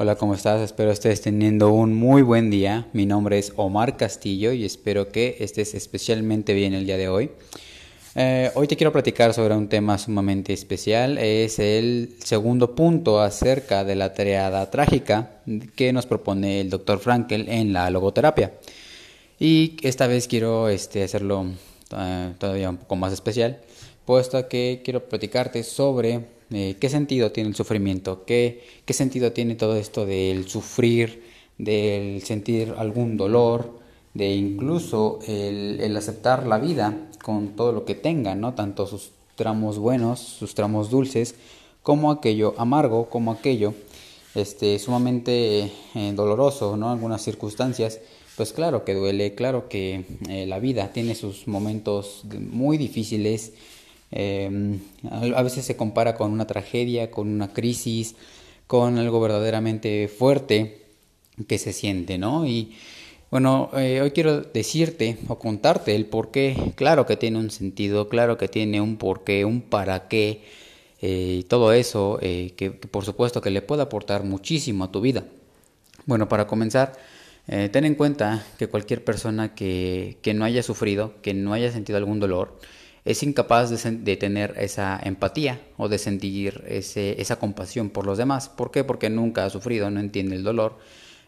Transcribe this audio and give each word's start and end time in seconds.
Hola, 0.00 0.14
¿cómo 0.14 0.34
estás? 0.34 0.60
Espero 0.60 0.92
estés 0.92 1.22
teniendo 1.22 1.72
un 1.72 1.92
muy 1.92 2.22
buen 2.22 2.50
día. 2.50 2.86
Mi 2.92 3.04
nombre 3.04 3.36
es 3.36 3.52
Omar 3.56 3.96
Castillo 3.96 4.52
y 4.52 4.64
espero 4.64 5.08
que 5.08 5.38
estés 5.40 5.74
especialmente 5.74 6.54
bien 6.54 6.72
el 6.72 6.86
día 6.86 6.96
de 6.96 7.08
hoy. 7.08 7.32
Eh, 8.14 8.52
hoy 8.54 8.68
te 8.68 8.76
quiero 8.76 8.92
platicar 8.92 9.34
sobre 9.34 9.56
un 9.56 9.68
tema 9.68 9.98
sumamente 9.98 10.52
especial. 10.52 11.18
Es 11.18 11.58
el 11.58 12.14
segundo 12.22 12.76
punto 12.76 13.20
acerca 13.20 13.82
de 13.82 13.96
la 13.96 14.14
triada 14.14 14.70
trágica 14.70 15.40
que 15.74 15.92
nos 15.92 16.06
propone 16.06 16.60
el 16.60 16.70
Dr. 16.70 17.00
Frankel 17.00 17.48
en 17.48 17.72
la 17.72 17.90
logoterapia. 17.90 18.52
Y 19.40 19.78
esta 19.82 20.06
vez 20.06 20.28
quiero 20.28 20.68
este, 20.68 21.02
hacerlo 21.02 21.46
eh, 21.90 22.34
todavía 22.38 22.70
un 22.70 22.76
poco 22.76 22.94
más 22.94 23.12
especial, 23.12 23.58
puesto 24.04 24.46
que 24.46 24.80
quiero 24.84 25.08
platicarte 25.08 25.64
sobre 25.64 26.37
eh, 26.50 26.76
qué 26.80 26.88
sentido 26.88 27.32
tiene 27.32 27.50
el 27.50 27.56
sufrimiento, 27.56 28.24
¿Qué, 28.24 28.64
qué 28.84 28.92
sentido 28.94 29.32
tiene 29.32 29.54
todo 29.54 29.76
esto 29.76 30.06
del 30.06 30.48
sufrir, 30.48 31.22
del 31.58 32.22
sentir 32.22 32.74
algún 32.78 33.16
dolor, 33.16 33.78
de 34.14 34.34
incluso 34.34 35.20
el, 35.26 35.96
aceptar 35.96 36.46
la 36.46 36.58
vida 36.58 37.08
con 37.22 37.54
todo 37.56 37.72
lo 37.72 37.84
que 37.84 37.94
tenga, 37.94 38.34
¿no? 38.34 38.54
Tanto 38.54 38.86
sus 38.86 39.10
tramos 39.36 39.78
buenos, 39.78 40.20
sus 40.20 40.54
tramos 40.54 40.90
dulces, 40.90 41.34
como 41.82 42.10
aquello 42.10 42.54
amargo, 42.58 43.08
como 43.08 43.30
aquello 43.30 43.74
este, 44.34 44.78
sumamente 44.78 45.70
eh, 45.94 46.12
doloroso, 46.14 46.76
¿no? 46.76 46.90
Algunas 46.90 47.22
circunstancias, 47.22 48.00
pues 48.36 48.52
claro 48.52 48.84
que 48.84 48.94
duele, 48.94 49.34
claro 49.34 49.68
que 49.68 50.04
eh, 50.28 50.46
la 50.46 50.58
vida 50.58 50.92
tiene 50.92 51.14
sus 51.14 51.46
momentos 51.46 52.24
muy 52.50 52.78
difíciles, 52.78 53.52
Em, 54.10 54.80
a 55.10 55.42
veces 55.42 55.64
se 55.64 55.76
compara 55.76 56.14
con 56.14 56.32
una 56.32 56.46
tragedia, 56.46 57.10
con 57.10 57.28
una 57.28 57.52
crisis, 57.52 58.16
con 58.66 58.98
algo 58.98 59.20
verdaderamente 59.20 60.08
fuerte 60.08 60.82
que 61.46 61.58
se 61.58 61.72
siente, 61.72 62.18
¿no? 62.18 62.46
Y 62.46 62.74
bueno, 63.30 63.70
eh, 63.76 64.00
hoy 64.00 64.12
quiero 64.12 64.40
decirte 64.40 65.18
o 65.28 65.38
contarte 65.38 65.94
el 65.94 66.06
por 66.06 66.30
qué. 66.30 66.72
Claro 66.76 67.06
que 67.06 67.16
tiene 67.16 67.38
un 67.38 67.50
sentido, 67.50 68.08
claro 68.08 68.38
que 68.38 68.48
tiene 68.48 68.80
un 68.80 68.96
porqué, 68.96 69.44
un 69.44 69.60
para 69.60 70.08
qué, 70.08 70.42
eh, 71.02 71.38
y 71.40 71.42
todo 71.44 71.72
eso 71.72 72.18
eh, 72.22 72.54
que, 72.56 72.70
por 72.70 73.04
supuesto 73.04 73.40
que 73.42 73.50
le 73.50 73.62
puede 73.62 73.82
aportar 73.82 74.24
muchísimo 74.24 74.84
a 74.84 74.92
tu 74.92 75.00
vida. 75.00 75.24
Bueno, 76.06 76.28
para 76.28 76.46
comenzar, 76.46 76.92
ten 77.46 77.84
en 77.84 77.94
cuenta 77.94 78.46
que 78.58 78.68
cualquier 78.68 79.04
persona 79.04 79.54
que, 79.54 80.18
que 80.22 80.34
no 80.34 80.44
haya 80.44 80.62
sufrido, 80.62 81.14
que 81.22 81.34
no 81.34 81.52
haya 81.54 81.70
sentido 81.72 81.96
algún 81.98 82.20
dolor, 82.20 82.58
es 83.08 83.22
incapaz 83.22 83.70
de, 83.70 84.16
tener 84.18 84.54
esa 84.58 85.00
empatía 85.02 85.62
o 85.78 85.88
de 85.88 85.96
sentir 85.96 86.62
ese, 86.68 87.18
esa 87.18 87.36
compasión 87.36 87.88
por 87.88 88.04
los 88.04 88.18
demás. 88.18 88.50
¿Por 88.50 88.70
qué? 88.70 88.84
Porque 88.84 89.08
nunca 89.08 89.46
ha 89.46 89.50
sufrido, 89.50 89.90
no 89.90 89.98
entiende 89.98 90.36
el 90.36 90.42
dolor. 90.42 90.76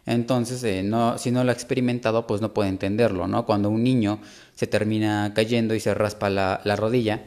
Entonces, 0.05 0.63
eh, 0.63 0.83
no, 0.83 1.17
si 1.17 1.31
no 1.31 1.43
lo 1.43 1.49
ha 1.49 1.53
experimentado, 1.53 2.27
pues 2.27 2.39
no 2.39 2.53
puede 2.53 2.69
entenderlo, 2.69 3.25
¿no? 3.25 3.47
Cuando 3.47 3.71
un 3.71 3.83
niño 3.83 4.19
se 4.53 4.67
termina 4.67 5.33
cayendo 5.33 5.73
y 5.73 5.79
se 5.79 5.95
raspa 5.95 6.29
la, 6.29 6.61
la 6.65 6.75
rodilla, 6.75 7.23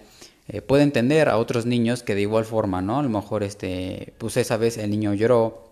eh, 0.46 0.60
puede 0.62 0.84
entender 0.84 1.28
a 1.30 1.38
otros 1.38 1.66
niños 1.66 2.04
que 2.04 2.14
de 2.14 2.20
igual 2.20 2.44
forma, 2.44 2.80
¿no? 2.80 3.00
A 3.00 3.02
lo 3.02 3.08
mejor, 3.08 3.42
este, 3.42 4.14
pues 4.18 4.36
esa 4.36 4.56
vez 4.56 4.78
el 4.78 4.88
niño 4.88 5.14
lloró, 5.14 5.64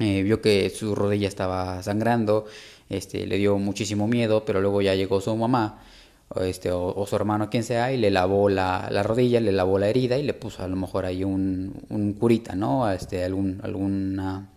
eh, 0.00 0.22
vio 0.22 0.42
que 0.42 0.68
su 0.68 0.94
rodilla 0.94 1.28
estaba 1.28 1.82
sangrando, 1.82 2.44
este, 2.90 3.26
le 3.26 3.38
dio 3.38 3.56
muchísimo 3.56 4.06
miedo, 4.06 4.44
pero 4.44 4.60
luego 4.60 4.82
ya 4.82 4.94
llegó 4.94 5.22
su 5.22 5.34
mamá 5.34 5.82
o, 6.28 6.42
este, 6.42 6.70
o, 6.72 7.06
su 7.06 7.16
hermano, 7.16 7.50
quien 7.50 7.64
sea, 7.64 7.92
y 7.92 7.96
le 7.96 8.10
lavó 8.10 8.48
la, 8.48 8.88
la, 8.90 9.02
rodilla, 9.02 9.40
le 9.40 9.52
lavó 9.52 9.78
la 9.78 9.88
herida 9.88 10.18
y 10.18 10.22
le 10.22 10.34
puso 10.34 10.62
a 10.62 10.68
lo 10.68 10.76
mejor 10.76 11.06
ahí 11.06 11.24
un, 11.24 11.74
un 11.88 12.12
curita, 12.14 12.54
¿no? 12.54 12.90
Este, 12.90 13.24
algún, 13.24 13.60
alguna 13.62 14.48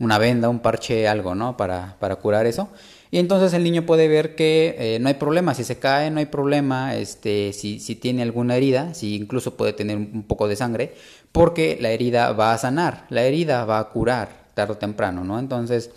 una 0.00 0.18
venda, 0.18 0.48
un 0.48 0.60
parche, 0.60 1.08
algo, 1.08 1.34
¿no? 1.34 1.56
Para, 1.56 1.96
para 1.98 2.16
curar 2.16 2.46
eso. 2.46 2.68
Y 3.10 3.18
entonces 3.18 3.52
el 3.54 3.64
niño 3.64 3.86
puede 3.86 4.06
ver 4.06 4.34
que 4.34 4.76
eh, 4.78 4.98
no 5.00 5.08
hay 5.08 5.14
problema, 5.14 5.54
si 5.54 5.64
se 5.64 5.78
cae 5.78 6.10
no 6.10 6.18
hay 6.18 6.26
problema, 6.26 6.94
este, 6.94 7.52
si, 7.54 7.80
si 7.80 7.96
tiene 7.96 8.22
alguna 8.22 8.56
herida, 8.56 8.92
si 8.94 9.16
incluso 9.16 9.56
puede 9.56 9.72
tener 9.72 9.96
un 9.96 10.24
poco 10.24 10.46
de 10.46 10.56
sangre, 10.56 10.94
porque 11.32 11.78
la 11.80 11.90
herida 11.90 12.32
va 12.32 12.52
a 12.52 12.58
sanar, 12.58 13.06
la 13.08 13.22
herida 13.22 13.64
va 13.64 13.78
a 13.78 13.88
curar 13.88 14.28
tarde 14.54 14.74
o 14.74 14.76
temprano, 14.76 15.24
¿no? 15.24 15.38
Entonces, 15.38 15.90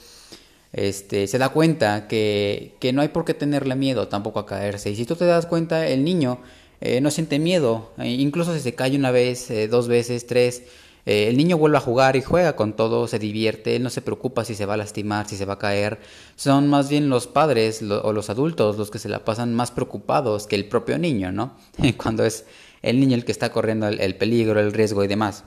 este, 0.74 1.28
se 1.28 1.38
da 1.38 1.50
cuenta 1.50 2.08
que, 2.08 2.76
que, 2.80 2.94
no 2.94 3.02
hay 3.02 3.10
por 3.10 3.26
qué 3.26 3.34
tenerle 3.34 3.76
miedo 3.76 4.08
tampoco 4.08 4.40
a 4.40 4.46
caerse. 4.46 4.92
Y 4.92 4.96
si 4.96 5.06
tú 5.06 5.16
te 5.16 5.26
das 5.26 5.46
cuenta, 5.46 5.88
el 5.88 6.04
niño 6.04 6.40
eh, 6.84 7.00
no 7.00 7.12
siente 7.12 7.38
miedo, 7.38 7.92
e 8.00 8.10
incluso 8.10 8.56
si 8.56 8.60
se 8.60 8.74
cae 8.74 8.96
una 8.96 9.12
vez, 9.12 9.52
eh, 9.52 9.68
dos 9.68 9.88
veces, 9.88 10.26
tres, 10.26 10.64
eh, 11.06 11.28
el 11.28 11.38
niño 11.38 11.58
vuelve 11.58 11.78
a 11.78 11.82
jugar 11.82 12.16
y 12.16 12.22
juega 12.22 12.56
con 12.56 12.76
todo, 12.76 13.08
se 13.08 13.20
divierte, 13.20 13.78
no 13.80 13.92
se 13.92 14.02
preocupa 14.02 14.46
si 14.46 14.56
se 14.56 14.66
va 14.66 14.74
a 14.74 14.78
lastimar, 14.78 15.28
si 15.28 15.38
se 15.38 15.46
va 15.46 15.54
a 15.54 15.60
caer. 15.60 16.00
Son 16.36 16.68
más 16.68 16.90
bien 16.90 17.10
los 17.10 17.28
padres 17.28 17.84
o 17.84 18.14
los 18.14 18.32
adultos 18.32 18.78
los 18.78 18.90
que 18.90 18.98
se 18.98 19.10
la 19.10 19.24
pasan 19.26 19.54
más 19.54 19.70
preocupados 19.70 20.48
que 20.48 20.56
el 20.56 20.66
propio 20.66 20.98
niño, 20.98 21.32
¿no? 21.32 21.56
Cuando 21.98 22.26
es 22.26 22.46
el 22.82 23.00
niño 23.00 23.16
el 23.16 23.26
que 23.26 23.32
está 23.32 23.52
corriendo 23.52 23.88
el, 23.88 24.00
el 24.00 24.16
peligro, 24.16 24.60
el 24.60 24.74
riesgo 24.74 25.04
y 25.04 25.08
demás. 25.08 25.44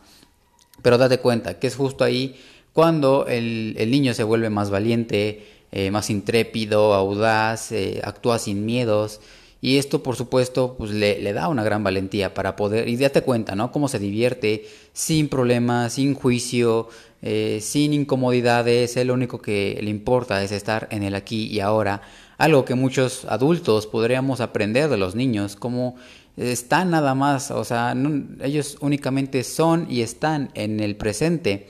Pero 0.83 0.99
date 0.99 1.19
cuenta 1.19 1.59
que 1.59 1.67
es 1.67 1.75
justo 1.75 2.05
ahí 2.05 2.37
cuando 2.75 3.27
el, 3.27 3.77
el 3.79 3.91
niño 3.91 4.13
se 4.13 4.25
vuelve 4.25 4.51
más 4.51 4.69
valiente, 4.69 5.47
eh, 5.77 5.91
más 5.91 6.11
intrépido, 6.11 6.93
audaz, 6.95 7.73
eh, 7.73 8.01
actúa 8.05 8.39
sin 8.39 8.67
miedos. 8.67 9.21
Y 9.61 9.79
esto, 9.79 10.03
por 10.05 10.15
supuesto, 10.15 10.75
pues 10.77 10.91
le, 10.91 11.33
da 11.33 11.49
una 11.49 11.65
gran 11.65 11.83
valentía 11.83 12.35
para 12.35 12.55
poder, 12.55 12.89
y 12.89 12.97
date 12.97 13.23
cuenta, 13.23 13.57
¿no? 13.57 13.73
Cómo 13.73 13.89
se 13.89 13.99
divierte 13.99 14.67
sin 14.93 15.29
problemas, 15.29 15.95
sin 15.95 16.15
juicio, 16.15 16.89
eh, 17.23 17.61
sin 17.61 17.93
incomodidades. 17.93 18.97
Él 18.97 19.09
lo 19.09 19.15
único 19.15 19.41
que 19.41 19.79
le 19.83 19.91
importa 19.91 20.45
es 20.45 20.53
estar 20.53 20.87
en 20.93 21.03
el 21.03 21.15
aquí 21.15 21.47
y 21.47 21.59
ahora. 21.61 22.03
Algo 22.39 22.65
que 22.65 22.75
muchos 22.75 23.25
adultos 23.25 23.89
podríamos 23.89 24.41
aprender 24.41 24.89
de 24.89 24.97
los 24.97 25.15
niños, 25.15 25.57
como 25.57 25.97
están 26.37 26.91
nada 26.91 27.15
más, 27.15 27.51
o 27.51 27.65
sea, 27.65 27.97
ellos 28.43 28.77
únicamente 28.81 29.45
son 29.45 29.87
y 29.89 30.03
están 30.03 30.51
en 30.55 30.81
el 30.81 30.97
presente 30.97 31.69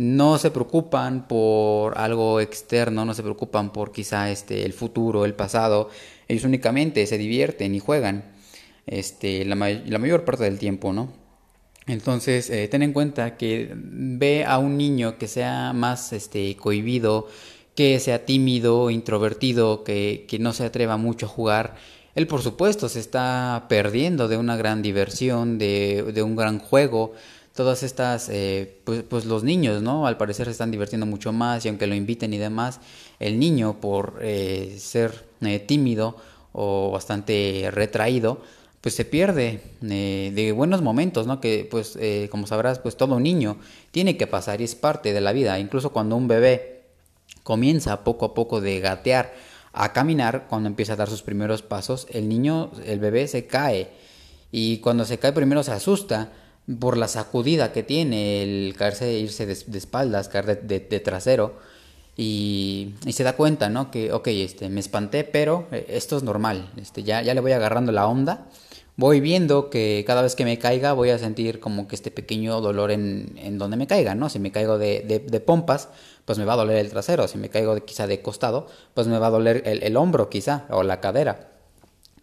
no 0.00 0.38
se 0.38 0.50
preocupan 0.50 1.28
por 1.28 1.98
algo 1.98 2.40
externo, 2.40 3.04
no 3.04 3.12
se 3.12 3.22
preocupan 3.22 3.70
por 3.70 3.92
quizá 3.92 4.30
este, 4.30 4.64
el 4.64 4.72
futuro, 4.72 5.26
el 5.26 5.34
pasado, 5.34 5.90
ellos 6.26 6.44
únicamente 6.44 7.06
se 7.06 7.18
divierten 7.18 7.74
y 7.74 7.80
juegan 7.80 8.24
este, 8.86 9.44
la, 9.44 9.56
mayor 9.56 10.24
parte 10.24 10.44
del 10.44 10.58
tiempo, 10.58 10.94
¿no? 10.94 11.12
Entonces, 11.86 12.48
eh, 12.48 12.66
ten 12.68 12.82
en 12.82 12.94
cuenta 12.94 13.36
que 13.36 13.74
ve 13.74 14.46
a 14.46 14.56
un 14.56 14.78
niño 14.78 15.18
que 15.18 15.28
sea 15.28 15.74
más 15.74 16.14
este, 16.14 16.56
cohibido, 16.56 17.28
que 17.74 18.00
sea 18.00 18.24
tímido, 18.24 18.88
introvertido, 18.88 19.84
que, 19.84 20.24
que 20.26 20.38
no 20.38 20.54
se 20.54 20.64
atreva 20.64 20.96
mucho 20.96 21.26
a 21.26 21.28
jugar, 21.28 21.74
él 22.14 22.26
por 22.26 22.40
supuesto 22.40 22.88
se 22.88 23.00
está 23.00 23.66
perdiendo 23.68 24.28
de 24.28 24.38
una 24.38 24.56
gran 24.56 24.80
diversión, 24.80 25.58
de, 25.58 26.10
de 26.14 26.22
un 26.22 26.36
gran 26.36 26.58
juego, 26.58 27.12
todas 27.60 27.82
estas, 27.82 28.30
eh, 28.30 28.80
pues, 28.84 29.02
pues, 29.02 29.26
los 29.26 29.44
niños, 29.44 29.82
¿no? 29.82 30.06
Al 30.06 30.16
parecer 30.16 30.46
se 30.46 30.52
están 30.52 30.70
divirtiendo 30.70 31.04
mucho 31.04 31.30
más 31.30 31.62
y 31.62 31.68
aunque 31.68 31.86
lo 31.86 31.94
inviten 31.94 32.32
y 32.32 32.38
demás, 32.38 32.80
el 33.18 33.38
niño 33.38 33.82
por 33.82 34.18
eh, 34.22 34.76
ser 34.78 35.26
eh, 35.42 35.58
tímido 35.58 36.16
o 36.52 36.90
bastante 36.90 37.68
retraído, 37.70 38.40
pues 38.80 38.94
se 38.94 39.04
pierde 39.04 39.60
de 39.82 40.52
buenos 40.56 40.80
momentos, 40.80 41.26
¿no? 41.26 41.38
Que 41.38 41.68
pues 41.70 41.98
como 42.30 42.46
sabrás, 42.46 42.78
pues 42.78 42.96
todo 42.96 43.20
niño 43.20 43.58
tiene 43.90 44.16
que 44.16 44.26
pasar 44.26 44.62
y 44.62 44.64
es 44.64 44.74
parte 44.74 45.12
de 45.12 45.20
la 45.20 45.32
vida, 45.32 45.58
incluso 45.58 45.92
cuando 45.92 46.16
un 46.16 46.28
bebé 46.28 46.84
comienza 47.42 48.04
poco 48.04 48.24
a 48.24 48.32
poco 48.32 48.62
de 48.62 48.80
gatear 48.80 49.34
a 49.74 49.92
caminar, 49.92 50.46
cuando 50.48 50.66
empieza 50.66 50.94
a 50.94 50.96
dar 50.96 51.10
sus 51.10 51.20
primeros 51.20 51.60
pasos, 51.60 52.06
el 52.08 52.26
niño, 52.26 52.70
el 52.86 53.00
bebé 53.00 53.28
se 53.28 53.46
cae 53.46 53.90
y 54.50 54.78
cuando 54.78 55.04
se 55.04 55.18
cae 55.18 55.34
primero 55.34 55.62
se 55.62 55.72
asusta, 55.72 56.32
por 56.78 56.96
la 56.96 57.08
sacudida 57.08 57.72
que 57.72 57.82
tiene 57.82 58.42
el 58.42 58.74
caerse, 58.76 59.12
irse 59.18 59.46
de, 59.46 59.52
espaldas, 59.52 60.28
caer 60.28 60.62
de, 60.62 61.00
trasero. 61.00 61.54
Y, 62.16 62.94
y, 63.06 63.12
se 63.12 63.24
da 63.24 63.34
cuenta, 63.34 63.70
¿no? 63.70 63.90
Que, 63.90 64.12
ok, 64.12 64.28
este, 64.28 64.68
me 64.68 64.80
espanté, 64.80 65.24
pero 65.24 65.66
eh, 65.72 65.86
esto 65.88 66.16
es 66.16 66.22
normal. 66.22 66.70
Este, 66.76 67.02
ya, 67.02 67.22
ya 67.22 67.34
le 67.34 67.40
voy 67.40 67.52
agarrando 67.52 67.92
la 67.92 68.06
onda. 68.06 68.46
Voy 68.96 69.20
viendo 69.20 69.70
que 69.70 70.04
cada 70.06 70.20
vez 70.20 70.34
que 70.36 70.44
me 70.44 70.58
caiga 70.58 70.92
voy 70.92 71.08
a 71.10 71.18
sentir 71.18 71.60
como 71.60 71.88
que 71.88 71.96
este 71.96 72.10
pequeño 72.10 72.60
dolor 72.60 72.90
en, 72.90 73.38
en 73.38 73.56
donde 73.56 73.78
me 73.78 73.86
caiga, 73.86 74.14
¿no? 74.14 74.28
Si 74.28 74.38
me 74.38 74.52
caigo 74.52 74.76
de, 74.76 75.00
de, 75.00 75.20
de, 75.20 75.40
pompas, 75.40 75.88
pues 76.26 76.38
me 76.38 76.44
va 76.44 76.52
a 76.52 76.56
doler 76.56 76.76
el 76.76 76.90
trasero. 76.90 77.26
Si 77.26 77.38
me 77.38 77.48
caigo 77.48 77.74
quizá 77.86 78.06
de 78.06 78.20
costado, 78.20 78.66
pues 78.92 79.06
me 79.06 79.18
va 79.18 79.28
a 79.28 79.30
doler 79.30 79.62
el, 79.64 79.82
el 79.82 79.96
hombro 79.96 80.28
quizá, 80.28 80.66
o 80.68 80.82
la 80.82 81.00
cadera 81.00 81.49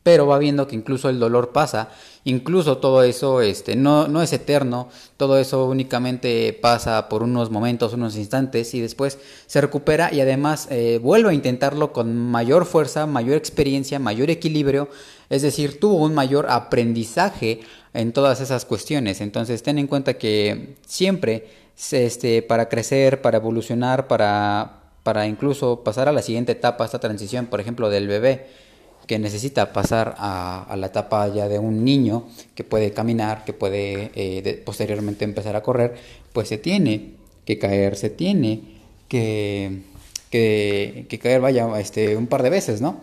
pero 0.07 0.25
va 0.25 0.39
viendo 0.39 0.69
que 0.69 0.75
incluso 0.77 1.09
el 1.09 1.19
dolor 1.19 1.51
pasa, 1.51 1.89
incluso 2.23 2.77
todo 2.77 3.03
eso 3.03 3.41
este, 3.41 3.75
no, 3.75 4.07
no 4.07 4.21
es 4.21 4.31
eterno, 4.31 4.87
todo 5.17 5.37
eso 5.37 5.65
únicamente 5.65 6.57
pasa 6.61 7.09
por 7.09 7.23
unos 7.23 7.51
momentos, 7.51 7.91
unos 7.91 8.15
instantes 8.15 8.73
y 8.73 8.79
después 8.79 9.19
se 9.47 9.59
recupera 9.59 10.13
y 10.13 10.21
además 10.21 10.69
eh, 10.71 11.01
vuelve 11.03 11.31
a 11.31 11.33
intentarlo 11.33 11.91
con 11.91 12.15
mayor 12.15 12.65
fuerza, 12.65 13.05
mayor 13.05 13.35
experiencia, 13.35 13.99
mayor 13.99 14.29
equilibrio, 14.29 14.87
es 15.29 15.41
decir, 15.41 15.77
tuvo 15.77 15.97
un 15.97 16.13
mayor 16.13 16.45
aprendizaje 16.49 17.59
en 17.93 18.13
todas 18.13 18.39
esas 18.39 18.63
cuestiones. 18.63 19.19
Entonces 19.19 19.61
ten 19.61 19.77
en 19.77 19.87
cuenta 19.87 20.13
que 20.13 20.77
siempre 20.85 21.49
este, 21.91 22.43
para 22.43 22.69
crecer, 22.69 23.21
para 23.21 23.39
evolucionar, 23.39 24.07
para, 24.07 24.83
para 25.03 25.27
incluso 25.27 25.83
pasar 25.83 26.07
a 26.07 26.13
la 26.13 26.21
siguiente 26.21 26.53
etapa, 26.53 26.85
esta 26.85 26.99
transición, 26.99 27.47
por 27.47 27.59
ejemplo, 27.59 27.89
del 27.89 28.07
bebé 28.07 28.66
que 29.07 29.17
necesita 29.19 29.73
pasar 29.73 30.15
a, 30.17 30.75
la 30.77 30.87
etapa 30.87 31.27
ya 31.29 31.47
de 31.47 31.59
un 31.59 31.83
niño 31.83 32.25
que 32.53 32.63
puede 32.63 32.91
caminar, 32.91 33.45
que 33.45 33.53
puede 33.53 34.11
eh, 34.15 34.61
posteriormente 34.65 35.25
empezar 35.25 35.55
a 35.55 35.63
correr, 35.63 35.95
pues 36.33 36.49
se 36.49 36.57
tiene 36.57 37.13
que 37.45 37.57
caer, 37.57 37.95
se 37.95 38.09
tiene 38.09 38.61
que, 39.07 39.81
que, 40.29 41.19
caer, 41.21 41.41
vaya, 41.41 41.79
este, 41.79 42.17
un 42.17 42.27
par 42.27 42.43
de 42.43 42.49
veces, 42.49 42.81
¿no? 42.81 42.99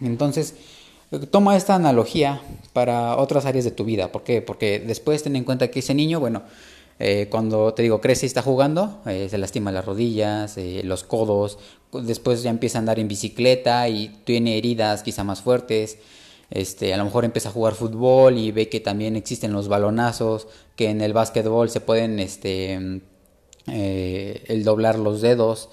Entonces, 0.00 0.54
toma 1.30 1.56
esta 1.56 1.74
analogía 1.74 2.42
para 2.72 3.16
otras 3.16 3.46
áreas 3.46 3.64
de 3.64 3.70
tu 3.70 3.84
vida. 3.84 4.12
¿Por 4.12 4.24
qué? 4.24 4.42
Porque 4.42 4.78
después 4.80 5.22
ten 5.22 5.36
en 5.36 5.44
cuenta 5.44 5.70
que 5.70 5.80
ese 5.80 5.94
niño, 5.94 6.20
bueno, 6.20 6.42
eh, 6.98 7.26
cuando 7.30 7.74
te 7.74 7.82
digo 7.82 8.00
crece 8.00 8.26
y 8.26 8.28
está 8.28 8.42
jugando, 8.42 9.00
eh, 9.06 9.26
se 9.28 9.38
lastima 9.38 9.72
las 9.72 9.84
rodillas, 9.84 10.56
eh, 10.56 10.82
los 10.84 11.04
codos, 11.04 11.58
después 11.92 12.42
ya 12.42 12.50
empieza 12.50 12.78
a 12.78 12.80
andar 12.80 12.98
en 12.98 13.08
bicicleta 13.08 13.88
y 13.88 14.20
tiene 14.24 14.58
heridas 14.58 15.02
quizá 15.02 15.24
más 15.24 15.40
fuertes. 15.42 15.98
Este, 16.50 16.92
a 16.92 16.98
lo 16.98 17.04
mejor 17.04 17.24
empieza 17.24 17.48
a 17.48 17.52
jugar 17.52 17.74
fútbol 17.74 18.36
y 18.36 18.52
ve 18.52 18.68
que 18.68 18.78
también 18.78 19.16
existen 19.16 19.52
los 19.52 19.68
balonazos, 19.68 20.48
que 20.76 20.90
en 20.90 21.00
el 21.00 21.14
básquetbol 21.14 21.70
se 21.70 21.80
pueden 21.80 22.18
este, 22.18 23.00
el 23.66 24.64
doblar 24.64 24.98
los 24.98 25.22
dedos. 25.22 25.70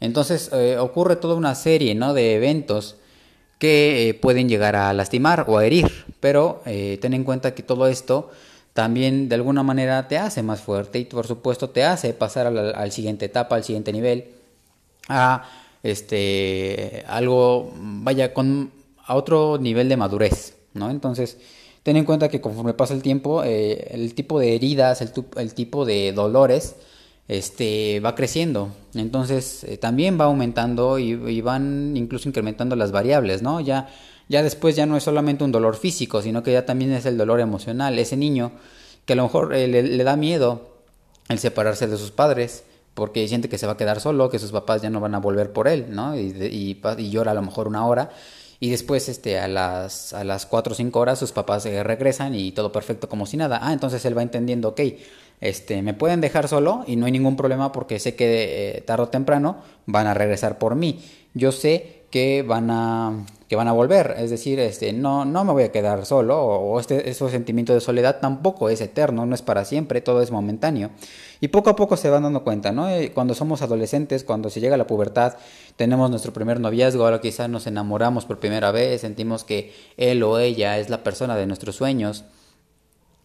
Entonces 0.00 0.50
ocurre 0.78 1.16
toda 1.16 1.34
una 1.34 1.54
serie 1.54 1.94
¿no? 1.94 2.12
de 2.12 2.34
eventos 2.34 2.96
que 3.58 4.16
pueden 4.20 4.50
llegar 4.50 4.76
a 4.76 4.92
lastimar 4.92 5.46
o 5.48 5.56
a 5.56 5.64
herir, 5.64 5.90
pero 6.20 6.60
ten 6.64 7.14
en 7.14 7.24
cuenta 7.24 7.54
que 7.54 7.62
todo 7.62 7.86
esto 7.88 8.30
también 8.78 9.28
de 9.28 9.34
alguna 9.34 9.64
manera 9.64 10.06
te 10.06 10.18
hace 10.18 10.40
más 10.44 10.60
fuerte 10.60 11.00
y 11.00 11.04
por 11.04 11.26
supuesto 11.26 11.68
te 11.70 11.82
hace 11.82 12.12
pasar 12.12 12.46
a 12.46 12.50
la 12.52 12.90
siguiente 12.92 13.24
etapa, 13.24 13.56
al 13.56 13.64
siguiente 13.64 13.92
nivel, 13.92 14.26
a 15.08 15.42
este 15.82 17.02
algo, 17.08 17.72
vaya, 17.74 18.32
con 18.32 18.70
a 19.04 19.16
otro 19.16 19.58
nivel 19.58 19.88
de 19.88 19.96
madurez, 19.96 20.54
¿no? 20.74 20.90
Entonces, 20.90 21.38
ten 21.82 21.96
en 21.96 22.04
cuenta 22.04 22.28
que 22.28 22.40
conforme 22.40 22.72
pasa 22.72 22.94
el 22.94 23.02
tiempo, 23.02 23.42
eh, 23.42 23.88
el 23.90 24.14
tipo 24.14 24.38
de 24.38 24.54
heridas, 24.54 25.00
el, 25.00 25.10
el, 25.34 25.54
tipo 25.54 25.84
de 25.84 26.12
dolores, 26.12 26.76
este, 27.26 27.98
va 27.98 28.14
creciendo. 28.14 28.68
Entonces, 28.94 29.64
eh, 29.64 29.76
también 29.78 30.20
va 30.20 30.26
aumentando 30.26 31.00
y, 31.00 31.14
y, 31.14 31.40
van 31.40 31.96
incluso 31.96 32.28
incrementando 32.28 32.76
las 32.76 32.92
variables, 32.92 33.42
¿no? 33.42 33.58
Ya 33.60 33.88
ya 34.28 34.42
después 34.42 34.76
ya 34.76 34.86
no 34.86 34.96
es 34.96 35.04
solamente 35.04 35.44
un 35.44 35.52
dolor 35.52 35.76
físico, 35.76 36.22
sino 36.22 36.42
que 36.42 36.52
ya 36.52 36.66
también 36.66 36.92
es 36.92 37.06
el 37.06 37.16
dolor 37.16 37.40
emocional. 37.40 37.98
Ese 37.98 38.16
niño 38.16 38.52
que 39.06 39.14
a 39.14 39.16
lo 39.16 39.22
mejor 39.22 39.54
eh, 39.54 39.66
le, 39.66 40.04
da 40.04 40.16
miedo 40.16 40.68
el 41.28 41.38
separarse 41.38 41.86
de 41.86 41.96
sus 41.96 42.10
padres, 42.10 42.64
porque 42.92 43.26
siente 43.26 43.48
que 43.48 43.56
se 43.56 43.66
va 43.66 43.72
a 43.72 43.76
quedar 43.76 44.00
solo, 44.00 44.28
que 44.28 44.38
sus 44.38 44.52
papás 44.52 44.82
ya 44.82 44.90
no 44.90 45.00
van 45.00 45.14
a 45.14 45.18
volver 45.18 45.52
por 45.52 45.66
él, 45.66 45.86
¿no? 45.88 46.18
Y, 46.18 46.78
y, 46.98 47.10
llora 47.10 47.30
a 47.30 47.34
lo 47.34 47.42
mejor 47.42 47.68
una 47.68 47.86
hora. 47.86 48.10
Y 48.60 48.70
después, 48.70 49.08
este, 49.08 49.38
a 49.38 49.48
las, 49.48 50.12
a 50.12 50.24
las 50.24 50.44
4 50.44 50.72
o 50.72 50.76
5 50.76 50.98
horas, 50.98 51.18
sus 51.18 51.32
papás 51.32 51.64
eh, 51.64 51.82
regresan 51.82 52.34
y 52.34 52.52
todo 52.52 52.70
perfecto 52.72 53.08
como 53.08 53.24
si 53.24 53.36
nada. 53.36 53.60
Ah, 53.62 53.72
entonces 53.72 54.04
él 54.04 54.18
va 54.18 54.22
entendiendo, 54.22 54.70
ok, 54.70 54.80
este, 55.40 55.80
me 55.82 55.94
pueden 55.94 56.20
dejar 56.20 56.48
solo 56.48 56.84
y 56.86 56.96
no 56.96 57.06
hay 57.06 57.12
ningún 57.12 57.36
problema 57.36 57.72
porque 57.72 58.00
sé 58.00 58.16
que 58.16 58.76
eh, 58.76 58.80
tarde 58.82 59.04
o 59.04 59.08
temprano 59.08 59.62
van 59.86 60.06
a 60.06 60.14
regresar 60.14 60.58
por 60.58 60.74
mí. 60.74 61.00
Yo 61.34 61.52
sé 61.52 62.02
que 62.10 62.42
van 62.42 62.70
a 62.70 63.24
que 63.48 63.56
van 63.56 63.66
a 63.66 63.72
volver, 63.72 64.14
es 64.18 64.28
decir, 64.28 64.60
este, 64.60 64.92
no, 64.92 65.24
no 65.24 65.42
me 65.42 65.52
voy 65.52 65.62
a 65.62 65.72
quedar 65.72 66.04
solo, 66.04 66.38
o, 66.38 66.78
este, 66.78 67.08
ese 67.08 67.30
sentimiento 67.30 67.72
de 67.72 67.80
soledad 67.80 68.20
tampoco 68.20 68.68
es 68.68 68.82
eterno, 68.82 69.24
no 69.24 69.34
es 69.34 69.40
para 69.40 69.64
siempre, 69.64 70.02
todo 70.02 70.20
es 70.20 70.30
momentáneo. 70.30 70.90
Y 71.40 71.48
poco 71.48 71.70
a 71.70 71.76
poco 71.76 71.96
se 71.96 72.10
van 72.10 72.24
dando 72.24 72.44
cuenta, 72.44 72.72
¿no? 72.72 72.90
Eh, 72.90 73.10
cuando 73.14 73.34
somos 73.34 73.62
adolescentes, 73.62 74.22
cuando 74.22 74.50
se 74.50 74.60
llega 74.60 74.74
a 74.74 74.78
la 74.78 74.86
pubertad, 74.86 75.36
tenemos 75.76 76.10
nuestro 76.10 76.34
primer 76.34 76.60
noviazgo, 76.60 77.04
ahora 77.04 77.22
quizás 77.22 77.48
nos 77.48 77.66
enamoramos 77.66 78.26
por 78.26 78.38
primera 78.38 78.70
vez, 78.70 79.00
sentimos 79.00 79.44
que 79.44 79.72
él 79.96 80.22
o 80.22 80.38
ella 80.38 80.78
es 80.78 80.90
la 80.90 81.02
persona 81.02 81.34
de 81.34 81.46
nuestros 81.46 81.76
sueños. 81.76 82.24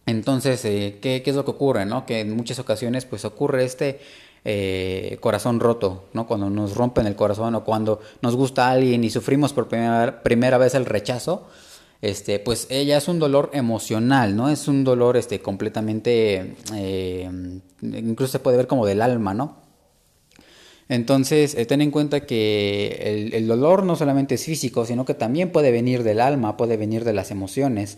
Entonces, 0.06 0.64
eh, 0.64 0.98
¿qué, 1.02 1.22
¿qué, 1.22 1.30
es 1.30 1.36
lo 1.36 1.44
que 1.44 1.50
ocurre? 1.50 1.84
¿no? 1.84 2.06
Que 2.06 2.20
en 2.20 2.34
muchas 2.34 2.58
ocasiones 2.58 3.04
pues 3.04 3.24
ocurre 3.24 3.64
este 3.64 4.00
eh, 4.44 5.16
corazón 5.20 5.58
roto, 5.58 6.04
¿no? 6.12 6.26
Cuando 6.26 6.50
nos 6.50 6.76
rompen 6.76 7.06
el 7.06 7.16
corazón 7.16 7.54
o 7.54 7.64
cuando 7.64 8.00
nos 8.20 8.36
gusta 8.36 8.70
alguien 8.70 9.02
y 9.02 9.10
sufrimos 9.10 9.52
por 9.52 9.68
primera, 9.68 10.22
primera 10.22 10.58
vez 10.58 10.74
el 10.74 10.84
rechazo, 10.84 11.48
este, 12.02 12.38
pues 12.38 12.66
ella 12.68 12.98
es 12.98 13.08
un 13.08 13.18
dolor 13.18 13.50
emocional, 13.54 14.36
¿no? 14.36 14.50
Es 14.50 14.68
un 14.68 14.84
dolor 14.84 15.16
este, 15.16 15.40
completamente, 15.40 16.56
eh, 16.74 17.30
incluso 17.80 18.32
se 18.32 18.38
puede 18.38 18.58
ver 18.58 18.66
como 18.66 18.84
del 18.84 19.00
alma, 19.00 19.32
¿no? 19.32 19.62
Entonces, 20.90 21.54
eh, 21.54 21.64
ten 21.64 21.80
en 21.80 21.90
cuenta 21.90 22.26
que 22.26 22.98
el, 23.02 23.32
el, 23.32 23.48
dolor 23.48 23.84
no 23.84 23.96
solamente 23.96 24.34
es 24.34 24.44
físico, 24.44 24.84
sino 24.84 25.06
que 25.06 25.14
también 25.14 25.50
puede 25.50 25.70
venir 25.70 26.02
del 26.02 26.20
alma, 26.20 26.58
puede 26.58 26.76
venir 26.76 27.04
de 27.04 27.14
las 27.14 27.30
emociones. 27.30 27.96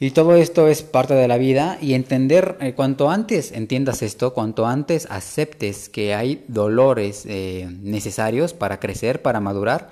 Y 0.00 0.12
todo 0.12 0.36
esto 0.36 0.68
es 0.68 0.84
parte 0.84 1.14
de 1.14 1.26
la 1.26 1.38
vida 1.38 1.76
y 1.80 1.94
entender, 1.94 2.56
eh, 2.60 2.74
cuanto 2.74 3.10
antes 3.10 3.50
entiendas 3.50 4.00
esto, 4.02 4.32
cuanto 4.32 4.64
antes 4.64 5.08
aceptes 5.10 5.88
que 5.88 6.14
hay 6.14 6.44
dolores 6.46 7.24
eh, 7.26 7.68
necesarios 7.82 8.54
para 8.54 8.78
crecer, 8.78 9.22
para 9.22 9.40
madurar, 9.40 9.90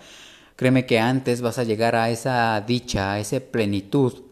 créeme 0.54 0.86
que 0.86 1.00
antes 1.00 1.40
vas 1.40 1.58
a 1.58 1.64
llegar 1.64 1.96
a 1.96 2.08
esa 2.10 2.60
dicha, 2.60 3.14
a 3.14 3.18
esa 3.18 3.40
plenitud, 3.40 4.22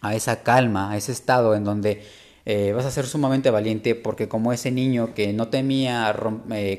a 0.00 0.16
esa 0.16 0.42
calma, 0.42 0.90
a 0.90 0.96
ese 0.96 1.12
estado 1.12 1.54
en 1.54 1.62
donde 1.62 2.02
eh, 2.44 2.72
vas 2.74 2.84
a 2.84 2.90
ser 2.90 3.06
sumamente 3.06 3.50
valiente 3.50 3.94
porque 3.94 4.26
como 4.26 4.52
ese 4.52 4.72
niño 4.72 5.14
que 5.14 5.32
no 5.32 5.46
temía 5.46 6.12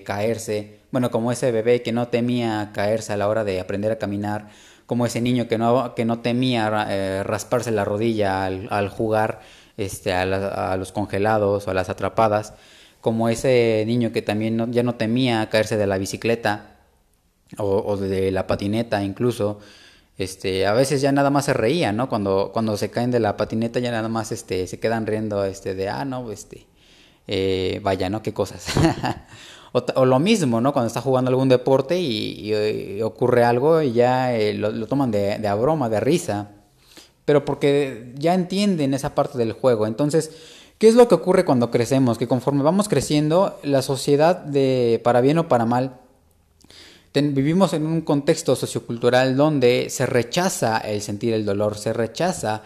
caerse, 0.03 0.79
bueno, 0.91 1.09
como 1.09 1.31
ese 1.31 1.53
bebé 1.53 1.83
que 1.83 1.93
no 1.93 2.09
temía 2.09 2.71
caerse 2.73 3.13
a 3.13 3.17
la 3.17 3.29
hora 3.29 3.45
de 3.45 3.61
aprender 3.61 3.93
a 3.93 3.97
caminar, 3.97 4.49
como 4.89 5.05
ese 5.05 5.21
niño 5.21 5.47
que 5.47 5.59
no, 5.59 5.93
que 5.93 6.03
no 6.03 6.17
temía 6.21 6.87
eh, 6.89 7.21
rasparse 7.21 7.69
la 7.69 7.85
rodilla 7.85 8.45
al, 8.45 8.89
jugar 8.89 9.39
este, 9.77 10.13
a, 10.13 10.75
los 10.77 10.91
congelados 10.91 11.67
o 11.67 11.69
a 11.69 11.75
las 11.75 11.89
atrapadas, 11.89 12.55
como 12.99 13.29
ese 13.29 13.83
niño 13.85 14.11
que 14.11 14.23
también 14.23 14.73
ya 14.73 14.81
no 14.81 14.95
temía 14.95 15.47
caerse 15.51 15.77
de 15.77 15.85
la 15.85 15.99
bicicleta 15.99 16.77
o, 17.59 17.97
de 17.97 18.31
la 18.31 18.47
patineta 18.47 19.03
incluso, 19.03 19.59
este, 20.17 20.65
a 20.65 20.73
veces 20.73 21.01
ya 21.01 21.11
nada 21.11 21.29
más 21.29 21.45
se 21.45 21.53
reía, 21.53 21.91
¿no? 21.91 22.09
Cuando, 22.09 22.49
cuando 22.51 22.75
se 22.75 22.89
caen 22.89 23.11
de 23.11 23.19
la 23.19 23.37
patineta 23.37 23.79
ya 23.79 23.91
nada 23.91 24.09
más 24.09 24.31
este, 24.31 24.65
se 24.65 24.79
quedan 24.79 25.05
riendo 25.05 25.45
este, 25.45 25.75
de, 25.75 25.87
ah, 25.87 26.03
no, 26.03 26.31
este, 26.31 26.65
eh, 27.27 27.79
vaya, 27.83 28.09
¿no? 28.09 28.23
Qué 28.23 28.33
cosas. 28.33 28.65
O, 29.71 30.05
lo 30.05 30.19
mismo, 30.19 30.61
¿no? 30.61 30.73
Cuando 30.73 30.87
está 30.87 31.01
jugando 31.01 31.29
algún 31.29 31.49
deporte 31.49 31.99
y, 31.99 33.01
ocurre 33.01 33.43
algo 33.43 33.81
y 33.81 33.93
ya 33.93 34.35
eh, 34.35 34.53
lo, 34.53 34.87
toman 34.87 35.11
de, 35.11 35.37
de 35.37 35.47
a 35.47 35.55
broma, 35.55 35.89
de 35.89 35.99
risa. 35.99 36.49
Pero 37.25 37.45
porque 37.45 38.13
ya 38.17 38.33
entienden 38.33 38.93
esa 38.93 39.13
parte 39.13 39.37
del 39.37 39.53
juego. 39.53 39.85
Entonces, 39.85 40.31
¿qué 40.79 40.87
es 40.87 40.95
lo 40.95 41.07
que 41.07 41.15
ocurre 41.15 41.45
cuando 41.45 41.69
crecemos? 41.69 42.17
Que 42.17 42.27
conforme 42.27 42.63
vamos 42.63 42.89
creciendo, 42.89 43.59
la 43.63 43.81
sociedad, 43.81 44.35
de 44.37 44.99
para 45.03 45.21
bien 45.21 45.37
o 45.37 45.47
para 45.47 45.65
mal, 45.65 45.99
vivimos 47.13 47.73
en 47.73 47.85
un 47.85 48.01
contexto 48.01 48.55
sociocultural 48.55 49.35
donde 49.35 49.89
se 49.89 50.05
rechaza 50.05 50.77
el 50.77 51.01
sentir 51.01 51.33
el 51.33 51.45
dolor, 51.45 51.77
se 51.77 51.93
rechaza 51.93 52.63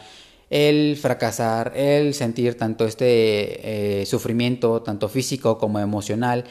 el 0.50 0.98
fracasar, 0.98 1.74
el 1.76 2.14
sentir 2.14 2.58
tanto 2.58 2.86
este 2.86 4.02
eh, 4.02 4.06
sufrimiento, 4.06 4.82
tanto 4.82 5.10
físico 5.10 5.58
como 5.58 5.80
emocional. 5.80 6.46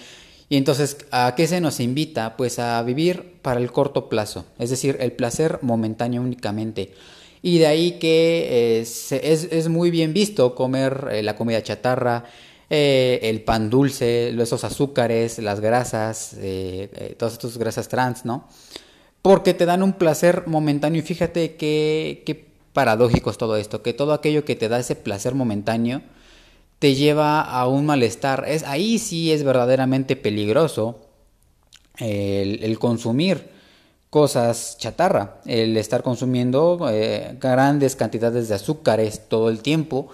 Y 0.52 0.58
entonces, 0.58 0.98
¿a 1.10 1.34
qué 1.34 1.46
se 1.46 1.62
nos 1.62 1.80
invita? 1.80 2.36
Pues 2.36 2.58
a 2.58 2.82
vivir 2.82 3.36
para 3.40 3.58
el 3.58 3.72
corto 3.72 4.10
plazo, 4.10 4.44
es 4.58 4.68
decir, 4.68 4.98
el 5.00 5.12
placer 5.12 5.60
momentáneo 5.62 6.20
únicamente. 6.20 6.92
Y 7.40 7.56
de 7.58 7.66
ahí 7.66 7.92
que 7.92 8.82
eh, 8.82 8.82
es, 8.82 9.68
muy 9.70 9.90
bien 9.90 10.12
visto 10.12 10.54
comer 10.54 11.08
eh, 11.10 11.22
la 11.22 11.36
comida 11.36 11.62
chatarra, 11.62 12.26
eh, 12.68 13.20
el 13.22 13.40
pan 13.40 13.70
dulce, 13.70 14.28
esos 14.28 14.62
azúcares, 14.64 15.38
las 15.38 15.60
grasas, 15.60 16.36
todas 17.16 17.32
estas 17.32 17.56
grasas 17.56 17.88
trans, 17.88 18.26
¿no? 18.26 18.46
Porque 19.22 19.54
te 19.54 19.64
dan 19.64 19.82
un 19.82 19.94
placer 19.94 20.42
momentáneo 20.48 21.00
y 21.00 21.02
fíjate 21.02 21.54
qué, 21.54 22.24
qué 22.26 22.44
paradójico 22.74 23.30
es 23.30 23.38
todo 23.38 23.56
esto, 23.56 23.80
que 23.80 23.94
todo 23.94 24.12
aquello 24.12 24.44
que 24.44 24.54
te 24.54 24.68
da 24.68 24.78
ese 24.78 24.96
placer 24.96 25.34
momentáneo, 25.34 26.02
te 26.82 26.96
lleva 26.96 27.42
a 27.42 27.68
un 27.68 27.86
malestar. 27.86 28.44
Es, 28.48 28.64
ahí 28.64 28.98
sí 28.98 29.30
es 29.30 29.44
verdaderamente 29.44 30.16
peligroso 30.16 30.98
el, 31.98 32.76
consumir 32.80 33.50
cosas 34.10 34.78
chatarra, 34.78 35.40
el 35.46 35.76
estar 35.76 36.02
consumiendo 36.02 36.88
eh, 36.90 37.36
grandes 37.40 37.94
cantidades 37.94 38.48
de 38.48 38.56
azúcares 38.56 39.28
todo 39.28 39.48
el 39.48 39.60
tiempo, 39.60 40.08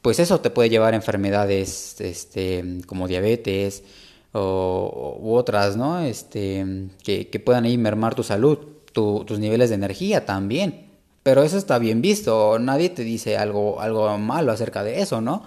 pues 0.00 0.20
eso 0.20 0.40
te 0.40 0.50
puede 0.50 0.70
llevar 0.70 0.92
a 0.92 0.96
enfermedades 0.96 2.00
este, 2.00 2.82
como 2.86 3.08
diabetes 3.08 3.82
o, 4.30 5.18
u 5.20 5.34
otras, 5.34 5.76
¿no? 5.76 5.98
Este, 5.98 6.64
que, 7.02 7.30
que 7.30 7.40
puedan 7.40 7.64
ahí 7.64 7.76
mermar 7.78 8.14
tu 8.14 8.22
salud, 8.22 8.58
tus 8.92 9.40
niveles 9.40 9.70
de 9.70 9.74
energía 9.74 10.24
también. 10.24 10.86
Pero 11.24 11.42
eso 11.42 11.58
está 11.58 11.80
bien 11.80 12.00
visto, 12.00 12.60
nadie 12.60 12.90
te 12.90 13.02
dice 13.02 13.36
algo, 13.38 13.80
algo 13.80 14.16
malo 14.18 14.52
acerca 14.52 14.84
de 14.84 15.00
eso, 15.00 15.20
¿no? 15.20 15.42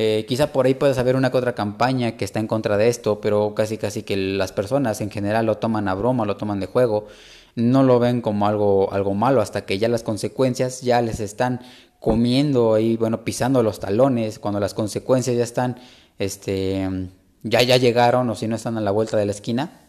Eh, 0.00 0.26
quizá 0.28 0.52
por 0.52 0.64
ahí 0.64 0.74
puedas 0.74 0.96
haber 0.98 1.16
una 1.16 1.32
que 1.32 1.38
otra 1.38 1.56
campaña 1.56 2.16
que 2.16 2.24
está 2.24 2.38
en 2.38 2.46
contra 2.46 2.76
de 2.76 2.86
esto, 2.86 3.20
pero 3.20 3.52
casi 3.56 3.78
casi 3.78 4.04
que 4.04 4.16
las 4.16 4.52
personas 4.52 5.00
en 5.00 5.10
general 5.10 5.46
lo 5.46 5.56
toman 5.56 5.88
a 5.88 5.94
broma, 5.94 6.24
lo 6.24 6.36
toman 6.36 6.60
de 6.60 6.66
juego, 6.66 7.08
no 7.56 7.82
lo 7.82 7.98
ven 7.98 8.20
como 8.20 8.46
algo, 8.46 8.92
algo 8.92 9.14
malo 9.14 9.40
hasta 9.40 9.66
que 9.66 9.76
ya 9.76 9.88
las 9.88 10.04
consecuencias 10.04 10.82
ya 10.82 11.02
les 11.02 11.18
están 11.18 11.62
comiendo 11.98 12.74
ahí, 12.74 12.96
bueno, 12.96 13.24
pisando 13.24 13.64
los 13.64 13.80
talones, 13.80 14.38
cuando 14.38 14.60
las 14.60 14.72
consecuencias 14.72 15.36
ya 15.36 15.42
están, 15.42 15.80
este, 16.20 16.88
ya, 17.42 17.62
ya 17.62 17.76
llegaron 17.76 18.30
o 18.30 18.36
si 18.36 18.46
no 18.46 18.54
están 18.54 18.78
a 18.78 18.80
la 18.80 18.92
vuelta 18.92 19.16
de 19.16 19.26
la 19.26 19.32
esquina, 19.32 19.80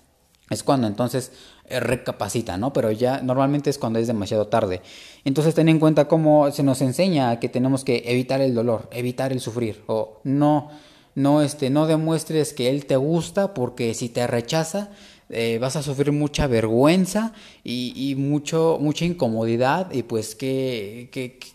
es 0.50 0.64
cuando 0.64 0.88
entonces 0.88 1.32
recapacita, 1.70 2.58
¿no? 2.58 2.74
Pero 2.74 2.92
ya 2.92 3.22
normalmente 3.22 3.70
es 3.70 3.78
cuando 3.78 4.00
es 4.00 4.08
demasiado 4.08 4.48
tarde. 4.48 4.82
Entonces 5.26 5.56
ten 5.56 5.70
en 5.70 5.80
cuenta 5.80 6.08
cómo 6.08 6.52
se 6.52 6.64
nos 6.64 6.82
enseña 6.82 7.40
que 7.40 7.50
tenemos 7.50 7.84
que 7.84 8.04
evitar 8.06 8.42
el 8.42 8.56
dolor, 8.56 8.90
evitar 8.92 9.32
el 9.32 9.40
sufrir 9.40 9.84
o 9.88 10.20
no 10.24 10.70
no 11.16 11.42
este 11.42 11.70
no 11.70 11.88
demuestres 11.88 12.54
que 12.54 12.70
él 12.70 12.86
te 12.86 12.96
gusta 12.96 13.54
porque 13.54 13.94
si 13.94 14.10
te 14.10 14.26
rechaza 14.28 14.90
eh, 15.32 15.60
vas 15.62 15.76
a 15.76 15.84
sufrir 15.84 16.12
mucha 16.12 16.48
vergüenza 16.48 17.34
y, 17.64 18.16
mucho, 18.18 18.80
mucha 18.82 19.06
incomodidad 19.06 19.92
y 19.92 20.02
pues 20.02 20.34
qué, 20.34 21.10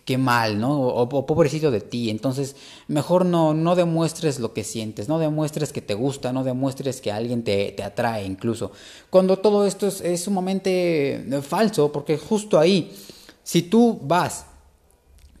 qué, 0.05 0.17
mal, 0.17 0.59
¿no? 0.59 0.81
O, 0.81 1.25
pobrecito 1.25 1.71
de 1.71 1.81
ti. 1.81 2.09
Entonces, 2.09 2.55
mejor 2.87 3.25
no, 3.25 3.53
no 3.53 3.75
demuestres 3.75 4.39
lo 4.39 4.53
que 4.53 4.63
sientes, 4.63 5.09
no 5.09 5.19
demuestres 5.19 5.73
que 5.73 5.81
te 5.81 5.93
gusta, 5.93 6.31
no 6.31 6.45
demuestres 6.45 7.01
que 7.01 7.11
alguien 7.11 7.43
te, 7.43 7.73
te 7.73 7.83
atrae 7.83 8.25
incluso. 8.25 8.71
Cuando 9.09 9.37
todo 9.37 9.65
esto 9.65 9.87
es, 9.87 9.99
es 9.99 10.23
sumamente 10.23 11.25
falso, 11.41 11.91
porque 11.91 12.17
justo 12.17 12.57
ahí, 12.57 12.95
si 13.43 13.61
tú 13.61 13.99
vas 14.01 14.45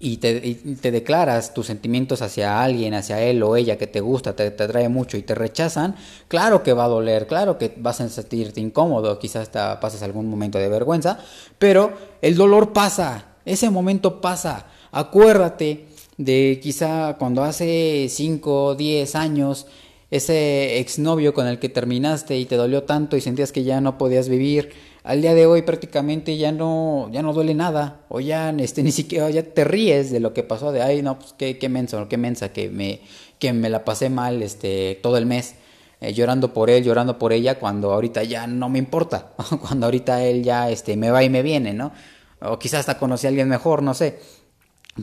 y 0.05 0.17
te, 0.17 0.91
declaras 0.91 1.55
tus 1.55 1.65
sentimientos 1.65 2.21
hacia 2.21 2.61
alguien, 2.61 2.93
hacia 2.93 3.23
él 3.23 3.41
o 3.41 3.55
ella 3.55 3.75
que 3.79 3.87
te 3.87 4.01
gusta, 4.01 4.35
te, 4.35 4.43
atrae 4.43 4.87
mucho 4.87 5.17
y 5.17 5.23
te 5.23 5.33
rechazan, 5.33 5.95
claro 6.27 6.61
que 6.61 6.73
va 6.73 6.85
a 6.85 6.89
doler, 6.89 7.25
claro 7.25 7.57
que 7.57 7.73
vas 7.77 8.01
a 8.01 8.09
sentirte 8.09 8.61
incómodo, 8.61 9.17
quizás 9.17 9.41
hasta 9.43 9.79
pases 9.79 10.03
algún 10.03 10.29
momento 10.29 10.59
de 10.59 10.69
vergüenza, 10.69 11.17
pero 11.57 11.91
el 12.21 12.35
dolor 12.35 12.71
pasa, 12.71 13.37
ese 13.45 13.71
momento 13.71 14.21
pasa. 14.21 14.67
Acuérdate 14.91 15.87
de 16.17 16.59
quizá 16.61 17.15
cuando 17.17 17.43
hace 17.43 18.05
5, 18.07 18.75
10 18.75 19.15
años 19.15 19.65
ese 20.11 20.79
exnovio 20.79 21.33
con 21.33 21.47
el 21.47 21.57
que 21.57 21.69
terminaste 21.69 22.37
y 22.37 22.45
te 22.45 22.57
dolió 22.57 22.83
tanto 22.83 23.17
y 23.17 23.21
sentías 23.21 23.51
que 23.51 23.63
ya 23.63 23.81
no 23.81 23.97
podías 23.97 24.29
vivir, 24.29 24.69
al 25.05 25.21
día 25.21 25.35
de 25.35 25.45
hoy 25.45 25.61
prácticamente 25.61 26.35
ya 26.35 26.51
no, 26.51 27.09
ya 27.11 27.21
no 27.21 27.31
duele 27.31 27.53
nada, 27.53 28.01
o 28.09 28.19
ya 28.19 28.49
este, 28.49 28.83
ni 28.83 28.91
siquiera 28.91 29.29
ya 29.29 29.43
te 29.43 29.63
ríes 29.63 30.11
de 30.11 30.19
lo 30.19 30.33
que 30.33 30.43
pasó, 30.43 30.71
de 30.71 30.81
ay 30.81 31.01
no, 31.01 31.19
pues 31.19 31.33
qué, 31.37 31.57
qué 31.59 31.69
qué 32.09 32.17
mensa, 32.17 32.51
que 32.51 32.69
me, 32.69 33.01
que 33.39 33.53
me 33.53 33.69
la 33.69 33.85
pasé 33.85 34.09
mal 34.09 34.41
este, 34.41 34.99
todo 35.01 35.17
el 35.17 35.25
mes. 35.25 35.55
Eh, 36.01 36.13
llorando 36.13 36.53
por 36.53 36.69
él, 36.69 36.83
llorando 36.83 37.17
por 37.17 37.31
ella, 37.31 37.57
cuando 37.57 37.93
ahorita 37.93 38.23
ya 38.23 38.47
no 38.47 38.67
me 38.67 38.79
importa, 38.79 39.31
cuando 39.61 39.85
ahorita 39.85 40.23
él 40.25 40.43
ya 40.43 40.69
este, 40.69 40.97
me 40.97 41.09
va 41.09 41.23
y 41.23 41.29
me 41.29 41.41
viene, 41.41 41.73
¿no? 41.73 41.93
O 42.41 42.59
quizás 42.59 42.81
hasta 42.81 42.99
conocí 42.99 43.27
a 43.27 43.29
alguien 43.29 43.47
mejor, 43.47 43.81
no 43.81 43.93
sé. 43.93 44.19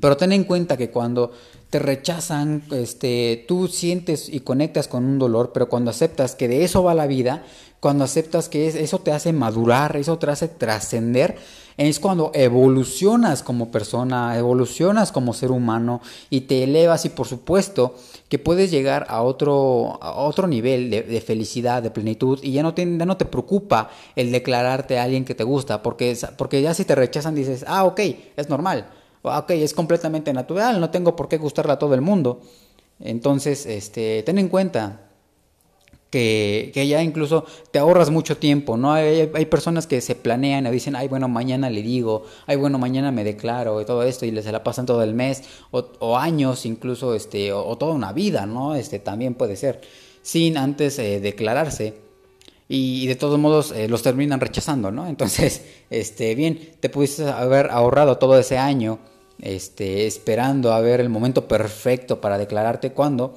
Pero 0.01 0.17
ten 0.17 0.33
en 0.33 0.45
cuenta 0.45 0.77
que 0.77 0.91
cuando 0.91 1.33
te 1.71 1.79
rechazan, 1.79 2.63
este, 2.73 3.45
tú 3.49 3.69
sientes 3.69 4.29
y 4.29 4.41
conectas 4.41 4.89
con 4.89 5.05
un 5.05 5.19
dolor, 5.19 5.53
pero 5.53 5.69
cuando 5.69 5.91
aceptas 5.91 6.35
que 6.35 6.49
de 6.49 6.65
eso 6.65 6.83
va 6.83 6.95
la 6.95 7.07
vida, 7.07 7.45
cuando 7.83 8.05
aceptas 8.05 8.49
que 8.49 8.69
eso 8.69 9.01
te 9.01 9.11
hace 9.11 9.33
madurar, 9.33 9.97
eso 9.97 10.17
te 10.17 10.31
hace 10.31 10.47
trascender, 10.47 11.35
es 11.77 11.99
cuando 11.99 12.31
evolucionas 12.33 13.43
como 13.43 13.73
persona, 13.73 14.39
evolucionas 14.39 15.11
como 15.11 15.35
ser 15.35 15.51
humano 15.51 16.01
y 16.31 16.43
te 16.43 16.63
elevas 16.63 17.07
y 17.07 17.09
por 17.09 17.27
supuesto 17.27 17.97
que 18.29 18.39
puedes 18.39 18.71
llegar 18.71 19.07
a 19.09 19.23
otro, 19.23 19.99
a 20.01 20.13
otro 20.13 20.47
nivel 20.47 20.91
de, 20.91 21.21
felicidad, 21.21 21.83
de 21.83 21.91
plenitud 21.91 22.39
y 22.41 22.53
ya 22.53 22.63
no, 22.63 22.73
te, 22.73 23.27
preocupa 23.27 23.91
el 24.15 24.31
declararte 24.31 25.01
a 25.01 25.03
alguien 25.03 25.25
que 25.25 25.35
te 25.35 25.43
gusta, 25.43 25.83
porque, 25.83 26.17
porque 26.39 26.63
ya 26.63 26.75
si 26.75 26.85
te 26.85 26.95
rechazan 26.95 27.35
dices, 27.35 27.65
ah, 27.67 27.83
ok, 27.83 27.99
es 28.37 28.49
normal 28.49 28.87
ok, 29.23 29.51
es 29.51 29.75
completamente 29.75 30.33
natural, 30.33 30.81
no 30.81 30.91
tengo 30.91 31.17
por 31.17 31.29
qué 31.29 31.37
gustarle 31.37 31.73
a 31.73 31.79
todo 31.81 31.95
el 31.95 32.01
mundo. 32.01 32.43
Entonces, 33.01 33.67
este, 33.67 34.23
ten 34.23 34.39
en 34.39 34.49
cuenta 34.49 35.12
que, 36.13 36.87
ya 36.87 37.03
incluso 37.03 37.47
te 37.71 37.79
ahorras 37.79 38.11
mucho 38.11 38.37
tiempo, 38.37 38.77
¿no? 38.77 38.93
Hay, 38.93 39.31
hay, 39.33 39.47
personas 39.47 39.87
que 39.87 40.03
se 40.03 40.15
planean 40.15 40.67
y 40.67 40.71
dicen, 40.71 40.95
ay, 40.95 41.09
bueno, 41.09 41.27
mañana 41.27 41.71
le 41.71 41.83
digo, 41.83 42.25
ay, 42.47 42.57
bueno, 42.57 42.79
mañana 42.79 43.11
me 43.11 43.25
declaro 43.25 43.81
y 43.81 43.87
todo 43.87 44.03
esto 44.03 44.27
y 44.27 44.43
se 44.43 44.53
la 44.53 44.63
pasan 44.63 44.85
todo 44.85 45.03
el 45.03 45.15
mes 45.15 45.43
o, 45.71 46.19
años 46.19 46.67
incluso, 46.67 47.15
este, 47.15 47.53
o, 47.53 47.79
toda 47.79 47.95
una 47.95 48.13
vida, 48.13 48.45
¿no? 48.45 48.75
Este, 48.75 48.99
también 48.99 49.33
puede 49.35 49.57
ser, 49.57 49.81
sin 50.21 50.59
antes 50.59 50.99
eh, 50.99 51.19
declararse 51.19 51.95
y, 52.69 53.07
de 53.07 53.17
todos 53.17 53.39
modos 53.39 53.73
eh, 53.73 53.89
los 53.89 54.03
terminan 54.03 54.39
rechazando, 54.39 54.91
¿no? 54.91 55.07
Entonces, 55.07 55.65
este, 55.91 56.35
bien, 56.35 56.73
te 56.81 56.91
pudiste 56.91 57.27
haber 57.27 57.71
ahorrado 57.71 58.19
todo 58.19 58.39
ese 58.39 58.59
año 58.59 58.99
este, 59.41 60.07
esperando 60.07 60.75
a 60.75 60.81
ver 60.81 61.01
el 61.01 61.09
momento 61.09 61.49
perfecto 61.49 62.21
para 62.21 62.37
declararte 62.37 62.93
cuando 62.93 63.35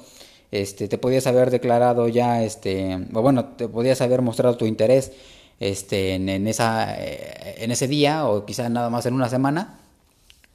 este, 0.62 0.88
te 0.88 0.98
podías 0.98 1.26
haber 1.26 1.50
declarado 1.50 2.08
ya, 2.08 2.42
este, 2.42 2.98
o 3.12 3.22
bueno, 3.22 3.44
te 3.56 3.68
podías 3.68 4.00
haber 4.00 4.22
mostrado 4.22 4.56
tu 4.56 4.66
interés 4.66 5.12
este, 5.60 6.14
en, 6.14 6.46
esa, 6.46 6.96
eh, 6.98 7.56
en 7.58 7.70
ese 7.70 7.88
día 7.88 8.26
o 8.26 8.44
quizás 8.44 8.70
nada 8.70 8.90
más 8.90 9.06
en 9.06 9.14
una 9.14 9.28
semana 9.28 9.78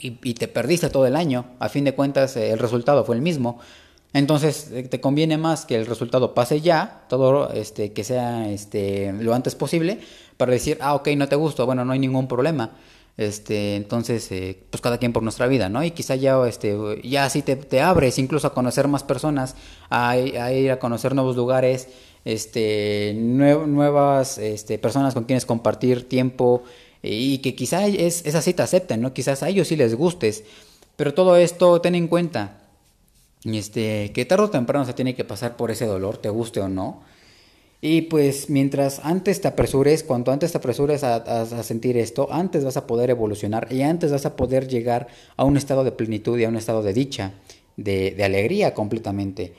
y, 0.01 0.33
te 0.33 0.47
perdiste 0.47 0.89
todo 0.89 1.05
el 1.05 1.15
año. 1.15 1.45
A 1.59 1.69
fin 1.69 1.83
de 1.85 1.93
cuentas, 1.93 2.35
el 2.35 2.59
resultado 2.59 3.05
fue 3.05 3.15
el 3.15 3.21
mismo. 3.21 3.59
Entonces, 4.13 4.71
eh, 4.71 4.83
te 4.83 4.99
conviene 4.99 5.37
más 5.37 5.65
que 5.65 5.75
el 5.75 5.85
resultado 5.85 6.33
pase 6.33 6.61
ya, 6.61 7.03
todo 7.07 7.51
este, 7.53 7.93
que 7.93 8.03
sea 8.03 8.49
este, 8.49 9.13
lo 9.13 9.33
antes 9.33 9.55
posible, 9.55 9.99
para 10.37 10.51
decir, 10.51 10.77
ah, 10.81 10.95
ok, 10.95 11.09
no 11.15 11.27
te 11.27 11.35
gusta, 11.35 11.63
bueno, 11.63 11.85
no 11.85 11.93
hay 11.93 11.99
ningún 11.99 12.27
problema. 12.27 12.71
Este, 13.17 13.75
entonces, 13.75 14.31
eh, 14.31 14.57
pues 14.69 14.81
cada 14.81 14.97
quien 14.97 15.13
por 15.13 15.23
nuestra 15.23 15.47
vida, 15.47 15.69
¿no? 15.69 15.83
Y 15.83 15.91
quizá 15.91 16.15
ya, 16.15 16.41
este, 16.47 16.75
ya 17.03 17.25
así 17.25 17.41
te, 17.41 17.55
te 17.55 17.81
abres 17.81 18.17
incluso 18.17 18.47
a 18.47 18.53
conocer 18.53 18.87
más 18.87 19.03
personas, 19.03 19.55
a, 19.89 20.17
ir 20.17 20.71
a 20.71 20.79
conocer 20.79 21.13
nuevos 21.13 21.35
lugares, 21.35 21.87
este, 22.25 23.13
nuevas 23.15 24.37
este, 24.37 24.77
personas 24.77 25.13
con 25.13 25.25
quienes 25.25 25.45
compartir 25.45 26.07
tiempo 26.07 26.63
y 27.03 27.39
que 27.39 27.55
quizá 27.55 27.85
es, 27.87 28.25
es 28.25 28.35
así 28.35 28.53
te 28.53 28.61
acepten, 28.61 29.01
¿no? 29.01 29.13
Quizás 29.13 29.43
a 29.43 29.49
ellos 29.49 29.67
sí 29.67 29.75
les 29.75 29.95
gustes, 29.95 30.43
pero 30.95 31.13
todo 31.13 31.35
esto 31.35 31.81
ten 31.81 31.95
en 31.95 32.07
cuenta, 32.07 32.61
este, 33.43 34.11
que 34.13 34.25
tarde 34.25 34.45
o 34.45 34.49
temprano 34.49 34.85
se 34.85 34.93
tiene 34.93 35.15
que 35.15 35.23
pasar 35.23 35.57
por 35.57 35.71
ese 35.71 35.85
dolor, 35.85 36.17
te 36.17 36.29
guste 36.29 36.59
o 36.59 36.69
no, 36.69 37.01
y 37.83 38.03
pues 38.03 38.47
mientras 38.49 38.99
antes 39.03 39.41
te 39.41 39.47
apresures, 39.47 40.03
cuanto 40.03 40.31
antes 40.31 40.51
te 40.51 40.59
apresures 40.59 41.03
a, 41.03 41.63
sentir 41.63 41.97
esto, 41.97 42.27
antes 42.31 42.63
vas 42.63 42.77
a 42.77 42.85
poder 42.85 43.09
evolucionar 43.09 43.67
y 43.71 43.81
antes 43.81 44.11
vas 44.11 44.27
a 44.27 44.35
poder 44.35 44.67
llegar 44.67 45.07
a 45.35 45.43
un 45.45 45.57
estado 45.57 45.83
de 45.83 45.91
plenitud 45.91 46.37
y 46.37 46.43
a 46.43 46.49
un 46.49 46.57
estado 46.57 46.83
de 46.83 46.93
dicha, 46.93 47.33
de, 47.77 48.15
alegría 48.23 48.75
completamente. 48.75 49.55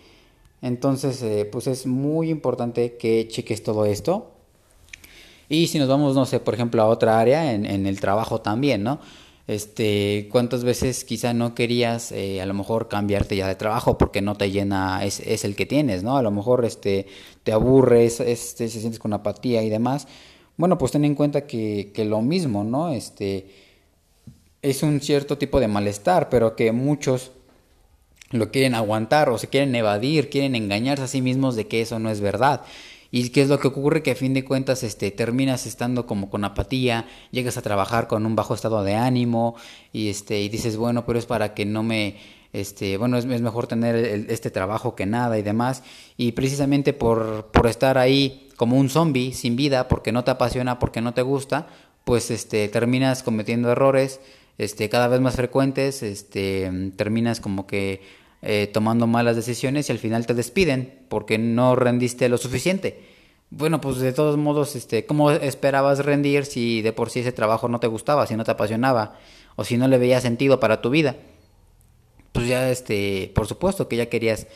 Entonces, 0.62 1.20
eh, 1.24 1.48
pues 1.50 1.66
es 1.66 1.84
muy 1.86 2.30
importante 2.30 2.96
que 2.96 3.26
cheques 3.26 3.64
todo 3.64 3.86
esto. 3.86 4.30
Y 5.48 5.66
si 5.66 5.80
nos 5.80 5.88
vamos, 5.88 6.14
no 6.14 6.24
sé, 6.24 6.38
por 6.38 6.54
ejemplo, 6.54 6.80
a 6.80 6.86
otra 6.86 7.18
área, 7.18 7.52
en, 7.52 7.66
en 7.66 7.88
el 7.88 7.98
trabajo 7.98 8.40
también, 8.40 8.84
¿no? 8.84 9.00
Este, 9.46 10.28
cuántas 10.30 10.64
veces 10.64 11.04
quizá 11.04 11.34
no 11.34 11.54
querías 11.54 12.12
eh, 12.12 12.40
a 12.40 12.46
lo 12.46 12.54
mejor 12.54 12.88
cambiarte 12.88 13.36
ya 13.36 13.48
de 13.48 13.56
trabajo 13.56 13.98
porque 13.98 14.22
no 14.22 14.36
te 14.36 14.50
llena, 14.50 15.04
es, 15.04 15.20
es, 15.20 15.44
el 15.44 15.56
que 15.56 15.66
tienes, 15.66 16.02
¿no? 16.02 16.16
A 16.16 16.22
lo 16.22 16.30
mejor 16.30 16.64
este, 16.64 17.06
te 17.42 17.52
aburres, 17.52 18.20
este, 18.20 18.68
se 18.68 18.80
sientes 18.80 19.00
con 19.00 19.12
apatía 19.12 19.62
y 19.62 19.68
demás. 19.68 20.06
Bueno, 20.56 20.78
pues 20.78 20.92
ten 20.92 21.04
en 21.04 21.14
cuenta 21.14 21.46
que, 21.46 21.90
que 21.92 22.04
lo 22.04 22.22
mismo, 22.22 22.62
¿no? 22.62 22.90
Este, 22.90 23.46
es 24.62 24.82
un 24.82 25.00
cierto 25.00 25.38
tipo 25.38 25.58
de 25.58 25.68
malestar, 25.68 26.28
pero 26.28 26.54
que 26.54 26.70
muchos 26.70 27.32
lo 28.30 28.50
quieren 28.50 28.74
aguantar 28.74 29.28
o 29.28 29.38
se 29.38 29.48
quieren 29.48 29.74
evadir, 29.74 30.30
quieren 30.30 30.54
engañarse 30.54 31.04
a 31.04 31.08
sí 31.08 31.20
mismos 31.20 31.56
de 31.56 31.66
que 31.66 31.80
eso 31.80 31.98
no 31.98 32.10
es 32.10 32.20
verdad. 32.20 32.62
¿Y 33.14 33.28
qué 33.28 33.42
es 33.42 33.50
lo 33.50 33.60
que 33.60 33.68
ocurre? 33.68 34.02
Que 34.02 34.12
a 34.12 34.14
fin 34.16 34.32
de 34.32 34.42
cuentas 34.42 34.82
este, 34.82 35.10
terminas 35.10 35.66
estando 35.66 36.06
como 36.06 36.30
con 36.30 36.44
apatía, 36.44 37.06
llegas 37.30 37.58
a 37.58 37.62
trabajar 37.62 38.08
con 38.08 38.24
un 38.24 38.34
bajo 38.34 38.54
estado 38.54 38.82
de 38.82 38.94
ánimo 38.94 39.54
y, 39.92 40.08
este, 40.08 40.40
y 40.40 40.48
dices, 40.48 40.78
bueno, 40.78 41.04
pero 41.04 41.18
es 41.18 41.26
para 41.26 41.54
que 41.54 41.66
no 41.66 41.82
me... 41.82 42.16
Este, 42.54 42.96
bueno, 42.96 43.16
es, 43.16 43.26
mejor 43.26 43.66
tener 43.66 43.96
este 44.30 44.50
trabajo 44.50 44.94
que 44.94 45.06
nada 45.06 45.38
y 45.38 45.42
demás. 45.42 45.82
Y 46.16 46.32
precisamente 46.32 46.94
por, 46.94 47.50
por 47.52 47.66
estar 47.66 47.98
ahí 47.98 48.48
como 48.56 48.78
un 48.78 48.88
zombie, 48.88 49.32
sin 49.32 49.56
vida, 49.56 49.88
porque 49.88 50.12
no 50.12 50.24
te 50.24 50.30
apasiona, 50.30 50.78
porque 50.78 51.02
no 51.02 51.12
te 51.12 51.22
gusta, 51.22 51.66
pues 52.04 52.30
este, 52.30 52.68
terminas 52.68 53.22
cometiendo 53.22 53.70
errores 53.70 54.20
este, 54.58 54.88
cada 54.88 55.08
vez 55.08 55.20
más 55.20 55.36
frecuentes, 55.36 56.02
este, 56.02 56.70
terminas 56.96 57.40
como 57.40 57.66
que 57.66 58.00
eh, 58.42 58.68
tomando 58.72 59.06
malas 59.06 59.36
decisiones 59.36 59.88
y 59.88 59.92
al 59.92 59.98
final 59.98 60.26
te 60.26 60.34
despiden 60.34 61.00
porque 61.08 61.38
no 61.38 61.76
rendiste 61.76 62.28
lo 62.28 62.38
suficiente. 62.38 63.00
Bueno, 63.50 63.80
pues 63.80 63.98
de 63.98 64.12
todos 64.12 64.36
modos, 64.36 64.74
este, 64.76 65.06
¿cómo 65.06 65.30
esperabas 65.30 66.04
rendir 66.04 66.44
si 66.44 66.82
de 66.82 66.92
por 66.92 67.10
sí 67.10 67.20
ese 67.20 67.32
trabajo 67.32 67.68
no 67.68 67.80
te 67.80 67.86
gustaba, 67.86 68.26
si 68.26 68.34
no 68.34 68.44
te 68.44 68.50
apasionaba 68.50 69.18
o 69.56 69.64
si 69.64 69.76
no 69.76 69.88
le 69.88 69.98
veía 69.98 70.20
sentido 70.20 70.58
para 70.58 70.80
tu 70.80 70.90
vida? 70.90 71.16
Pues 72.32 72.48
ya, 72.48 72.70
este, 72.70 73.30
por 73.34 73.46
supuesto 73.46 73.88
que 73.88 73.96
ya 73.96 74.06
querías 74.06 74.46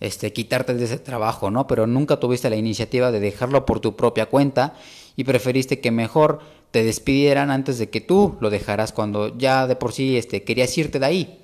este, 0.00 0.32
quitarte 0.32 0.74
de 0.74 0.84
ese 0.84 0.98
trabajo, 0.98 1.50
¿no? 1.50 1.66
Pero 1.66 1.86
nunca 1.86 2.18
tuviste 2.18 2.48
la 2.48 2.56
iniciativa 2.56 3.10
de 3.10 3.20
dejarlo 3.20 3.66
por 3.66 3.80
tu 3.80 3.96
propia 3.96 4.26
cuenta 4.26 4.74
y 5.16 5.24
preferiste 5.24 5.80
que 5.80 5.90
mejor 5.90 6.40
te 6.70 6.82
despidieran 6.82 7.50
antes 7.50 7.78
de 7.78 7.90
que 7.90 8.00
tú 8.00 8.36
lo 8.40 8.50
dejaras 8.50 8.92
cuando 8.92 9.36
ya 9.36 9.66
de 9.66 9.76
por 9.76 9.92
sí 9.92 10.16
este, 10.16 10.44
querías 10.44 10.76
irte 10.78 10.98
de 10.98 11.06
ahí. 11.06 11.40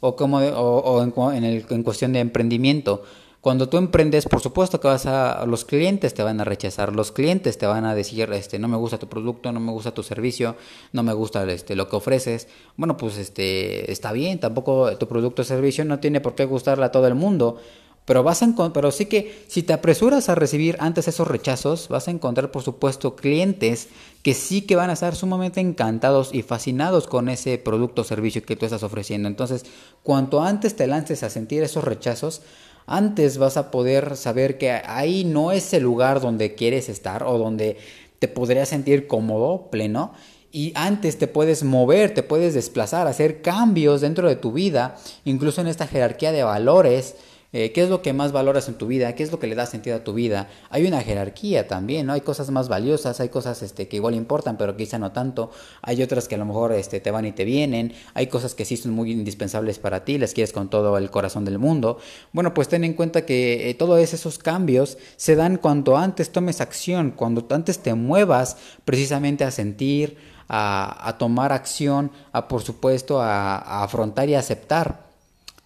O, 0.00 0.16
como 0.16 0.38
o, 0.38 1.32
en, 1.32 1.44
el, 1.44 1.66
en 1.70 1.82
cuestión 1.82 2.12
de 2.12 2.20
emprendimiento. 2.20 3.02
Cuando 3.44 3.68
tú 3.68 3.76
emprendes, 3.76 4.24
por 4.24 4.40
supuesto 4.40 4.80
que 4.80 4.88
vas 4.88 5.04
a 5.04 5.44
los 5.44 5.66
clientes 5.66 6.14
te 6.14 6.22
van 6.22 6.40
a 6.40 6.44
rechazar, 6.44 6.94
los 6.94 7.12
clientes 7.12 7.58
te 7.58 7.66
van 7.66 7.84
a 7.84 7.94
decir, 7.94 8.32
este, 8.32 8.58
no 8.58 8.68
me 8.68 8.78
gusta 8.78 8.98
tu 8.98 9.06
producto, 9.06 9.52
no 9.52 9.60
me 9.60 9.70
gusta 9.70 9.92
tu 9.92 10.02
servicio, 10.02 10.56
no 10.92 11.02
me 11.02 11.12
gusta 11.12 11.44
este 11.52 11.76
lo 11.76 11.86
que 11.86 11.96
ofreces. 11.96 12.48
Bueno, 12.78 12.96
pues 12.96 13.18
este 13.18 13.92
está 13.92 14.12
bien, 14.12 14.40
tampoco 14.40 14.96
tu 14.96 15.06
producto 15.08 15.42
o 15.42 15.44
servicio 15.44 15.84
no 15.84 16.00
tiene 16.00 16.22
por 16.22 16.34
qué 16.34 16.46
gustarle 16.46 16.86
a 16.86 16.90
todo 16.90 17.06
el 17.06 17.16
mundo. 17.16 17.58
Pero, 18.04 18.22
vas 18.22 18.42
a 18.42 18.54
pero 18.72 18.90
sí 18.90 19.06
que 19.06 19.44
si 19.48 19.62
te 19.62 19.72
apresuras 19.72 20.28
a 20.28 20.34
recibir 20.34 20.76
antes 20.78 21.08
esos 21.08 21.26
rechazos, 21.26 21.88
vas 21.88 22.06
a 22.06 22.10
encontrar, 22.10 22.50
por 22.50 22.62
supuesto, 22.62 23.16
clientes 23.16 23.88
que 24.22 24.34
sí 24.34 24.62
que 24.62 24.76
van 24.76 24.90
a 24.90 24.92
estar 24.92 25.16
sumamente 25.16 25.60
encantados 25.60 26.34
y 26.34 26.42
fascinados 26.42 27.06
con 27.06 27.30
ese 27.30 27.56
producto 27.56 28.02
o 28.02 28.04
servicio 28.04 28.42
que 28.42 28.56
tú 28.56 28.66
estás 28.66 28.82
ofreciendo. 28.82 29.26
Entonces, 29.26 29.64
cuanto 30.02 30.42
antes 30.42 30.76
te 30.76 30.86
lances 30.86 31.22
a 31.22 31.30
sentir 31.30 31.62
esos 31.62 31.84
rechazos, 31.84 32.42
antes 32.86 33.38
vas 33.38 33.56
a 33.56 33.70
poder 33.70 34.16
saber 34.16 34.58
que 34.58 34.70
ahí 34.70 35.24
no 35.24 35.50
es 35.50 35.72
el 35.72 35.82
lugar 35.82 36.20
donde 36.20 36.54
quieres 36.54 36.90
estar 36.90 37.22
o 37.22 37.38
donde 37.38 37.78
te 38.18 38.28
podrías 38.28 38.68
sentir 38.68 39.06
cómodo, 39.06 39.70
pleno. 39.70 40.12
Y 40.52 40.72
antes 40.76 41.18
te 41.18 41.26
puedes 41.26 41.64
mover, 41.64 42.12
te 42.12 42.22
puedes 42.22 42.54
desplazar, 42.54 43.06
hacer 43.06 43.40
cambios 43.40 44.02
dentro 44.02 44.28
de 44.28 44.36
tu 44.36 44.52
vida, 44.52 44.96
incluso 45.24 45.62
en 45.62 45.68
esta 45.68 45.86
jerarquía 45.86 46.30
de 46.30 46.44
valores 46.44 47.16
eh, 47.54 47.70
qué 47.70 47.84
es 47.84 47.88
lo 47.88 48.02
que 48.02 48.12
más 48.12 48.32
valoras 48.32 48.66
en 48.66 48.74
tu 48.74 48.88
vida, 48.88 49.14
qué 49.14 49.22
es 49.22 49.30
lo 49.30 49.38
que 49.38 49.46
le 49.46 49.54
da 49.54 49.64
sentido 49.64 49.94
a 49.94 50.02
tu 50.02 50.12
vida. 50.12 50.48
Hay 50.70 50.88
una 50.88 51.00
jerarquía 51.02 51.68
también, 51.68 52.06
¿no? 52.06 52.12
Hay 52.12 52.22
cosas 52.22 52.50
más 52.50 52.68
valiosas, 52.68 53.20
hay 53.20 53.28
cosas 53.28 53.62
este, 53.62 53.86
que 53.86 53.94
igual 53.94 54.16
importan, 54.16 54.58
pero 54.58 54.76
quizá 54.76 54.98
no 54.98 55.12
tanto. 55.12 55.52
Hay 55.80 56.02
otras 56.02 56.26
que 56.26 56.34
a 56.34 56.38
lo 56.38 56.46
mejor 56.46 56.72
este, 56.72 56.98
te 56.98 57.12
van 57.12 57.26
y 57.26 57.30
te 57.30 57.44
vienen. 57.44 57.92
Hay 58.14 58.26
cosas 58.26 58.56
que 58.56 58.64
sí 58.64 58.76
son 58.76 58.90
muy 58.90 59.12
indispensables 59.12 59.78
para 59.78 60.04
ti, 60.04 60.18
las 60.18 60.34
quieres 60.34 60.52
con 60.52 60.68
todo 60.68 60.98
el 60.98 61.12
corazón 61.12 61.44
del 61.44 61.60
mundo. 61.60 61.98
Bueno, 62.32 62.54
pues 62.54 62.66
ten 62.66 62.82
en 62.82 62.94
cuenta 62.94 63.24
que 63.24 63.70
eh, 63.70 63.74
todos 63.74 64.00
esos 64.00 64.38
cambios 64.38 64.98
se 65.14 65.36
dan 65.36 65.58
cuando 65.58 65.96
antes 65.96 66.32
tomes 66.32 66.60
acción, 66.60 67.12
cuando 67.12 67.46
antes 67.50 67.78
te 67.78 67.94
muevas 67.94 68.56
precisamente 68.84 69.44
a 69.44 69.52
sentir, 69.52 70.16
a, 70.48 71.14
tomar 71.20 71.52
acción, 71.52 72.10
a 72.32 72.48
por 72.48 72.62
supuesto 72.62 73.22
a 73.22 73.84
afrontar 73.84 74.28
y 74.28 74.34
aceptar 74.34 75.03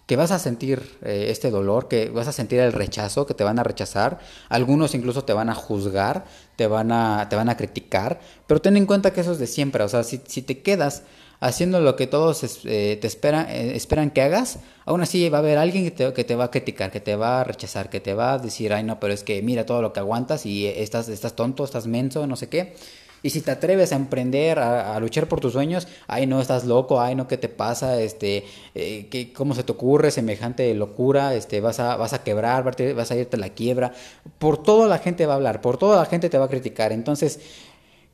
que 0.09 0.15
vas 0.15 0.31
a 0.31 0.39
sentir 0.39 0.97
eh, 1.03 1.27
este 1.29 1.51
dolor, 1.51 1.87
que 1.87 2.09
vas 2.09 2.27
a 2.27 2.31
sentir 2.31 2.59
el 2.61 2.73
rechazo, 2.73 3.27
que 3.27 3.35
te 3.35 3.43
van 3.43 3.59
a 3.59 3.63
rechazar, 3.63 4.17
algunos 4.49 4.95
incluso 4.95 5.23
te 5.23 5.33
van 5.33 5.51
a 5.51 5.53
juzgar, 5.53 6.25
te 6.55 6.65
van 6.65 6.91
a, 6.91 7.27
te 7.29 7.35
van 7.35 7.47
a 7.47 7.55
criticar, 7.55 8.19
pero 8.47 8.59
ten 8.59 8.75
en 8.75 8.87
cuenta 8.87 9.13
que 9.13 9.21
eso 9.21 9.33
es 9.33 9.37
de 9.37 9.45
siempre, 9.45 9.83
o 9.83 9.87
sea, 9.87 10.03
si, 10.03 10.17
te 10.17 10.63
quedas 10.63 11.03
haciendo 11.41 11.79
lo 11.79 11.95
que 11.95 12.07
todos 12.07 12.43
eh, 12.65 12.97
te 12.99 13.05
esperan, 13.05 13.49
eh, 13.49 13.75
esperan 13.75 14.09
que 14.09 14.23
hagas, 14.23 14.57
aún 14.83 15.03
así 15.03 15.29
va 15.29 15.37
a 15.37 15.41
haber 15.41 15.59
alguien 15.59 15.83
que 15.83 15.91
te, 15.91 16.11
que 16.11 16.23
te, 16.23 16.35
va 16.35 16.45
a 16.45 16.49
criticar, 16.49 16.89
que 16.89 17.01
te 17.01 17.15
va 17.15 17.41
a 17.41 17.43
rechazar, 17.43 17.91
que 17.91 17.99
te 17.99 18.15
va 18.15 18.33
a 18.33 18.39
decir, 18.39 18.73
ay 18.73 18.81
no, 18.81 18.99
pero 18.99 19.13
es 19.13 19.23
que 19.23 19.43
mira 19.43 19.67
todo 19.67 19.83
lo 19.83 19.93
que 19.93 19.99
aguantas 19.99 20.47
y 20.47 20.65
estás, 20.65 21.07
estás 21.07 21.35
tonto, 21.35 21.63
estás 21.63 21.85
menso, 21.85 22.25
no 22.25 22.35
sé 22.35 22.49
qué. 22.49 22.73
Y 23.21 23.31
si 23.31 23.41
te 23.41 23.51
atreves 23.51 23.91
a 23.91 23.95
emprender, 23.95 24.59
a, 24.59 24.99
luchar 24.99 25.27
por 25.27 25.39
tus 25.39 25.53
sueños, 25.53 25.87
ay 26.07 26.27
no, 26.27 26.41
estás 26.41 26.65
loco, 26.65 27.01
ay 27.01 27.15
no, 27.15 27.27
¿qué 27.27 27.37
te 27.37 27.49
pasa? 27.49 28.01
Este, 28.01 28.45
eh, 28.75 29.31
¿Cómo 29.35 29.55
se 29.55 29.63
te 29.63 29.71
ocurre 29.71 30.11
semejante 30.11 30.73
locura? 30.73 31.35
Este, 31.35 31.61
vas, 31.61 31.79
a, 31.79 31.95
vas 31.97 32.13
a 32.13 32.23
quebrar, 32.23 32.63
vas 32.63 33.11
a 33.11 33.15
irte 33.15 33.35
a 33.35 33.39
la 33.39 33.49
quiebra. 33.49 33.93
Por 34.37 34.61
toda 34.61 34.87
la 34.87 34.99
gente 34.99 35.25
va 35.25 35.33
a 35.33 35.35
hablar, 35.37 35.61
por 35.61 35.77
toda 35.77 35.97
la 35.97 36.05
gente 36.05 36.29
te 36.29 36.37
va 36.37 36.45
a 36.45 36.49
criticar. 36.49 36.91
Entonces, 36.91 37.39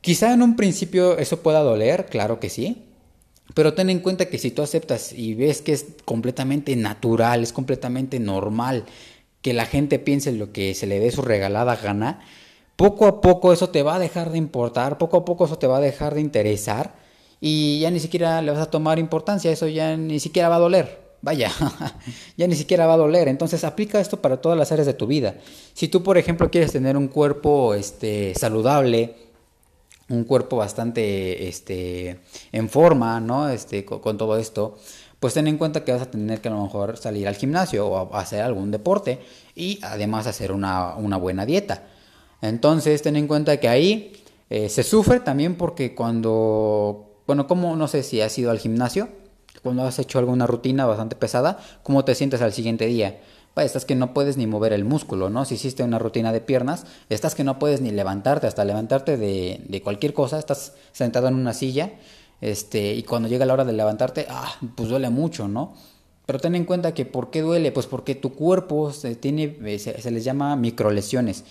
quizá 0.00 0.32
en 0.32 0.42
un 0.42 0.56
principio 0.56 1.18
eso 1.18 1.40
pueda 1.40 1.60
doler, 1.60 2.06
claro 2.06 2.40
que 2.40 2.50
sí. 2.50 2.82
Pero 3.54 3.74
ten 3.74 3.90
en 3.90 4.00
cuenta 4.00 4.26
que 4.26 4.38
si 4.38 4.50
tú 4.50 4.62
aceptas 4.62 5.12
y 5.12 5.34
ves 5.34 5.62
que 5.62 5.72
es 5.72 5.86
completamente 6.04 6.74
natural, 6.74 7.42
es 7.42 7.52
completamente 7.52 8.18
normal 8.18 8.84
que 9.40 9.52
la 9.52 9.66
gente 9.66 10.00
piense 10.00 10.32
lo 10.32 10.52
que 10.52 10.74
se 10.74 10.88
le 10.88 10.98
dé 10.98 11.12
su 11.12 11.22
regalada 11.22 11.76
gana, 11.76 12.20
poco 12.76 13.06
a 13.06 13.20
poco 13.20 13.52
eso 13.52 13.70
te 13.70 13.82
va 13.82 13.96
a 13.96 13.98
dejar 13.98 14.30
de 14.30 14.38
importar, 14.38 14.98
poco 14.98 15.16
a 15.18 15.24
poco 15.24 15.46
eso 15.46 15.58
te 15.58 15.66
va 15.66 15.78
a 15.78 15.80
dejar 15.80 16.14
de 16.14 16.20
interesar 16.20 16.94
y 17.40 17.80
ya 17.80 17.90
ni 17.90 18.00
siquiera 18.00 18.40
le 18.42 18.52
vas 18.52 18.60
a 18.60 18.70
tomar 18.70 18.98
importancia, 18.98 19.50
eso 19.50 19.66
ya 19.68 19.96
ni 19.96 20.20
siquiera 20.20 20.48
va 20.48 20.56
a 20.56 20.60
doler. 20.60 21.06
Vaya, 21.22 21.50
ya 22.36 22.46
ni 22.46 22.54
siquiera 22.54 22.86
va 22.86 22.94
a 22.94 22.98
doler. 22.98 23.28
Entonces 23.28 23.64
aplica 23.64 24.00
esto 24.00 24.20
para 24.20 24.40
todas 24.40 24.56
las 24.56 24.70
áreas 24.72 24.86
de 24.86 24.94
tu 24.94 25.06
vida. 25.06 25.36
Si 25.74 25.88
tú, 25.88 26.02
por 26.02 26.18
ejemplo, 26.18 26.50
quieres 26.50 26.72
tener 26.72 26.96
un 26.96 27.08
cuerpo 27.08 27.74
este, 27.74 28.34
saludable, 28.34 29.16
un 30.08 30.24
cuerpo 30.24 30.56
bastante 30.56 31.48
este, 31.48 32.20
en 32.52 32.68
forma, 32.68 33.18
¿no? 33.20 33.48
Este, 33.48 33.84
con, 33.84 34.16
todo 34.18 34.36
esto, 34.36 34.78
pues 35.18 35.34
ten 35.34 35.48
en 35.48 35.58
cuenta 35.58 35.84
que 35.84 35.92
vas 35.92 36.02
a 36.02 36.10
tener 36.10 36.40
que 36.40 36.48
a 36.48 36.52
lo 36.52 36.62
mejor 36.62 36.96
salir 36.96 37.26
al 37.26 37.34
gimnasio 37.34 37.88
o 37.88 38.14
hacer 38.14 38.42
algún 38.42 38.70
deporte 38.70 39.18
y 39.54 39.80
además 39.82 40.26
hacer 40.26 40.52
una, 40.52 40.94
una 40.94 41.16
buena 41.16 41.44
dieta. 41.44 41.82
Entonces, 42.42 43.02
ten 43.02 43.16
en 43.16 43.26
cuenta 43.26 43.58
que 43.58 43.68
ahí 43.68 44.12
eh, 44.50 44.68
se 44.68 44.82
sufre 44.82 45.20
también 45.20 45.56
porque 45.56 45.94
cuando, 45.94 47.20
bueno, 47.26 47.46
como 47.46 47.76
no 47.76 47.88
sé 47.88 48.02
si 48.02 48.20
has 48.20 48.36
ido 48.38 48.50
al 48.50 48.58
gimnasio, 48.58 49.08
cuando 49.62 49.82
has 49.84 49.98
hecho 49.98 50.18
alguna 50.18 50.46
rutina 50.46 50.86
bastante 50.86 51.16
pesada, 51.16 51.58
¿cómo 51.82 52.04
te 52.04 52.14
sientes 52.14 52.42
al 52.42 52.52
siguiente 52.52 52.86
día? 52.86 53.20
Vaya, 53.56 53.66
estás 53.66 53.84
que 53.86 53.94
no 53.94 54.12
puedes 54.12 54.36
ni 54.36 54.46
mover 54.46 54.72
el 54.72 54.84
músculo, 54.84 55.30
¿no? 55.30 55.44
Si 55.44 55.54
hiciste 55.54 55.82
una 55.82 55.98
rutina 55.98 56.30
de 56.30 56.40
piernas, 56.40 56.84
estás 57.08 57.34
que 57.34 57.42
no 57.42 57.58
puedes 57.58 57.80
ni 57.80 57.90
levantarte, 57.90 58.46
hasta 58.46 58.64
levantarte 58.64 59.16
de, 59.16 59.80
cualquier 59.82 60.12
cosa, 60.12 60.38
estás 60.38 60.74
sentado 60.92 61.28
en 61.28 61.34
una 61.34 61.54
silla, 61.54 61.92
este, 62.42 62.94
y 62.94 63.02
cuando 63.02 63.28
llega 63.28 63.46
la 63.46 63.54
hora 63.54 63.64
de 63.64 63.72
levantarte, 63.72 64.26
ah, 64.28 64.54
pues 64.74 64.90
duele 64.90 65.08
mucho, 65.08 65.48
¿no? 65.48 65.74
Pero 66.26 66.38
ten 66.38 66.54
en 66.54 66.64
cuenta 66.64 66.92
que 66.92 67.06
¿por 67.06 67.30
qué 67.30 67.40
duele? 67.40 67.72
Pues 67.72 67.86
porque 67.86 68.14
tu 68.14 68.34
cuerpo 68.34 68.92
se, 68.92 69.16
tiene, 69.16 69.56
eh, 69.64 69.78
se 69.78 70.10
les 70.10 70.22
llama 70.22 70.54
microlesiones 70.56 71.44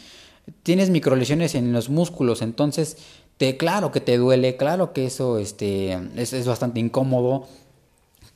tienes 0.64 0.90
microlesiones 0.90 1.56
en 1.56 1.74
los 1.74 1.90
músculos, 1.90 2.42
entonces 2.42 2.98
te, 3.38 3.58
claro 3.58 3.92
que 3.92 4.02
te 4.02 4.18
duele, 4.18 4.58
claro 4.58 4.94
que 4.94 5.06
eso 5.06 5.40
este, 5.40 5.98
es, 6.16 6.46
bastante 6.46 6.80
incómodo, 6.80 7.48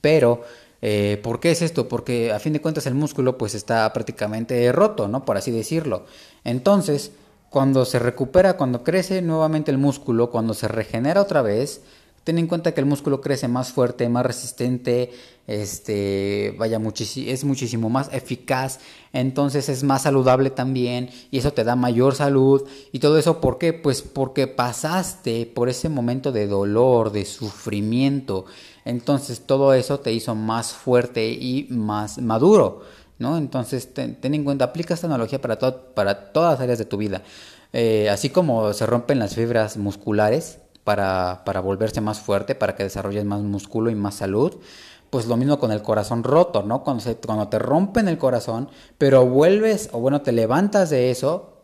pero 0.01 0.43
eh, 0.81 1.19
¿por 1.23 1.39
qué 1.39 1.51
es 1.51 1.61
esto? 1.61 1.87
Porque 1.87 2.31
a 2.31 2.39
fin 2.39 2.53
de 2.53 2.61
cuentas 2.61 2.85
el 2.85 2.95
músculo 2.95 3.37
pues 3.37 3.55
está 3.55 3.91
prácticamente 3.93 4.71
roto, 4.71 5.07
¿no? 5.07 5.25
Por 5.25 5.37
así 5.37 5.51
decirlo. 5.51 6.05
Entonces, 6.43 7.11
cuando 7.49 7.85
se 7.85 7.99
recupera, 7.99 8.57
cuando 8.57 8.83
crece 8.83 9.21
nuevamente 9.21 9.71
el 9.71 9.77
músculo, 9.77 10.29
cuando 10.29 10.53
se 10.53 10.67
regenera 10.67 11.21
otra 11.21 11.41
vez, 11.41 11.81
Ten 12.23 12.37
en 12.37 12.47
cuenta 12.47 12.73
que 12.73 12.81
el 12.81 12.85
músculo 12.85 13.21
crece 13.21 13.47
más 13.47 13.71
fuerte, 13.71 14.07
más 14.09 14.25
resistente, 14.25 15.11
este, 15.49 16.53
vaya, 16.59 16.79
es 17.25 17.43
muchísimo 17.43 17.89
más 17.89 18.13
eficaz, 18.13 18.79
entonces 19.11 19.67
es 19.67 19.83
más 19.83 20.03
saludable 20.03 20.51
también 20.51 21.09
y 21.31 21.39
eso 21.39 21.53
te 21.53 21.63
da 21.63 21.75
mayor 21.75 22.13
salud 22.13 22.67
y 22.91 22.99
todo 22.99 23.17
eso, 23.17 23.41
¿por 23.41 23.57
qué? 23.57 23.73
Pues 23.73 24.03
porque 24.03 24.45
pasaste 24.45 25.47
por 25.47 25.67
ese 25.67 25.89
momento 25.89 26.31
de 26.31 26.45
dolor, 26.45 27.11
de 27.11 27.25
sufrimiento, 27.25 28.45
entonces 28.85 29.41
todo 29.41 29.73
eso 29.73 29.99
te 30.01 30.13
hizo 30.13 30.35
más 30.35 30.73
fuerte 30.73 31.31
y 31.31 31.65
más 31.71 32.19
maduro, 32.19 32.83
¿no? 33.17 33.35
Entonces 33.35 33.91
ten, 33.91 34.19
en 34.21 34.43
cuenta, 34.43 34.65
aplica 34.65 34.93
esta 34.93 35.07
analogía 35.07 35.41
para, 35.41 35.57
para 35.57 36.31
todas 36.31 36.53
las 36.53 36.61
áreas 36.61 36.77
de 36.77 36.85
tu 36.85 36.97
vida, 36.97 37.23
eh, 37.73 38.07
así 38.11 38.29
como 38.29 38.71
se 38.73 38.85
rompen 38.85 39.17
las 39.17 39.33
fibras 39.33 39.77
musculares, 39.77 40.59
para, 40.83 41.43
para 41.45 41.59
volverse 41.59 42.01
más 42.01 42.19
fuerte, 42.19 42.55
para 42.55 42.75
que 42.75 42.83
desarrolles 42.83 43.25
más 43.25 43.41
músculo 43.41 43.89
y 43.89 43.95
más 43.95 44.15
salud. 44.15 44.57
Pues 45.09 45.25
lo 45.25 45.37
mismo 45.37 45.59
con 45.59 45.71
el 45.71 45.81
corazón 45.81 46.23
roto, 46.23 46.63
¿no? 46.63 46.83
Cuando, 46.83 47.01
se, 47.01 47.15
cuando 47.15 47.47
te 47.47 47.57
rompen 47.57 48.07
el 48.07 48.17
corazón, 48.17 48.69
pero 48.97 49.25
vuelves, 49.25 49.89
o 49.91 49.99
bueno, 49.99 50.21
te 50.21 50.31
levantas 50.31 50.89
de 50.89 51.09
eso, 51.09 51.59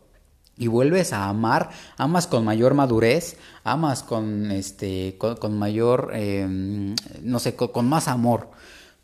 y 0.58 0.68
vuelves 0.68 1.12
a 1.12 1.28
amar, 1.28 1.70
amas 1.98 2.26
con 2.26 2.44
mayor 2.44 2.74
madurez, 2.74 3.36
amas 3.62 4.02
con 4.02 4.50
este, 4.50 5.18
con, 5.18 5.58
mayor, 5.58 6.10
em, 6.14 6.94
no 7.22 7.38
sé, 7.38 7.54
con, 7.54 7.88
más 7.88 8.08
amor 8.08 8.48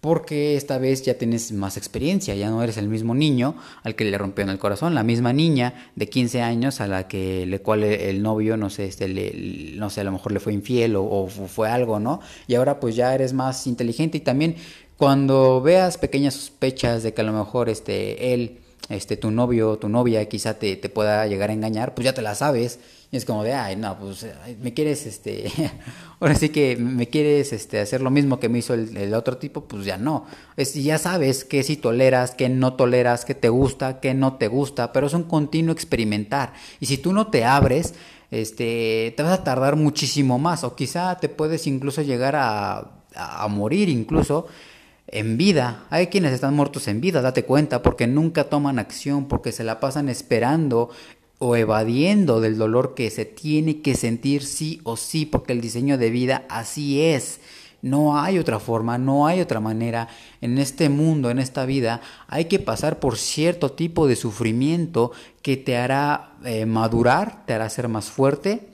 porque 0.03 0.57
esta 0.57 0.79
vez 0.79 1.03
ya 1.05 1.15
tienes 1.15 1.53
más 1.53 1.77
experiencia, 1.77 2.35
ya 2.35 2.51
no 2.51 2.61
eres 2.61 2.77
el 2.77 2.89
mismo 2.89 3.15
niño 3.15 3.55
al 3.85 3.95
que 3.95 4.05
le 4.05 4.19
rompió 4.19 4.43
en 4.43 4.51
el 4.51 4.59
corazón, 4.59 4.97
la 4.97 5.05
misma 5.05 5.33
niña 5.33 5.93
de 5.95 6.09
15 6.09 6.43
años 6.43 6.81
a 6.81 6.89
la 6.89 7.07
que 7.07 7.47
le 7.47 7.61
cual 7.61 7.85
el 7.85 8.21
novio, 8.21 8.57
no 8.57 8.69
sé, 8.69 8.87
este, 8.87 9.07
le, 9.07 9.77
no 9.77 9.91
sé, 9.91 10.01
a 10.01 10.05
lo 10.05 10.11
mejor 10.11 10.33
le 10.33 10.41
fue 10.41 10.55
infiel 10.55 10.97
o, 10.97 11.29
fue 11.29 11.69
algo, 11.69 12.01
¿no? 12.01 12.19
Y 12.49 12.57
ahora 12.57 12.81
pues 12.81 12.97
ya 12.97 13.15
eres 13.15 13.33
más 13.33 13.69
inteligente 13.69 14.19
y 14.19 14.23
también 14.23 14.57
cuando 14.97 15.63
veas 15.63 15.99
pequeñas 15.99 16.35
sospechas 16.35 17.05
de 17.05 17.15
que 17.15 17.21
a 17.21 17.25
lo 17.25 17.33
mejor 17.33 17.69
este, 17.69 18.35
él 18.35 18.59
este, 18.89 19.17
tu 19.17 19.31
novio, 19.31 19.79
tu 19.79 19.89
novia 19.89 20.29
quizá 20.29 20.59
te, 20.59 20.75
te 20.75 20.89
pueda 20.89 21.29
llegar 21.29 21.51
a 21.51 21.53
engañar, 21.53 21.95
pues 21.95 22.07
ya 22.07 22.13
te 22.13 22.23
la 22.23 22.35
sabes. 22.35 22.81
Y 23.13 23.19
es 23.19 23.27
como 23.27 23.45
de, 23.45 23.53
ay, 23.53 23.77
no, 23.77 23.99
pues 23.99 24.27
me 24.63 24.73
quieres, 24.73 25.05
este, 25.05 25.53
ahora 26.19 26.35
sí 26.35 26.49
que 26.49 26.79
me 26.79 27.11
quieres 27.11 27.53
este, 27.53 27.79
hacer 27.79 28.01
lo 28.01 28.11
mismo 28.11 28.41
que 28.41 28.49
me 28.49 28.61
hizo 28.61 28.73
el, 28.73 29.13
otro 29.13 29.37
tipo, 29.37 29.65
pues 29.65 29.85
ya 29.85 29.99
no. 29.99 30.25
Es, 30.57 30.73
ya 30.73 30.97
sabes 30.97 31.45
qué 31.45 31.63
si 31.63 31.77
toleras, 31.77 32.31
qué 32.31 32.49
no 32.49 32.73
toleras, 32.73 33.27
qué 33.27 33.35
te 33.35 33.51
gusta, 33.51 34.01
qué 34.01 34.15
no 34.15 34.39
te 34.39 34.49
gusta, 34.49 34.95
pero 34.95 35.09
es 35.09 35.13
un 35.13 35.25
continuo 35.25 35.75
experimentar. 35.75 36.55
Y 36.81 36.87
si 36.87 36.97
tú 36.97 37.13
no 37.13 37.27
te 37.27 37.45
abres, 37.45 37.93
este, 38.31 39.13
te 39.15 39.23
vas 39.23 39.41
a 39.41 39.45
tardar 39.45 39.77
muchísimo 39.77 40.39
más, 40.39 40.65
o 40.65 40.75
quizá 40.75 41.19
te 41.19 41.29
puedes 41.29 41.67
incluso 41.67 42.01
llegar 42.01 42.35
a, 42.35 43.03
a 43.15 43.47
morir 43.49 43.91
incluso 43.91 44.47
en 45.07 45.37
vida. 45.37 45.85
Hay 45.91 46.07
quienes 46.07 46.33
están 46.33 46.55
muertos 46.55 46.89
en 46.89 47.03
vida, 47.03 47.21
date 47.21 47.45
cuenta, 47.45 47.83
porque 47.83 48.07
nunca 48.07 48.45
toman 48.45 48.79
acción, 48.79 49.29
porque 49.29 49.53
se 49.53 49.65
la 49.65 49.81
pasan 49.81 50.09
esperando 50.09 50.89
o 51.45 51.57
evadiendo 51.57 52.41
del 52.41 52.57
dolor 52.57 52.95
que 52.95 53.11
se 53.11 53.25
tiene 53.25 53.81
que 53.81 53.97
sentir 53.97 54.45
sí 54.45 54.81
o 54.85 54.97
sí, 54.97 55.27
porque 55.27 55.53
el 55.53 55.61
diseño 55.61 55.99
de 55.99 56.09
vida 56.09 56.47
así 56.49 57.03
es. 57.03 57.41
No 57.83 58.17
hay 58.17 58.39
otra 58.39 58.61
forma, 58.61 58.97
no 58.97 59.27
hay 59.27 59.41
otra 59.41 59.59
manera. 59.59 60.07
En 60.41 60.57
este 60.59 60.89
mundo, 60.89 61.31
en 61.31 61.41
esta 61.41 61.67
vida, 61.67 62.01
hay 62.29 62.45
que 62.45 62.61
pasar 62.61 63.01
por 63.01 63.19
cierto 63.19 63.73
tipo 63.73 64.07
de 64.07 64.15
sufrimiento 64.15 65.11
que 65.43 65.57
te 65.57 65.77
hará 65.77 66.35
eh, 66.45 66.65
madurar, 66.65 67.45
te 67.45 67.55
hará 67.55 67.69
ser 67.71 67.89
más 67.89 68.09
fuerte, 68.09 68.69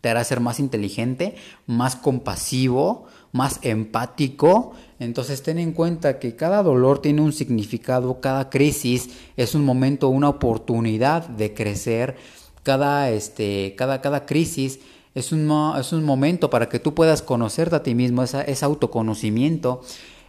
te 0.00 0.08
hará 0.10 0.22
ser 0.22 0.38
más 0.38 0.60
inteligente, 0.60 1.34
más 1.66 1.96
compasivo, 1.96 3.08
más 3.32 3.60
empático. 3.62 4.72
Entonces 4.98 5.42
ten 5.42 5.58
en 5.58 5.72
cuenta 5.72 6.18
que 6.18 6.36
cada 6.36 6.62
dolor 6.62 7.00
tiene 7.00 7.22
un 7.22 7.32
significado, 7.32 8.20
cada 8.20 8.50
crisis 8.50 9.10
es 9.36 9.54
un 9.54 9.64
momento, 9.64 10.08
una 10.08 10.28
oportunidad 10.28 11.26
de 11.28 11.54
crecer, 11.54 12.16
cada, 12.62 13.10
este, 13.10 13.74
cada, 13.76 14.00
cada 14.00 14.26
crisis 14.26 14.80
es 15.14 15.32
un, 15.32 15.50
es 15.78 15.92
un 15.92 16.04
momento 16.04 16.50
para 16.50 16.68
que 16.68 16.78
tú 16.78 16.94
puedas 16.94 17.22
conocerte 17.22 17.76
a 17.76 17.82
ti 17.82 17.94
mismo, 17.94 18.22
es, 18.22 18.62
autoconocimiento, 18.62 19.82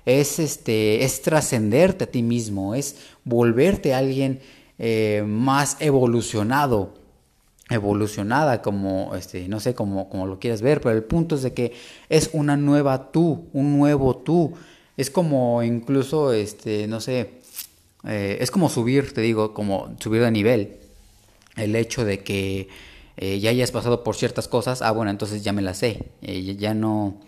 es, 0.05 0.39
este, 0.39 1.03
es 1.03 1.21
trascenderte 1.21 2.05
a 2.05 2.11
ti 2.11 2.23
mismo, 2.23 2.73
es 2.73 2.95
volverte 3.23 3.93
a 3.93 3.99
alguien 3.99 4.39
eh, 4.79 5.23
más 5.27 5.77
evolucionado, 5.79 6.93
evolucionada, 7.71 8.61
como, 8.61 9.15
este, 9.15 9.47
no 9.47 9.59
sé, 9.59 9.73
como, 9.73 10.09
como 10.09 10.27
lo 10.27 10.39
quieras 10.39 10.61
ver, 10.61 10.81
pero 10.81 10.95
el 10.95 11.03
punto 11.03 11.35
es 11.35 11.41
de 11.41 11.53
que 11.53 11.73
es 12.09 12.29
una 12.33 12.57
nueva 12.57 13.11
tú, 13.11 13.45
un 13.53 13.77
nuevo 13.77 14.17
tú. 14.17 14.53
Es 14.97 15.09
como 15.09 15.63
incluso, 15.63 16.33
este, 16.33 16.87
no 16.87 16.99
sé, 16.99 17.41
eh, 18.05 18.37
es 18.41 18.51
como 18.51 18.69
subir, 18.69 19.13
te 19.13 19.21
digo, 19.21 19.53
como 19.53 19.95
subir 19.99 20.21
de 20.21 20.31
nivel. 20.31 20.77
El 21.55 21.75
hecho 21.75 22.05
de 22.05 22.19
que 22.23 22.67
eh, 23.17 23.39
ya 23.39 23.49
hayas 23.49 23.71
pasado 23.71 24.03
por 24.03 24.15
ciertas 24.15 24.47
cosas, 24.47 24.81
ah, 24.81 24.91
bueno, 24.91 25.11
entonces 25.11 25.43
ya 25.43 25.53
me 25.53 25.61
las 25.61 25.77
sé, 25.77 26.05
eh, 26.21 26.55
ya 26.57 26.73
no, 26.73 27.19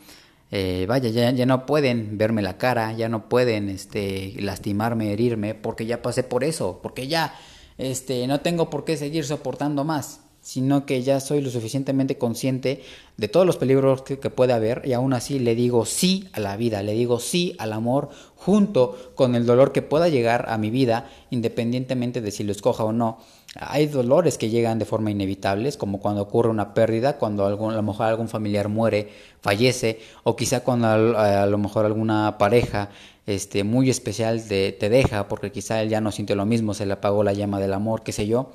vaya, 0.87 1.09
ya, 1.09 1.31
ya 1.31 1.45
no 1.45 1.65
pueden 1.65 2.17
verme 2.17 2.41
la 2.41 2.57
cara, 2.57 2.93
ya 2.93 3.09
no 3.09 3.27
pueden, 3.29 3.69
este, 3.69 4.35
lastimarme, 4.39 5.11
herirme, 5.13 5.55
porque 5.55 5.85
ya 5.85 6.01
pasé 6.01 6.23
por 6.23 6.43
eso, 6.43 6.79
porque 6.83 7.07
ya, 7.07 7.33
este, 7.77 8.27
no 8.27 8.41
tengo 8.41 8.69
por 8.69 8.85
qué 8.85 8.97
seguir 8.97 9.25
soportando 9.25 9.83
más 9.83 10.19
sino 10.43 10.85
que 10.85 11.01
ya 11.01 11.21
soy 11.21 11.41
lo 11.41 11.49
suficientemente 11.49 12.17
consciente 12.17 12.83
de 13.15 13.27
todos 13.29 13.45
los 13.45 13.55
peligros 13.55 14.01
que, 14.01 14.17
puede 14.17 14.51
haber 14.51 14.81
y 14.83 14.91
aún 14.91 15.13
así 15.13 15.39
le 15.39 15.55
digo 15.55 15.85
sí 15.85 16.27
a 16.33 16.41
la 16.41 16.57
vida, 16.57 16.83
le 16.83 16.91
digo 16.91 17.19
sí 17.19 17.55
al 17.59 17.71
amor 17.71 18.09
junto 18.35 19.13
con 19.15 19.35
el 19.35 19.45
dolor 19.45 19.71
que 19.71 19.81
pueda 19.81 20.09
llegar 20.09 20.47
a 20.49 20.57
mi 20.57 20.69
vida 20.69 21.09
independientemente 21.29 22.19
de 22.19 22.29
si 22.29 22.43
lo 22.43 22.51
escoja 22.51 22.83
o 22.83 22.91
no. 22.91 23.19
Hay 23.55 23.87
dolores 23.87 24.37
que 24.37 24.49
llegan 24.49 24.79
de 24.79 24.85
forma 24.85 25.11
inevitable, 25.11 25.71
como 25.77 25.99
cuando 25.99 26.23
ocurre 26.23 26.49
una 26.49 26.73
pérdida, 26.73 27.17
cuando 27.17 27.45
algún, 27.45 27.71
a 27.71 27.77
lo 27.77 27.83
mejor 27.83 28.07
algún 28.07 28.27
familiar 28.27 28.67
muere, 28.67 29.09
fallece, 29.41 29.99
o 30.23 30.35
quizá 30.35 30.61
cuando 30.61 30.87
a, 30.87 31.45
lo 31.45 31.57
mejor 31.57 31.85
alguna 31.85 32.37
pareja 32.37 32.89
este, 33.27 33.63
muy 33.63 33.89
especial 33.89 34.43
te, 34.45 34.71
te 34.73 34.89
deja, 34.89 35.27
porque 35.29 35.51
quizá 35.51 35.81
él 35.81 35.89
ya 35.89 36.01
no 36.01 36.11
siente 36.11 36.35
lo 36.35 36.45
mismo, 36.45 36.73
se 36.73 36.87
le 36.87 36.93
apagó 36.93 37.23
la 37.23 37.33
llama 37.33 37.59
del 37.59 37.73
amor, 37.73 38.01
qué 38.03 38.11
sé 38.11 38.27
yo. 38.27 38.51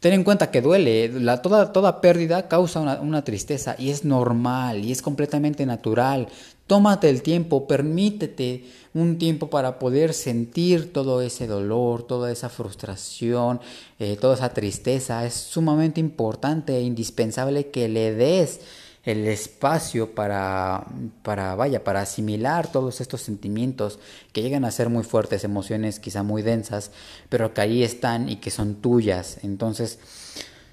Ten 0.00 0.12
en 0.12 0.22
cuenta 0.22 0.52
que 0.52 0.62
duele, 0.62 1.10
toda, 1.42 1.72
toda 1.72 2.00
pérdida 2.00 2.46
causa 2.46 2.78
una, 2.80 3.00
una, 3.00 3.24
tristeza 3.24 3.74
y 3.76 3.90
es 3.90 4.04
normal 4.04 4.84
y 4.84 4.92
es 4.92 5.02
completamente 5.02 5.66
natural. 5.66 6.28
Tómate 6.68 7.10
el 7.10 7.22
tiempo, 7.22 7.66
permítete 7.66 8.64
un 8.94 9.18
tiempo 9.18 9.50
para 9.50 9.80
poder 9.80 10.14
sentir 10.14 10.92
todo 10.92 11.20
ese 11.20 11.48
dolor, 11.48 12.04
toda 12.04 12.30
esa 12.30 12.48
frustración, 12.48 13.60
eh, 13.98 14.16
toda 14.20 14.34
esa 14.34 14.50
tristeza. 14.54 15.26
Es 15.26 15.34
sumamente 15.34 15.98
importante 15.98 16.76
e 16.76 16.82
indispensable 16.82 17.68
que 17.70 17.88
le 17.88 18.14
des 18.14 18.60
el 19.04 19.26
espacio 19.26 20.14
para, 20.14 20.86
para, 21.22 21.54
vaya, 21.54 21.84
para 21.84 22.02
asimilar 22.02 22.70
todos 22.70 23.00
estos 23.00 23.22
sentimientos 23.22 23.98
que 24.32 24.42
llegan 24.42 24.64
a 24.64 24.70
ser 24.70 24.88
muy 24.88 25.04
fuertes, 25.04 25.44
emociones 25.44 26.00
quizá 26.00 26.22
muy 26.22 26.42
densas, 26.42 26.90
pero 27.28 27.54
que 27.54 27.60
ahí 27.60 27.82
están 27.82 28.28
y 28.28 28.36
que 28.36 28.50
son 28.50 28.76
tuyas. 28.76 29.38
Entonces, 29.42 29.98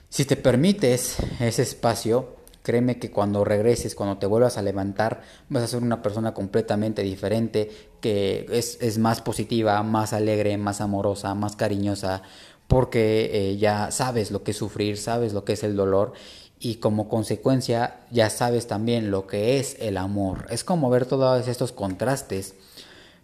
si 0.09 0.25
te 0.25 0.35
permites 0.35 1.17
ese 1.39 1.61
espacio, 1.61 2.35
créeme 2.65 2.97
que 2.97 3.11
cuando 3.11 3.45
regreses, 3.45 3.93
cuando 3.93 4.17
te 4.17 4.25
vuelvas 4.25 4.57
a 4.57 4.63
levantar, 4.63 5.21
vas 5.49 5.63
a 5.63 5.67
ser 5.67 5.83
una 5.83 6.01
persona 6.01 6.33
completamente 6.33 7.03
diferente, 7.03 7.69
que 8.01 8.47
es, 8.49 8.79
es 8.81 8.97
más 8.97 9.21
positiva, 9.21 9.81
más 9.83 10.13
alegre, 10.13 10.57
más 10.57 10.81
amorosa, 10.81 11.35
más 11.35 11.55
cariñosa, 11.55 12.23
porque 12.67 13.29
eh, 13.31 13.57
ya 13.57 13.91
sabes 13.91 14.31
lo 14.31 14.43
que 14.43 14.51
es 14.51 14.57
sufrir, 14.57 14.97
sabes 14.97 15.33
lo 15.33 15.45
que 15.45 15.53
es 15.53 15.63
el 15.63 15.75
dolor 15.75 16.13
y 16.59 16.75
como 16.75 17.09
consecuencia 17.09 18.01
ya 18.11 18.29
sabes 18.29 18.67
también 18.67 19.11
lo 19.11 19.27
que 19.27 19.59
es 19.59 19.77
el 19.79 19.97
amor. 19.97 20.47
Es 20.49 20.63
como 20.63 20.89
ver 20.89 21.05
todos 21.05 21.47
estos 21.47 21.71
contrastes, 21.71 22.55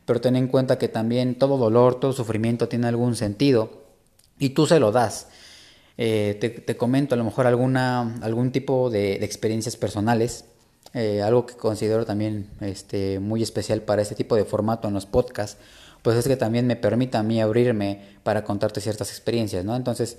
pero 0.05 0.21
ten 0.21 0.35
en 0.35 0.47
cuenta 0.47 0.77
que 0.77 0.87
también 0.87 1.35
todo 1.35 1.57
dolor, 1.57 1.99
todo 1.99 2.13
sufrimiento 2.13 2.67
tiene 2.67 2.87
algún 2.87 3.15
sentido 3.15 3.81
y 4.39 4.49
tú 4.49 4.65
se 4.65 4.79
lo 4.79 4.91
das. 4.91 5.27
Eh, 5.97 6.63
te, 6.65 6.77
comento 6.77 7.15
a 7.15 7.17
lo 7.17 7.23
mejor 7.23 7.47
alguna, 7.47 8.17
algún 8.21 8.51
tipo 8.51 8.89
de, 8.89 9.23
experiencias 9.23 9.77
personales, 9.77 10.45
eh, 10.93 11.21
algo 11.21 11.45
que 11.45 11.55
considero 11.55 12.05
también 12.05 12.49
este, 12.59 13.19
muy 13.19 13.43
especial 13.43 13.81
para 13.81 14.01
este 14.01 14.15
tipo 14.15 14.35
de 14.35 14.45
formato 14.45 14.87
en 14.87 14.93
los 14.93 15.05
podcasts, 15.05 15.57
pues 16.01 16.17
es 16.17 16.27
que 16.27 16.37
también 16.37 16.65
me 16.65 16.75
permite 16.75 17.17
a 17.17 17.23
mí 17.23 17.39
abrirme 17.39 18.01
para 18.23 18.43
contarte 18.43 18.81
ciertas 18.81 19.09
experiencias, 19.09 19.63
¿no? 19.63 19.75
Entonces, 19.75 20.17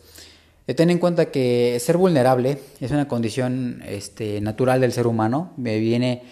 Ten 0.66 0.90
en 0.90 0.98
cuenta 0.98 1.31
que 1.31 1.77
ser 1.81 1.96
vulnerable 1.96 2.59
es 2.81 2.90
una 2.92 3.09
condición 3.09 3.83
este, 3.85 4.40
natural 4.40 4.81
del 4.81 4.92
ser 4.92 5.07
humano, 5.07 5.53
viene 5.57 6.22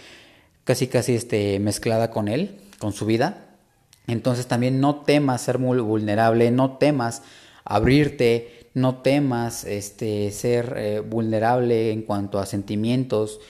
casi 0.64 0.86
casi 0.86 1.14
este, 1.14 1.58
mezclada 1.58 2.10
con 2.10 2.28
él, 2.28 2.60
con 2.78 2.92
su 2.92 3.06
vida. 3.06 3.56
Entonces 4.06 4.46
también 4.46 4.80
no 4.80 5.00
temas 5.02 5.42
ser 5.42 5.58
muy 5.58 5.78
vulnerable, 5.78 6.50
no 6.50 6.78
temas 6.78 7.22
abrirte, 7.64 8.68
no 8.74 8.96
temas 8.98 9.64
este, 9.64 10.30
ser 10.30 10.74
eh, 10.76 11.00
vulnerable 11.00 11.90
en 11.90 12.02
cuanto 12.02 12.38
a 12.38 12.46
sentimientos 12.46 13.40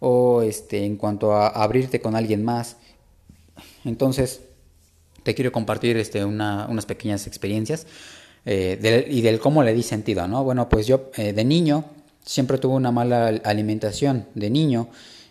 o 0.00 0.42
este, 0.42 0.84
en 0.84 0.96
cuanto 0.96 1.34
a 1.34 1.48
abrirte 1.48 2.00
con 2.00 2.16
alguien 2.16 2.44
más. 2.44 2.78
Entonces 3.84 4.42
te 5.22 5.34
quiero 5.34 5.52
compartir 5.52 5.96
este, 5.98 6.24
unas 6.24 6.86
pequeñas 6.86 7.26
experiencias. 7.26 7.86
Eh, 8.46 9.06
y 9.10 9.20
del 9.20 9.38
cómo 9.38 9.62
le 9.62 9.74
di 9.74 9.82
sentido, 9.82 10.26
¿no? 10.26 10.42
Bueno, 10.44 10.68
pues 10.68 10.86
yo 10.86 11.10
eh, 11.16 11.32
de 11.32 11.44
niño 11.44 11.84
siempre 12.24 12.58
tuve 12.58 12.74
una 12.74 12.90
mala 12.90 13.28
alimentación, 13.44 14.26
de 14.34 14.50
niño 14.50 14.88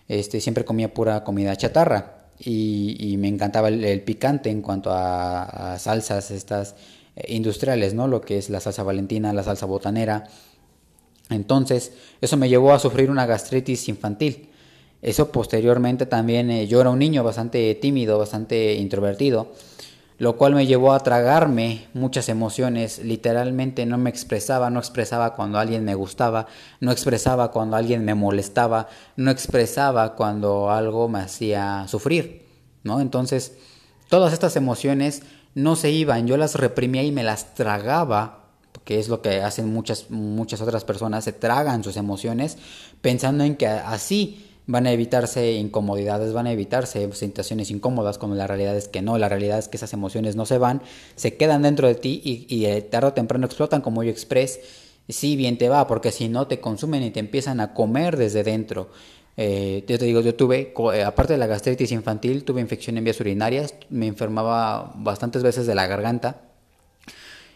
este, 0.07 0.41
siempre 0.41 0.65
comía 0.65 0.93
pura 0.93 1.23
comida 1.23 1.55
chatarra 1.55 2.29
y, 2.39 3.15
me 3.19 3.27
encantaba 3.27 3.69
el, 3.69 4.01
picante 4.01 4.49
en 4.49 4.61
cuanto 4.61 4.91
a, 4.91 5.77
salsas 5.79 6.31
estas 6.31 6.75
eh, 7.15 7.33
industriales, 7.33 7.93
¿no? 7.93 8.07
Lo 8.07 8.21
que 8.21 8.37
es 8.37 8.49
la 8.49 8.59
salsa 8.59 8.83
valentina, 8.83 9.33
la 9.33 9.43
salsa 9.43 9.65
botanera. 9.65 10.29
Entonces, 11.29 11.91
eso 12.21 12.37
me 12.37 12.49
llevó 12.49 12.73
a 12.73 12.79
sufrir 12.79 13.11
una 13.11 13.25
gastritis 13.25 13.87
infantil. 13.89 14.49
Eso 15.01 15.31
posteriormente 15.31 16.05
también, 16.05 16.67
yo 16.67 16.81
era 16.81 16.89
un 16.89 16.99
niño 16.99 17.23
bastante 17.23 17.73
tímido, 17.75 18.17
bastante 18.17 18.75
introvertido 18.75 19.53
lo 20.19 20.35
cual 20.35 20.53
me 20.53 20.67
llevó 20.67 20.91
a 20.91 20.99
tragarme 20.99 21.87
muchas 21.93 22.27
emociones, 22.27 22.99
literalmente 22.99 23.85
no 23.85 23.97
me 23.97 24.09
expresaba, 24.09 24.69
no 24.69 24.79
expresaba 24.79 25.33
cuando 25.33 25.57
alguien 25.57 25.85
me 25.85 25.95
gustaba, 25.95 26.47
no 26.81 26.91
expresaba 26.91 27.51
cuando 27.51 27.77
alguien 27.77 28.03
me 28.03 28.15
molestaba, 28.15 28.89
no 29.15 29.31
expresaba 29.31 30.15
cuando 30.15 30.69
algo 30.71 31.07
me 31.07 31.19
hacía 31.19 31.87
sufrir, 31.87 32.45
¿no? 32.83 32.99
Entonces, 32.99 33.57
todas 34.09 34.33
estas 34.33 34.57
emociones 34.57 35.23
no 35.55 35.77
se 35.77 35.89
iban, 35.89 36.27
yo 36.27 36.35
las 36.35 36.55
reprimía 36.55 37.03
y 37.03 37.13
me 37.13 37.23
las 37.23 37.55
tragaba, 37.55 38.39
que 38.83 38.99
es 38.99 39.07
lo 39.07 39.21
que 39.21 39.41
hacen 39.41 39.71
muchas 39.71 40.09
muchas 40.09 40.59
otras 40.59 40.83
personas, 40.83 41.23
se 41.23 41.31
tragan 41.31 41.81
sus 41.81 41.95
emociones 41.95 42.57
pensando 43.01 43.45
en 43.45 43.55
que 43.55 43.67
así 43.67 44.48
van 44.69 44.85
a 44.85 44.91
evitarse 44.91 45.53
incomodidades, 45.53 46.31
van 46.31 46.45
a 46.45 46.51
evitarse 46.51 47.11
situaciones 47.13 47.71
incómodas, 47.71 48.19
como 48.19 48.35
la 48.35 48.45
realidad 48.45 48.77
es 48.77 48.87
que 48.87 49.01
no, 49.01 49.17
la 49.17 49.27
realidad 49.27 49.57
es 49.57 49.67
que 49.67 49.77
esas 49.77 49.93
emociones 49.93 50.35
no 50.35 50.45
se 50.45 50.59
van, 50.59 50.83
se 51.15 51.37
quedan 51.37 51.63
dentro 51.63 51.87
de 51.87 51.95
ti 51.95 52.21
y, 52.47 52.65
eh, 52.65 52.83
tarde 52.83 53.07
o 53.07 53.13
temprano 53.13 53.47
explotan 53.47 53.81
como 53.81 54.03
yo 54.03 54.11
express. 54.11 54.59
Sí, 55.07 55.35
bien 55.35 55.57
te 55.57 55.69
va, 55.69 55.87
porque 55.87 56.11
si 56.11 56.29
no 56.29 56.45
te 56.45 56.59
consumen 56.59 57.01
y 57.01 57.09
te 57.09 57.19
empiezan 57.19 57.61
a 57.61 57.73
comer 57.73 58.15
desde 58.15 58.43
dentro. 58.43 58.91
Eh, 59.37 59.83
yo 59.87 59.97
te 59.97 60.05
digo, 60.05 60.21
yo 60.21 60.35
tuve, 60.35 60.71
eh, 60.93 61.03
aparte 61.03 61.33
de 61.33 61.39
la 61.39 61.47
gastritis 61.47 61.91
infantil, 61.91 62.43
tuve 62.43 62.61
infección 62.61 62.95
en 62.99 63.05
vías 63.05 63.19
urinarias, 63.19 63.73
me 63.89 64.05
enfermaba 64.05 64.93
bastantes 64.97 65.41
veces 65.41 65.65
de 65.65 65.73
la 65.73 65.87
garganta 65.87 66.41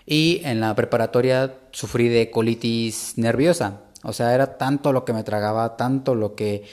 y 0.08 0.42
en 0.46 0.60
la 0.62 0.74
preparatoria 0.74 1.60
sufrí 1.72 2.10
de 2.10 2.32
colitis 2.32 3.14
nerviosa. 3.18 3.82
O 4.02 4.14
sea, 4.14 4.34
era 4.34 4.58
tanto 4.58 4.92
lo 4.92 5.06
que 5.06 5.14
me 5.14 5.24
tragaba, 5.24 5.78
tanto 5.78 6.16
lo 6.16 6.34
que 6.34 6.64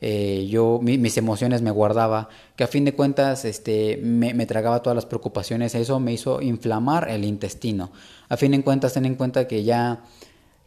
eh, 0.00 0.46
yo, 0.48 0.78
mis 0.80 1.16
emociones 1.16 1.60
me 1.60 1.72
guardaba, 1.72 2.28
que 2.54 2.64
a 2.64 2.68
fin 2.68 2.84
de 2.84 2.94
cuentas 2.94 3.44
este, 3.44 3.98
me, 4.02 4.32
me, 4.32 4.46
tragaba 4.46 4.80
todas 4.82 4.94
las 4.94 5.06
preocupaciones. 5.06 5.74
Eso 5.74 5.98
me 5.98 6.12
hizo 6.12 6.40
inflamar 6.40 7.08
el 7.10 7.24
intestino. 7.24 7.90
A 8.28 8.36
fin 8.36 8.52
de 8.52 8.62
cuentas, 8.62 8.92
ten 8.94 9.06
en 9.06 9.16
cuenta 9.16 9.48
que 9.48 9.64
ya, 9.64 10.04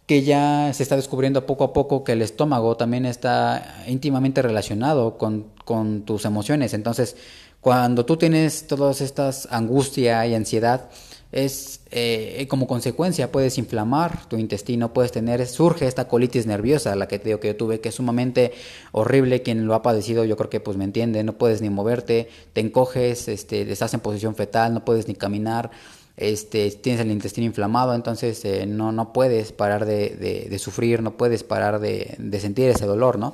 que 0.06 0.24
ya 0.24 0.72
se 0.74 0.84
está 0.84 0.98
descubriendo 0.98 1.46
poco 1.46 1.64
a 1.64 1.74
poco 1.74 2.04
que 2.04 2.12
el 2.12 2.22
estómago 2.22 2.76
también 2.76 3.06
está 3.06 3.84
íntimamente 3.88 4.42
relacionado 4.42 5.18
con, 5.18 5.46
con 5.64 6.04
tus 6.04 6.26
emociones. 6.26 6.74
Entonces, 6.74 7.16
cuando 7.62 8.06
tú 8.06 8.18
tienes 8.18 8.68
todas 8.68 9.00
estas 9.00 9.48
angustia 9.52 10.26
y 10.28 10.36
ansiedad, 10.36 10.90
es 11.32 11.82
eh, 11.92 12.46
como 12.50 12.68
consecuencia 12.68 13.32
puedes 13.32 13.58
inflamar 13.58 14.28
tu 14.28 14.38
intestino, 14.38 14.94
puedes 14.94 15.12
tener, 15.12 15.46
surge 15.48 15.88
esta 15.88 16.08
colitis 16.08 16.46
nerviosa, 16.46 16.96
la 16.96 17.08
que 17.08 17.20
te 17.20 17.30
digo 17.30 17.40
que 17.40 17.50
yo 17.50 17.56
tuve, 17.56 17.80
que 17.80 17.90
es 17.90 17.96
sumamente 17.96 18.52
horrible, 18.92 19.42
quien 19.42 19.66
lo 19.66 19.74
ha 19.74 19.82
padecido 19.82 20.26
yo 20.26 20.36
creo 20.38 20.50
que 20.50 20.60
pues 20.60 20.78
me 20.78 20.84
entiende, 20.84 21.24
no 21.24 21.34
puedes 21.34 21.62
ni 21.62 21.70
moverte, 21.70 22.30
te 22.54 22.62
encoges, 22.62 23.28
este, 23.28 23.70
estás 23.72 23.94
en 23.94 24.02
posición 24.02 24.36
fetal, 24.36 24.74
no 24.74 24.84
puedes 24.84 25.08
ni 25.08 25.16
caminar, 25.16 25.72
este, 26.18 26.70
tienes 26.72 27.02
el 27.02 27.12
intestino 27.12 27.48
inflamado, 27.48 27.96
entonces 27.96 28.44
eh, 28.46 28.66
no, 28.66 28.92
no 28.92 29.14
puedes 29.14 29.54
parar 29.54 29.86
de, 29.86 30.48
de, 30.50 30.60
sufrir, 30.60 31.02
no 31.02 31.18
puedes 31.18 31.44
parar 31.44 31.80
de, 31.80 32.16
de 32.18 32.40
sentir 32.40 32.70
ese 32.70 32.86
dolor, 32.86 33.18
¿no? 33.18 33.34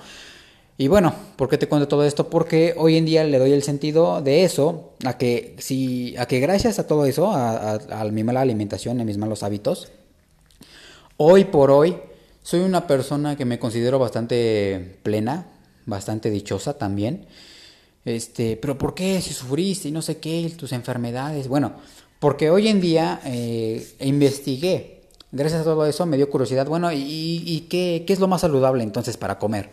Y 0.79 0.89
bueno, 0.89 1.15
¿por 1.37 1.49
qué 1.49 1.57
te 1.57 1.67
cuento 1.67 1.87
todo 1.87 2.03
esto? 2.03 2.29
Porque 2.29 2.75
hoy 2.77 2.97
en 2.97 3.05
día 3.05 3.23
le 3.23 3.39
doy 3.39 3.51
el 3.51 3.63
sentido 3.63 4.21
de 4.21 4.43
eso, 4.43 4.91
a 5.05 5.17
que 5.17 5.55
si, 5.57 6.15
a 6.17 6.27
que 6.27 6.39
gracias 6.39 6.77
a 6.77 6.85
todo 6.85 7.05
eso, 7.05 7.31
a, 7.31 8.05
mi 8.11 8.23
mala 8.23 8.41
alimentación, 8.41 9.01
a 9.01 9.03
mis 9.03 9.17
malos 9.17 9.41
hábitos, 9.41 9.89
hoy 11.17 11.45
por 11.45 11.71
hoy 11.71 11.97
soy 12.43 12.59
una 12.59 12.85
persona 12.85 13.35
que 13.35 13.45
me 13.45 13.57
considero 13.57 13.97
bastante 13.97 14.99
plena, 15.01 15.47
bastante 15.87 16.29
dichosa 16.29 16.77
también. 16.77 17.25
Este, 18.05 18.55
pero 18.55 18.77
¿por 18.77 18.93
qué 18.93 19.19
si 19.19 19.33
sufriste 19.33 19.89
y 19.89 19.91
no 19.91 20.03
sé 20.03 20.17
qué, 20.17 20.53
tus 20.55 20.73
enfermedades? 20.73 21.47
Bueno, 21.47 21.73
porque 22.19 22.51
hoy 22.51 22.67
en 22.67 22.81
día 22.81 23.19
eh, 23.25 23.95
investigué, 24.01 25.01
gracias 25.31 25.61
a 25.61 25.63
todo 25.63 25.87
eso 25.87 26.05
me 26.05 26.17
dio 26.17 26.29
curiosidad, 26.29 26.67
bueno, 26.67 26.91
¿y, 26.91 26.97
y 26.99 27.61
qué, 27.67 28.03
qué 28.05 28.13
es 28.13 28.19
lo 28.19 28.27
más 28.27 28.41
saludable 28.41 28.83
entonces 28.83 29.17
para 29.17 29.39
comer? 29.39 29.71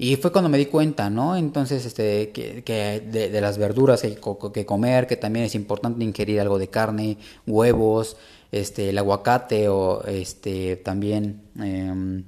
Y 0.00 0.14
fue 0.14 0.30
cuando 0.30 0.48
me 0.48 0.58
di 0.58 0.66
cuenta, 0.66 1.10
¿no? 1.10 1.36
Entonces, 1.36 1.84
este, 1.84 2.30
que, 2.30 2.62
que 2.62 3.00
de, 3.00 3.40
las 3.40 3.58
verduras 3.58 4.02
que, 4.02 4.16
que 4.54 4.64
comer, 4.64 5.08
que 5.08 5.16
también 5.16 5.44
es 5.44 5.56
importante 5.56 6.04
ingerir 6.04 6.40
algo 6.40 6.56
de 6.56 6.68
carne, 6.68 7.18
huevos, 7.48 8.16
este, 8.52 8.90
el 8.90 8.98
aguacate 8.98 9.68
o 9.68 10.04
este, 10.04 10.76
también 10.76 11.42
eh, 11.60 12.22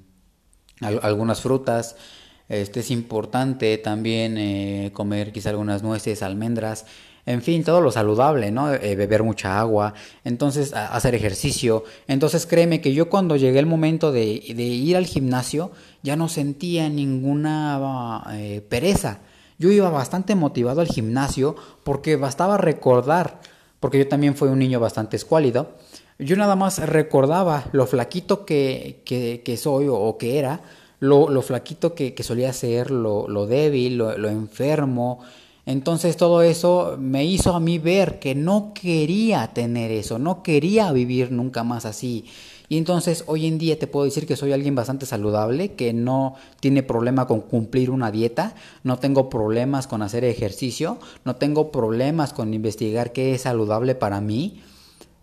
algunas 0.81 1.41
frutas. 1.41 1.95
Este, 2.49 2.81
es 2.81 2.91
importante 2.91 3.79
también 3.79 4.37
eh, 4.37 4.91
comer 4.93 5.33
quizá 5.33 5.51
algunas 5.51 5.85
nueces, 5.85 6.25
almendras 6.25 6.87
en 7.27 7.43
fin, 7.43 7.65
todo 7.65 7.81
lo 7.81 7.91
saludable, 7.91 8.51
¿no? 8.51 8.73
Eh, 8.73 8.97
beber 8.97 9.23
mucha 9.23 9.61
agua, 9.61 9.95
entonces 10.25 10.73
hacer 10.75 11.15
ejercicio. 11.15 11.85
Entonces 12.09 12.47
créeme 12.47 12.81
que 12.81 12.95
yo 12.95 13.09
cuando 13.09 13.37
llegué 13.37 13.59
el 13.59 13.67
momento 13.67 14.13
de, 14.13 14.23
ir 14.23 14.97
al 14.97 15.07
gimnasio 15.07 15.71
ya 16.03 16.17
no 16.17 16.29
sentía 16.29 16.89
ninguna 16.89 18.25
eh, 18.33 18.63
pereza. 18.69 19.21
Yo 19.59 19.71
iba 19.71 19.91
bastante 19.91 20.35
motivado 20.35 20.81
al 20.81 20.89
gimnasio 20.89 21.55
porque 21.85 22.17
bastaba 22.17 22.57
recordar, 22.57 23.41
porque 23.79 23.99
yo 23.99 24.09
también 24.09 24.35
fui 24.35 24.49
un 24.49 24.59
niño 24.59 24.81
bastante 24.81 25.17
escuálido, 25.17 25.77
yo 26.19 26.37
nada 26.37 26.57
más 26.57 26.79
recordaba 26.79 27.65
lo 27.73 27.87
flaquito 27.87 28.45
que, 28.45 29.03
que, 29.05 29.57
soy 29.57 29.87
o, 29.89 30.17
que 30.19 30.39
era, 30.39 30.61
lo, 30.99 31.31
lo 31.31 31.41
flaquito 31.41 31.95
que, 31.95 32.15
solía 32.23 32.53
ser, 32.53 32.91
lo, 32.91 33.47
débil, 33.47 33.97
lo 33.99 34.29
enfermo, 34.29 35.21
entonces 35.71 36.17
todo 36.17 36.43
eso 36.43 36.97
me 36.99 37.25
hizo 37.25 37.55
a 37.55 37.61
mí 37.61 37.79
ver 37.79 38.19
que 38.19 38.35
no 38.35 38.73
quería 38.75 39.49
tener 39.55 39.91
eso, 39.91 40.19
no 40.19 40.43
quería 40.43 40.91
vivir 40.93 41.31
nunca 41.33 41.65
más 41.65 41.85
así. 41.85 42.25
Y 42.69 42.77
entonces 42.77 43.25
hoy 43.27 43.47
en 43.47 43.59
día 43.59 43.79
te 43.79 43.89
puedo 43.89 44.05
decir 44.05 44.27
que 44.27 44.37
soy 44.37 44.53
alguien 44.53 44.77
bastante 44.77 45.05
saludable, 45.05 45.73
que 45.73 45.93
no 45.93 46.37
tiene 46.61 46.85
problema 46.85 47.27
con 47.27 47.41
cumplir 47.41 47.91
una 47.91 48.13
dieta, 48.13 48.55
no 48.85 48.99
tengo 48.99 49.29
problemas 49.29 49.89
con 49.89 50.03
hacer 50.03 50.25
ejercicio, 50.25 50.99
no 51.25 51.35
tengo 51.35 51.73
problemas 51.73 52.33
con 52.33 52.55
investigar 52.55 53.13
qué 53.13 53.35
es 53.35 53.43
saludable 53.43 53.97
para 53.97 54.21
mí. 54.21 54.63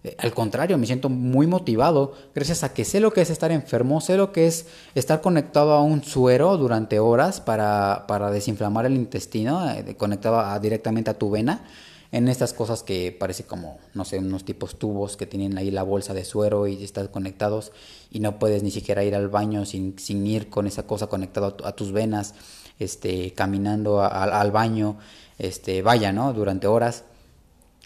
Eh, 0.04 0.16
al 0.20 0.34
contrario, 0.34 0.78
me 0.78 0.86
siento 0.86 1.10
muy 1.10 1.48
motivado 1.48 2.14
gracias 2.36 2.64
a 2.64 2.74
que 2.74 2.86
sé 2.86 3.00
lo 3.00 3.12
que 3.12 3.22
es 3.22 3.30
estar 3.30 3.52
enfermo, 3.52 4.00
sé 4.02 4.18
lo 4.18 4.32
que 4.32 4.48
es 4.48 4.68
estar 4.96 5.22
conectado 5.22 5.74
a 5.74 5.82
un 5.82 6.04
suero 6.04 6.58
durante 6.58 7.00
horas 7.00 7.42
para, 7.42 8.06
para 8.08 8.32
desinflamar 8.32 8.86
el 8.86 8.94
intestino, 8.94 9.70
eh, 9.70 9.96
conectado 9.98 10.60
directamente 10.60 11.10
a 11.10 11.18
tu 11.18 11.30
vena, 11.30 11.64
en 12.12 12.30
estas 12.30 12.54
cosas 12.54 12.84
que 12.84 13.12
parece 13.12 13.44
como, 13.44 13.80
no 13.94 14.06
sé, 14.06 14.20
unos 14.20 14.46
tipos 14.46 14.80
tubos 14.80 15.18
que 15.18 15.26
tienen 15.26 15.58
ahí 15.58 15.72
la 15.72 15.84
bolsa 15.84 16.14
de 16.14 16.24
suero 16.24 16.68
y 16.68 16.84
están 16.84 17.08
conectados 17.08 17.72
y 18.12 18.20
no 18.20 18.40
puedes 18.40 18.64
ni 18.64 18.72
siquiera 18.72 19.04
ir 19.04 19.14
al 19.14 19.28
baño 19.28 19.66
sin, 19.66 20.00
sin 20.00 20.26
ir 20.26 20.50
con 20.50 20.68
esa 20.68 20.84
cosa 20.84 21.08
conectada 21.08 21.56
a, 21.64 21.72
tus 21.74 21.92
venas, 21.92 22.34
este, 22.80 23.34
caminando 23.34 24.02
al 24.02 24.52
baño, 24.52 24.98
este, 25.38 25.82
vaya, 25.82 26.14
¿no? 26.14 26.32
Durante 26.34 26.68
horas. 26.68 27.04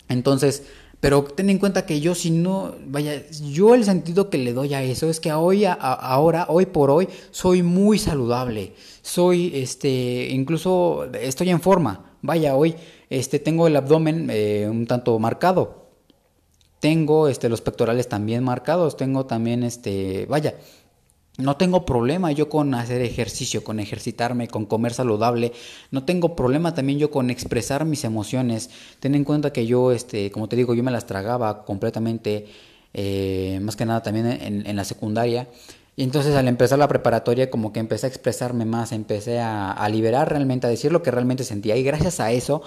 Entonces, 0.07 0.63
pero 1.01 1.23
ten 1.23 1.49
en 1.49 1.57
cuenta 1.57 1.87
que 1.87 1.99
yo 1.99 2.13
si 2.13 2.29
no, 2.29 2.75
vaya, 2.85 3.23
yo 3.49 3.73
el 3.73 3.83
sentido 3.83 4.29
que 4.29 4.37
le 4.37 4.53
doy 4.53 4.75
a 4.75 4.83
eso 4.83 5.09
es 5.09 5.19
que 5.19 5.33
hoy, 5.33 5.65
ahora, 5.65 6.45
hoy 6.47 6.67
por 6.67 6.91
hoy, 6.91 7.09
soy 7.31 7.63
muy 7.63 7.97
saludable. 7.97 8.73
Soy, 9.01 9.51
este, 9.55 10.29
incluso 10.29 11.05
estoy 11.15 11.49
en 11.49 11.59
forma. 11.59 12.17
Vaya, 12.21 12.55
hoy, 12.55 12.75
este, 13.09 13.39
tengo 13.39 13.65
el 13.65 13.75
abdomen 13.77 14.27
eh, 14.29 14.67
un 14.69 14.85
tanto 14.85 15.17
marcado. 15.17 15.87
Tengo, 16.79 17.27
este, 17.27 17.49
los 17.49 17.61
pectorales 17.61 18.07
también 18.07 18.43
marcados. 18.43 18.95
Tengo 18.95 19.25
también, 19.25 19.63
este, 19.63 20.27
vaya, 20.27 20.53
no 21.37 21.55
tengo 21.55 21.85
problema 21.85 22.31
yo 22.31 22.49
con 22.49 22.73
hacer 22.73 23.01
ejercicio, 23.01 23.63
con 23.63 23.79
ejercitarme, 23.79 24.47
con 24.47 24.65
comer 24.65 24.93
saludable. 24.93 25.53
No 25.89 26.03
tengo 26.03 26.35
problema 26.35 26.73
también 26.73 26.99
yo 26.99 27.09
con 27.09 27.29
expresar 27.29 27.85
mis 27.85 28.03
emociones. 28.03 28.69
Ten 28.99 29.15
en 29.15 29.23
cuenta 29.23 29.53
que 29.53 29.65
yo, 29.65 29.91
este, 29.91 30.29
como 30.31 30.49
te 30.49 30.55
digo, 30.55 30.73
yo 30.73 30.83
me 30.83 30.91
las 30.91 31.07
tragaba 31.07 31.63
completamente, 31.63 32.47
eh, 32.93 33.59
más 33.61 33.75
que 33.75 33.85
nada 33.85 34.03
también 34.03 34.27
en, 34.27 34.75
la 34.75 34.83
secundaria. 34.83 35.47
Y 35.95 36.03
entonces 36.03 36.35
al 36.35 36.47
empezar 36.47 36.79
la 36.79 36.87
preparatoria 36.87 37.49
como 37.49 37.71
que 37.73 37.79
empecé 37.79 38.07
a 38.07 38.09
expresarme 38.09 38.65
más, 38.65 38.91
empecé 38.91 39.39
a, 39.39 39.71
a 39.71 39.89
liberar 39.89 40.29
realmente, 40.29 40.67
a 40.67 40.69
decir 40.69 40.91
lo 40.91 41.01
que 41.01 41.11
realmente 41.11 41.43
sentía. 41.43 41.77
Y 41.77 41.83
gracias 41.83 42.19
a 42.19 42.31
eso, 42.31 42.61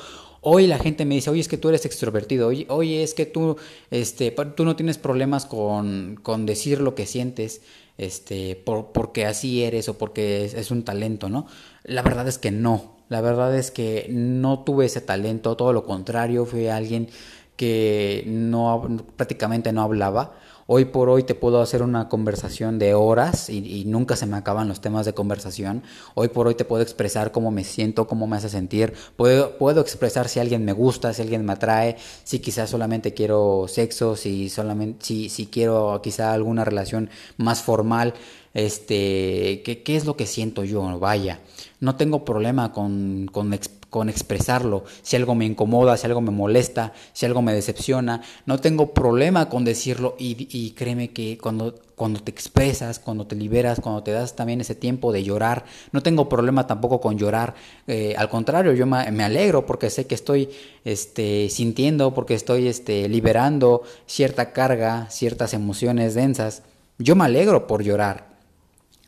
Hoy 0.47 0.67
la 0.67 0.79
gente 0.79 1.07
me 1.07 1.15
dice, 1.15 1.31
oye, 1.31 1.41
es 1.41 1.49
que 1.49 1.57
tú 1.57 1.71
eres 1.71 1.87
extrovertido, 1.87 2.49
oye, 2.49 3.03
es 3.03 3.15
que 3.15 3.25
tú, 3.25 3.57
este, 3.91 4.31
tú 4.31 4.67
no 4.67 4.77
tienes 4.77 4.99
problemas 4.99 5.47
con, 5.47 6.21
con 6.23 6.45
decir 6.45 6.83
lo 6.83 6.95
que 6.95 7.07
sientes 7.07 7.63
este, 7.97 8.57
por, 8.57 8.93
porque 8.93 9.25
así 9.25 9.63
eres 9.63 9.89
o 9.89 9.97
porque 9.97 10.45
es, 10.45 10.71
un 10.71 10.83
talento, 10.83 11.29
¿no? 11.29 11.47
La 11.85 12.03
verdad 12.03 12.29
es 12.29 12.39
que 12.39 12.51
no, 12.51 12.97
la 13.09 13.21
verdad 13.21 13.57
es 13.57 13.71
que 13.71 14.07
no 14.11 14.65
tuve 14.65 14.87
ese 14.87 15.01
talento, 15.01 15.57
todo 15.57 15.73
lo 15.73 15.85
contrario, 15.85 16.45
fui 16.45 16.67
alguien 16.67 17.09
que 17.57 18.25
no 18.27 19.03
prácticamente 19.17 19.73
no 19.73 19.83
hablaba 19.83 20.37
Hoy 20.67 20.87
por 20.87 21.11
hoy 21.11 21.25
te 21.25 21.35
puedo 21.35 21.61
hacer 21.61 21.83
una 21.83 22.09
conversación 22.09 22.79
de 22.79 22.95
horas 22.95 23.51
y, 23.51 23.85
nunca 23.85 24.17
se 24.17 24.25
me 24.25 24.39
acaban 24.39 24.67
los 24.67 24.81
temas 24.81 25.05
de 25.05 25.13
conversación. 25.13 25.83
Hoy 26.15 26.29
por 26.29 26.47
hoy 26.47 26.55
te 26.55 26.65
puedo 26.65 26.83
expresar 26.83 27.33
cómo 27.33 27.51
me 27.51 27.65
siento, 27.65 28.07
cómo 28.07 28.27
me 28.27 28.37
hace 28.37 28.49
sentir. 28.49 28.95
Puedo, 29.17 29.59
puedo 29.59 29.83
expresar 29.83 30.27
si 30.29 30.41
alguien 30.41 30.65
me 30.65 30.73
gusta, 30.73 31.13
si 31.13 31.21
alguien 31.21 31.45
me 31.45 31.53
atrae, 31.53 31.97
si 32.25 32.39
quizás 32.39 32.71
solamente 32.71 33.13
quiero 33.13 33.67
sexo, 33.69 34.17
si 34.17 34.49
solamente, 34.49 35.05
si, 35.05 35.29
si 35.29 35.47
quiero 35.47 36.01
quizá 36.03 36.33
alguna 36.33 36.65
relación 36.65 37.11
más 37.37 37.61
formal. 37.61 38.15
Este, 38.55 39.63
¿qué, 39.65 39.83
¿qué, 39.85 39.97
es 39.97 40.07
lo 40.07 40.17
que 40.17 40.27
siento 40.27 40.65
yo? 40.65 40.99
Vaya, 40.99 41.41
no 41.81 41.97
tengo 41.97 42.25
problema 42.25 42.73
con, 42.73 43.29
con 43.31 43.53
con 43.95 44.09
expresarlo. 44.09 44.83
Si 45.03 45.15
algo 45.15 45.37
me 45.37 45.45
incomoda, 45.45 45.97
si 45.97 46.05
algo 46.05 46.21
me 46.21 46.33
molesta, 46.33 46.93
si 47.13 47.27
algo 47.27 47.43
me 47.43 47.55
decepciona, 47.55 48.23
no 48.45 48.59
tengo 48.59 48.93
problema 48.93 49.49
con 49.49 49.65
decirlo 49.65 50.17
y, 50.19 50.73
créeme 50.73 51.13
que 51.13 51.39
cuando, 51.39 51.77
cuando 51.95 52.19
te 52.19 52.33
expresas, 52.33 52.99
cuando 52.99 53.29
te 53.29 53.37
liberas, 53.37 53.79
cuando 53.79 54.03
te 54.03 54.11
das 54.11 54.35
también 54.35 54.61
ese 54.61 54.75
tiempo 54.75 55.13
de 55.13 55.23
llorar, 55.23 55.65
no 55.93 56.03
tengo 56.03 56.29
problema 56.29 56.67
tampoco 56.67 57.01
con 57.01 57.19
llorar. 57.19 57.55
Eh, 57.87 58.17
al 58.19 58.29
contrario, 58.29 58.73
yo 58.73 58.85
me, 58.85 59.23
alegro 59.23 59.65
porque 59.65 59.91
sé 59.91 60.09
que 60.09 60.17
estoy 60.17 60.49
este, 60.85 61.49
sintiendo, 61.49 62.15
porque 62.15 62.35
estoy 62.35 62.67
este, 62.67 63.09
liberando 63.09 63.83
cierta 64.07 64.53
carga, 64.53 65.09
ciertas 65.09 65.55
emociones 65.55 66.15
densas. 66.15 66.65
Yo 66.99 67.15
me 67.15 67.27
alegro 67.27 67.69
por 67.69 67.85
llorar. 67.85 68.27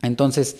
Entonces, 0.01 0.55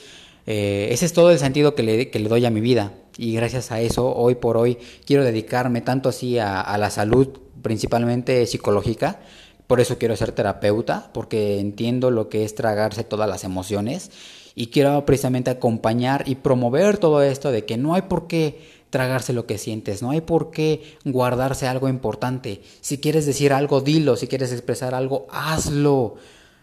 eh, 0.48 0.88
ese 0.92 1.06
es 1.06 1.14
todo 1.14 1.32
el 1.32 1.40
sentido 1.40 1.76
que 1.76 1.84
le, 1.84 2.10
que 2.10 2.20
le, 2.20 2.28
doy 2.28 2.46
a 2.46 2.50
mi 2.50 2.60
vida. 2.60 2.92
Y 3.18 3.34
gracias 3.34 3.72
a 3.72 3.82
eso, 3.82 4.16
hoy 4.16 4.36
por 4.36 4.58
hoy, 4.58 4.78
quiero 5.06 5.24
dedicarme 5.24 5.82
tanto 5.82 6.10
así 6.10 6.38
a, 6.38 6.78
la 6.78 6.90
salud, 6.92 7.28
principalmente 7.62 8.46
psicológica. 8.46 9.20
Por 9.66 9.82
eso 9.82 9.98
quiero 9.98 10.16
ser 10.16 10.32
terapeuta, 10.32 11.10
porque 11.14 11.60
entiendo 11.60 12.12
lo 12.12 12.30
que 12.30 12.46
es 12.46 12.56
tragarse 12.56 13.04
todas 13.04 13.28
las 13.28 13.44
emociones. 13.44 14.12
Y 14.54 14.68
quiero 14.68 15.06
precisamente 15.06 15.50
acompañar 15.50 16.24
y 16.28 16.36
promover 16.36 16.98
todo 17.00 17.22
esto 17.22 17.52
de 17.52 17.66
que 17.66 17.78
no 17.78 17.96
hay 17.96 18.04
por 18.04 18.28
qué 18.28 18.78
tragarse 18.90 19.34
lo 19.34 19.46
que 19.46 19.58
sientes, 19.58 20.02
no 20.02 20.12
hay 20.12 20.22
por 20.22 20.50
qué 20.50 20.98
guardarse 21.04 21.68
algo 21.68 21.90
importante. 21.90 22.62
Si 22.82 23.00
quieres 23.00 23.26
decir 23.26 23.52
algo, 23.52 23.82
dilo, 23.82 24.16
si 24.16 24.28
quieres 24.28 24.52
expresar 24.52 24.96
algo, 24.96 25.28
hazlo. 25.30 26.16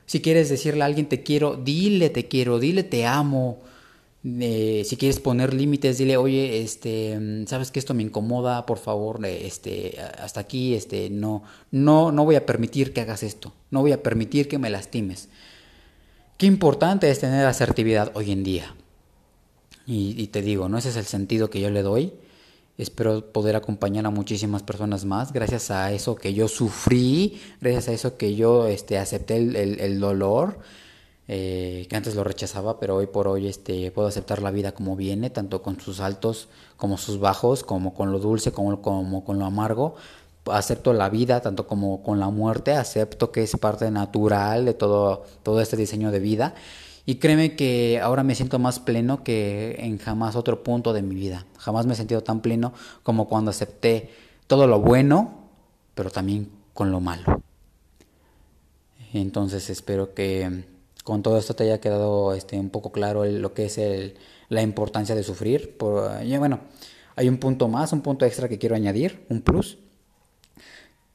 Si 0.06 0.20
quieres 0.20 0.48
decirle 0.48 0.82
a 0.82 0.86
alguien 0.86 1.08
te 1.08 1.22
quiero, 1.22 1.56
dile 1.56 2.10
te 2.10 2.26
quiero, 2.28 2.58
dile 2.58 2.82
te 2.82 3.06
amo. 3.06 3.58
Eh, 4.24 4.82
si 4.86 4.96
quieres 4.96 5.20
poner 5.20 5.52
límites, 5.52 5.98
dile, 5.98 6.16
oye, 6.16 6.62
este, 6.62 7.44
sabes 7.46 7.70
que 7.70 7.78
esto 7.78 7.92
me 7.92 8.02
incomoda, 8.02 8.64
por 8.64 8.78
favor, 8.78 9.24
eh, 9.26 9.46
este, 9.46 9.98
hasta 10.18 10.40
aquí, 10.40 10.74
este, 10.74 11.10
no, 11.10 11.42
no, 11.70 12.10
no 12.10 12.24
voy 12.24 12.36
a 12.36 12.46
permitir 12.46 12.94
que 12.94 13.02
hagas 13.02 13.22
esto, 13.22 13.52
no 13.70 13.82
voy 13.82 13.92
a 13.92 14.02
permitir 14.02 14.48
que 14.48 14.58
me 14.58 14.70
lastimes. 14.70 15.28
Qué 16.38 16.46
importante 16.46 17.10
es 17.10 17.20
tener 17.20 17.46
asertividad 17.46 18.10
hoy 18.14 18.32
en 18.32 18.44
día. 18.44 18.74
Y, 19.86 20.28
te 20.28 20.40
digo, 20.40 20.68
no 20.68 20.78
ese 20.78 20.88
es 20.88 20.96
el 20.96 21.04
sentido 21.04 21.50
que 21.50 21.60
yo 21.60 21.70
le 21.70 21.82
doy. 21.82 22.14
Espero 22.78 23.32
poder 23.32 23.54
acompañar 23.54 24.06
a 24.06 24.10
muchísimas 24.10 24.62
personas 24.62 25.04
más 25.04 25.32
gracias 25.32 25.70
a 25.70 25.92
eso 25.92 26.16
que 26.16 26.34
yo 26.34 26.48
sufrí, 26.48 27.40
gracias 27.60 27.88
a 27.88 27.92
eso 27.92 28.16
que 28.16 28.34
yo 28.34 28.66
este, 28.66 28.98
acepté 28.98 29.36
el, 29.36 30.00
dolor, 30.00 30.58
eh, 31.28 31.86
que 31.88 31.96
antes 31.96 32.14
lo 32.14 32.24
rechazaba, 32.24 32.78
pero 32.78 32.96
hoy 32.96 33.06
por 33.06 33.28
hoy 33.28 33.46
este, 33.46 33.90
puedo 33.90 34.08
aceptar 34.08 34.42
la 34.42 34.50
vida 34.50 34.72
como 34.72 34.96
viene, 34.96 35.30
tanto 35.30 35.62
con 35.62 35.80
sus 35.80 36.00
altos 36.00 36.48
como 36.76 36.98
sus 36.98 37.18
bajos, 37.18 37.64
como 37.64 37.94
con 37.94 38.12
lo 38.12 38.18
dulce 38.18 38.52
como, 38.52 38.82
como 38.82 39.24
con 39.24 39.38
lo 39.38 39.46
amargo. 39.46 39.94
Acepto 40.46 40.92
la 40.92 41.08
vida 41.08 41.40
tanto 41.40 41.66
como 41.66 42.02
con 42.02 42.20
la 42.20 42.28
muerte, 42.28 42.72
acepto 42.72 43.32
que 43.32 43.42
es 43.42 43.56
parte 43.56 43.90
natural 43.90 44.66
de 44.66 44.74
todo, 44.74 45.24
todo 45.42 45.60
este 45.60 45.76
diseño 45.76 46.10
de 46.10 46.18
vida 46.18 46.54
y 47.06 47.16
créeme 47.16 47.54
que 47.54 48.00
ahora 48.02 48.22
me 48.22 48.34
siento 48.34 48.58
más 48.58 48.78
pleno 48.78 49.22
que 49.22 49.76
en 49.78 49.98
jamás 49.98 50.36
otro 50.36 50.62
punto 50.62 50.92
de 50.92 51.02
mi 51.02 51.14
vida. 51.14 51.44
Jamás 51.58 51.86
me 51.86 51.92
he 51.92 51.96
sentido 51.96 52.22
tan 52.22 52.40
pleno 52.40 52.72
como 53.02 53.28
cuando 53.28 53.50
acepté 53.50 54.10
todo 54.46 54.66
lo 54.66 54.80
bueno, 54.80 55.34
pero 55.94 56.10
también 56.10 56.50
con 56.72 56.90
lo 56.90 57.00
malo. 57.00 57.42
Entonces 59.12 59.68
espero 59.68 60.14
que 60.14 60.64
con 61.04 61.22
todo 61.22 61.38
esto 61.38 61.54
te 61.54 61.64
haya 61.64 61.80
quedado 61.80 62.34
este, 62.34 62.58
un 62.58 62.70
poco 62.70 62.90
claro 62.90 63.24
lo 63.24 63.54
que 63.54 63.66
es 63.66 63.78
la 64.48 64.62
importancia 64.62 65.14
de 65.14 65.22
sufrir. 65.22 65.76
Por, 65.76 66.10
bueno, 66.38 66.60
hay 67.14 67.28
un 67.28 67.38
punto 67.38 67.68
más, 67.68 67.92
un 67.92 68.00
punto 68.00 68.24
extra 68.24 68.48
que 68.48 68.58
quiero 68.58 68.74
añadir, 68.74 69.24
un 69.28 69.42
plus. 69.42 69.78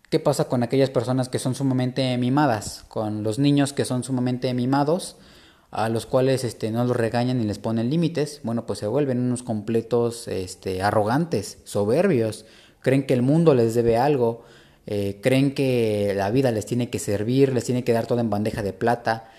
¿Qué 0.10 0.19
pasa 0.19 0.45
con 0.45 0.63
aquellas 0.63 0.89
personas 0.89 1.28
que 1.28 1.39
son 1.39 1.56
sumamente 1.56 2.17
mimadas? 2.17 2.86
Con 2.88 3.23
los 3.23 3.38
niños 3.38 3.73
que 3.73 3.86
son 3.86 4.04
sumamente 4.04 4.54
mimados 4.54 5.17
a 5.71 5.89
los 5.89 6.06
cuales 6.06 6.43
este, 6.43 6.71
no 6.71 6.84
los 6.84 6.97
regañan 6.97 7.38
ni 7.38 7.45
les 7.45 7.60
ponen 7.60 7.89
límites, 7.89 8.41
bueno, 8.43 8.65
pues 8.65 8.80
se 8.80 8.88
vuelven 8.88 9.19
unos 9.19 9.43
completos 9.43 10.28
este, 10.28 10.82
arrogantes, 10.82 11.60
soberbios, 11.63 12.45
creen 12.82 13.06
que 13.06 13.13
el 13.13 13.21
mundo 13.21 13.54
les 13.54 13.75
debe 13.75 13.97
algo, 13.97 14.43
eh, 14.88 15.19
creen 15.21 15.54
que 15.54 16.13
la 16.15 16.32
vida 16.32 16.52
les 16.52 16.65
tiene 16.65 16.89
que 16.89 16.97
servir, 16.97 17.54
les 17.54 17.65
tiene 17.65 17.84
que 17.84 17.93
dar 17.93 18.08
todo 18.08 18.19
en 18.19 18.32
bandeja 18.32 18.63
de 18.63 18.73
plata. 18.73 19.30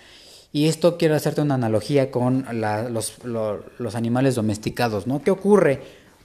Y 0.53 0.67
esto 0.67 0.97
quiero 0.97 1.15
hacerte 1.15 1.41
una 1.41 1.55
analogía 1.55 2.11
con 2.11 2.45
los, 2.89 3.95
animales 3.95 4.35
domesticados, 4.35 5.07
¿no? 5.07 5.21
¿Qué 5.21 5.31
ocurre 5.31 5.81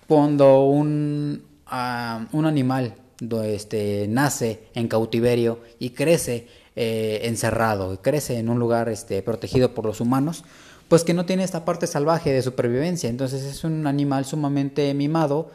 cuando 0.08 0.64
un, 0.64 1.44
ah, 1.66 2.26
un 2.32 2.44
animal 2.46 2.94
este, 3.44 4.06
nace 4.08 4.64
en 4.74 4.88
cautiverio 4.88 5.60
y 5.78 5.90
crece 5.90 6.48
eh, 6.78 7.20
encerrado 7.22 8.02
crece 8.02 8.38
en 8.38 8.50
un 8.50 8.58
lugar 8.58 8.90
este, 8.90 9.22
protegido 9.22 9.72
por 9.72 9.86
los 9.86 10.02
humanos, 10.02 10.44
pues 10.88 11.04
que 11.04 11.14
no 11.14 11.24
tiene 11.24 11.42
esta 11.42 11.64
parte 11.64 11.86
salvaje 11.86 12.32
de 12.32 12.42
supervivencia. 12.42 13.08
Entonces 13.08 13.44
es 13.44 13.64
un 13.64 13.86
animal 13.86 14.26
sumamente 14.26 14.92
mimado 14.92 15.50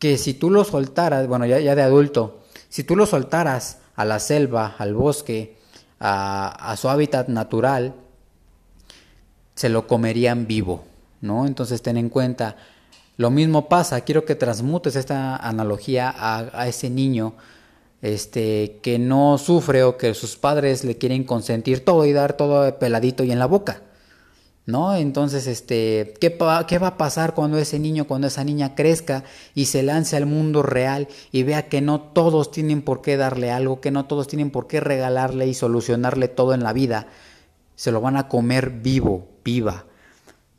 que 0.00 0.18
si 0.18 0.34
tú 0.34 0.50
lo 0.50 0.64
soltaras, 0.64 1.28
bueno, 1.28 1.46
ya, 1.46 1.60
ya 1.60 1.76
de 1.76 1.82
adulto, 1.82 2.40
si 2.68 2.82
tú 2.82 2.96
lo 2.96 3.06
soltaras 3.06 3.78
a 3.94 4.04
la 4.04 4.18
selva, 4.18 4.74
al 4.78 4.94
bosque, 4.94 5.56
a, 6.00 6.74
su 6.78 6.88
hábitat 6.88 7.28
natural, 7.28 7.94
se 9.54 9.68
lo 9.68 9.86
comerían 9.86 10.46
vivo, 10.46 10.84
¿no? 11.20 11.46
Entonces 11.46 11.82
ten 11.82 11.98
en 11.98 12.08
cuenta, 12.08 12.56
lo 13.18 13.30
mismo 13.30 13.68
pasa, 13.68 14.00
quiero 14.00 14.24
que 14.24 14.34
transmutes 14.34 14.96
esta 14.96 15.36
analogía 15.36 16.08
a, 16.08 16.50
a 16.58 16.66
ese 16.68 16.88
niño 16.88 17.34
este, 18.02 18.78
que 18.82 18.98
no 18.98 19.36
sufre 19.36 19.82
o 19.84 19.96
que 19.96 20.14
sus 20.14 20.36
padres 20.36 20.84
le 20.84 20.96
quieren 20.96 21.24
consentir 21.24 21.84
todo 21.84 22.06
y 22.06 22.12
dar 22.12 22.32
todo 22.32 22.78
peladito 22.78 23.24
y 23.24 23.32
en 23.32 23.38
la 23.38 23.46
boca. 23.46 23.82
¿No? 24.70 24.94
Entonces, 24.94 25.46
este, 25.46 26.14
¿qué, 26.20 26.36
¿qué, 26.68 26.78
va 26.78 26.86
a 26.86 26.96
pasar 26.96 27.34
cuando 27.34 27.58
ese 27.58 27.78
niño, 27.78 28.06
cuando 28.06 28.28
esa 28.28 28.44
niña 28.44 28.74
crezca 28.74 29.24
y 29.54 29.66
se 29.66 29.82
lance 29.82 30.16
al 30.16 30.26
mundo 30.26 30.62
real 30.62 31.08
y 31.32 31.42
vea 31.42 31.68
que 31.68 31.80
no 31.80 32.00
todos 32.00 32.50
tienen 32.50 32.82
por 32.82 33.02
qué 33.02 33.16
darle 33.16 33.50
algo, 33.50 33.80
que 33.80 33.90
no 33.90 34.06
todos 34.06 34.28
tienen 34.28 34.50
por 34.50 34.66
qué 34.66 34.80
regalarle 34.80 35.46
y 35.46 35.54
solucionarle 35.54 36.28
todo 36.28 36.54
en 36.54 36.62
la 36.62 36.72
vida? 36.72 37.08
Se 37.74 37.90
lo 37.90 38.00
van 38.00 38.16
a 38.16 38.28
comer 38.28 38.70
vivo, 38.70 39.26
viva. 39.44 39.86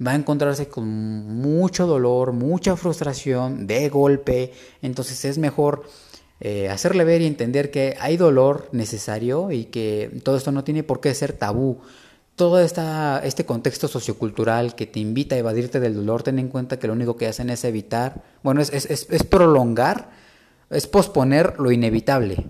Va 0.06 0.12
a 0.12 0.16
encontrarse 0.16 0.68
con 0.68 0.88
mucho 0.88 1.86
dolor, 1.86 2.34
mucha 2.34 2.76
frustración, 2.76 3.68
de 3.68 3.88
golpe. 3.90 4.52
Entonces 4.82 5.24
es 5.26 5.38
mejor 5.38 5.84
eh, 6.40 6.70
hacerle 6.70 7.04
ver 7.04 7.22
y 7.22 7.28
entender 7.28 7.70
que 7.70 7.96
hay 8.00 8.18
dolor 8.18 8.68
necesario 8.72 9.52
y 9.52 9.66
que 9.66 10.10
todo 10.24 10.38
esto 10.38 10.52
no 10.52 10.64
tiene 10.64 10.82
por 10.82 11.00
qué 11.00 11.14
ser 11.14 11.34
tabú. 11.34 11.78
Todo 12.36 12.60
esta, 12.60 13.22
este 13.24 13.46
contexto 13.46 13.88
sociocultural 13.88 14.76
que 14.76 14.88
te 14.88 15.00
invita 15.00 15.36
a 15.36 15.40
evadirte 15.40 15.80
del 15.80 15.96
dolor, 15.96 16.24
ten 16.24 16.40
en 16.40 16.48
cuenta 16.48 16.80
que 16.80 16.88
lo 16.88 16.94
único 16.94 17.16
que 17.16 17.28
hacen 17.28 17.50
es 17.50 17.64
evitar, 17.66 18.24
bueno, 18.42 18.62
es, 18.62 18.74
es, 18.74 18.86
es 18.90 19.24
prolongar, 19.24 20.10
es 20.70 20.88
posponer 20.88 21.60
lo 21.60 21.72
inevitable. 21.72 22.50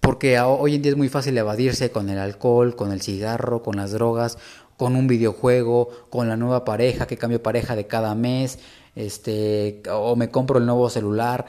Porque 0.00 0.38
hoy 0.38 0.76
en 0.76 0.82
día 0.82 0.92
es 0.92 0.96
muy 0.96 1.08
fácil 1.08 1.36
evadirse 1.36 1.90
con 1.90 2.08
el 2.08 2.18
alcohol, 2.18 2.76
con 2.76 2.92
el 2.92 3.02
cigarro, 3.02 3.62
con 3.62 3.76
las 3.76 3.90
drogas, 3.90 4.38
con 4.76 4.94
un 4.94 5.08
videojuego, 5.08 5.88
con 6.10 6.28
la 6.28 6.36
nueva 6.36 6.64
pareja, 6.64 7.06
que 7.06 7.16
cambio 7.16 7.42
pareja 7.42 7.74
de 7.74 7.86
cada 7.86 8.14
mes, 8.14 8.58
este, 8.94 9.82
o 9.90 10.14
me 10.16 10.30
compro 10.30 10.58
el 10.58 10.66
nuevo 10.66 10.88
celular. 10.90 11.46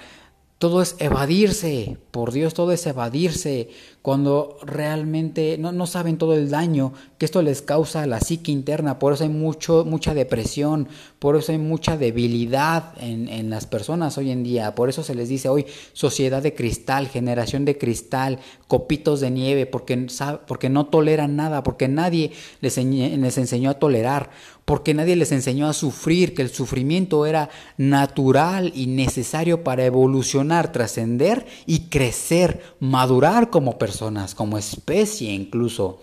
Todo 0.57 0.81
es 0.81 0.95
evadirse, 0.97 1.97
por 2.09 2.31
Dios, 2.31 2.55
todo 2.55 2.71
es 2.71 2.87
evadirse, 2.87 3.69
cuando 4.01 4.57
realmente 4.63 5.57
no, 5.59 5.71
no, 5.71 5.85
saben 5.85 6.17
todo 6.17 6.33
el 6.33 6.49
daño 6.49 6.93
que 7.17 7.25
esto 7.25 7.41
les 7.41 7.61
causa 7.61 8.03
a 8.03 8.07
la 8.07 8.21
psique 8.21 8.51
interna, 8.51 8.99
por 8.99 9.13
eso 9.13 9.23
hay 9.23 9.29
mucho, 9.29 9.83
mucha 9.85 10.13
depresión, 10.13 10.87
por 11.19 11.35
eso 11.35 11.51
hay 11.51 11.57
mucha 11.57 11.97
debilidad 11.97 12.93
en, 13.01 13.27
en 13.27 13.49
las 13.49 13.67
personas 13.67 14.17
hoy 14.17 14.31
en 14.31 14.43
día, 14.43 14.73
por 14.75 14.87
eso 14.87 15.03
se 15.03 15.13
les 15.13 15.29
dice 15.29 15.49
hoy 15.49 15.65
sociedad 15.93 16.41
de 16.41 16.55
cristal, 16.55 17.07
generación 17.07 17.65
de 17.65 17.77
cristal, 17.77 18.39
copitos 18.67 19.19
de 19.19 19.29
nieve, 19.29 19.65
porque, 19.65 20.07
porque 20.47 20.69
no 20.69 20.87
toleran 20.87 21.35
nada, 21.35 21.61
porque 21.63 21.87
nadie 21.87 22.31
les, 22.61 22.77
les 22.77 23.37
enseñó 23.37 23.71
a 23.71 23.79
tolerar 23.79 24.29
porque 24.67 24.93
nadie 24.93 25.15
les 25.15 25.31
enseñó 25.31 25.69
a 25.69 25.73
sufrir, 25.73 26.33
que 26.33 26.41
el 26.41 26.49
sufrimiento 26.49 27.25
era 27.25 27.49
natural 27.77 28.73
y 28.75 28.87
necesario 28.87 29.63
para 29.63 29.85
evolucionar, 29.85 30.73
trascender 30.73 31.45
y 31.65 31.83
crecer, 31.87 32.61
madurar 32.81 33.49
como 33.49 33.77
personas, 33.77 34.35
como 34.35 34.57
especie 34.57 35.31
incluso. 35.31 36.01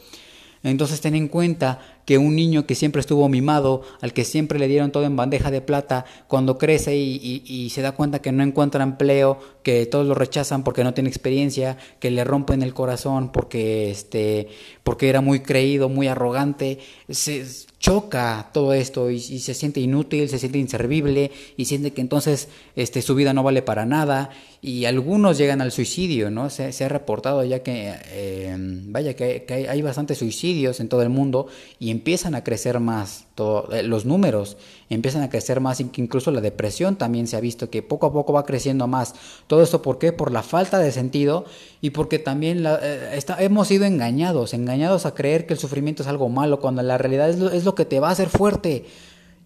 Entonces 0.63 1.03
ten 1.03 1.15
en 1.15 1.29
cuenta 1.29 1.79
que 2.07 2.17
un 2.17 2.35
niño 2.35 2.67
que 2.67 2.75
siempre 2.75 3.01
estuvo 3.01 3.29
mimado, 3.29 3.83
al 4.01 4.15
que 4.15 4.25
siempre 4.25 4.59
le 4.59 4.67
dieron 4.67 4.93
todo 4.93 5.05
en 5.05 5.15
bandeja 5.15 5.51
de 5.51 5.61
plata, 5.61 6.07
cuando 6.27 6.57
crece 6.57 6.97
y, 6.97 7.69
se 7.71 7.83
da 7.83 7.93
cuenta 7.93 8.23
que 8.23 8.33
no 8.33 8.43
encuentra 8.43 8.83
empleo, 8.83 9.39
que 9.63 9.85
todos 9.85 10.07
lo 10.07 10.15
rechazan 10.15 10.65
porque 10.65 10.85
no 10.85 10.95
tiene 10.95 11.11
experiencia, 11.11 11.77
que 12.01 12.11
le 12.11 12.25
rompen 12.25 12.63
el 12.63 12.73
corazón 12.73 13.31
porque, 13.31 13.91
este, 13.91 14.49
porque 14.85 15.11
era 15.11 15.21
muy 15.21 15.41
creído, 15.41 15.91
muy 15.91 16.09
arrogante, 16.09 16.79
se 17.11 17.45
choca 17.85 18.49
todo 18.55 18.73
esto 18.73 19.11
y, 19.11 19.21
se 19.21 19.53
siente 19.53 19.79
inútil, 19.79 20.31
se 20.31 20.39
siente 20.39 20.57
inservible 20.57 21.31
y 21.59 21.67
siente 21.67 21.93
que 21.93 22.01
entonces 22.01 22.49
este, 22.77 23.03
su 23.03 23.15
vida 23.15 23.35
no 23.35 23.43
vale 23.43 23.61
para 23.61 23.85
nada 23.85 24.31
y 24.67 24.87
algunos 24.87 25.37
llegan 25.37 25.61
al 25.61 25.73
suicidio, 25.73 26.31
¿no? 26.31 26.49
Se, 26.49 26.73
ha 26.83 26.89
reportado 26.89 27.45
ya 27.45 27.63
que, 27.63 27.93
eh, 28.07 28.57
vaya, 28.87 29.15
que, 29.15 29.45
hay, 29.69 29.83
bastantes 29.83 30.17
suicidios 30.17 30.81
en 30.81 30.89
todo 30.89 31.03
el 31.03 31.11
mundo 31.11 31.49
y 31.79 31.91
empiezan 31.91 32.35
a 32.35 32.43
crecer 32.43 32.81
más, 32.81 33.27
todo, 33.35 33.71
eh, 33.75 33.83
los 33.83 34.07
números 34.07 34.57
empiezan 34.89 35.21
a 35.21 35.29
crecer 35.29 35.61
más, 35.61 35.81
incluso 35.81 36.31
la 36.31 36.41
depresión 36.41 36.97
también 36.97 37.27
se 37.27 37.37
ha 37.37 37.41
visto 37.41 37.69
que 37.69 37.83
poco 37.83 38.07
a 38.07 38.13
poco 38.15 38.33
va 38.33 38.47
creciendo 38.47 38.87
más. 38.87 39.15
Todo 39.49 39.63
esto, 39.63 39.83
¿por 39.83 39.99
qué? 39.99 40.13
Por 40.13 40.33
la 40.33 40.43
falta 40.43 40.79
de 40.79 40.93
sentido 40.93 41.45
y 41.83 41.91
porque 41.91 42.19
también 42.19 42.63
la, 42.63 42.81
eh, 42.83 43.23
hemos 43.41 43.69
sido 43.69 43.85
engañados, 43.85 44.55
engañados 44.55 45.05
a 45.05 45.13
creer 45.13 45.45
que 45.45 45.53
el 45.53 45.61
sufrimiento 45.61 46.05
es 46.05 46.09
algo 46.09 46.31
malo, 46.31 46.59
cuando 46.59 46.81
la 46.81 46.97
realidad 46.97 47.29
es 47.29 47.65
lo, 47.67 47.75
que 47.75 47.85
te 47.85 48.01
va 48.01 48.09
a 48.09 48.13
hacer 48.13 48.31
fuerte. 48.31 48.87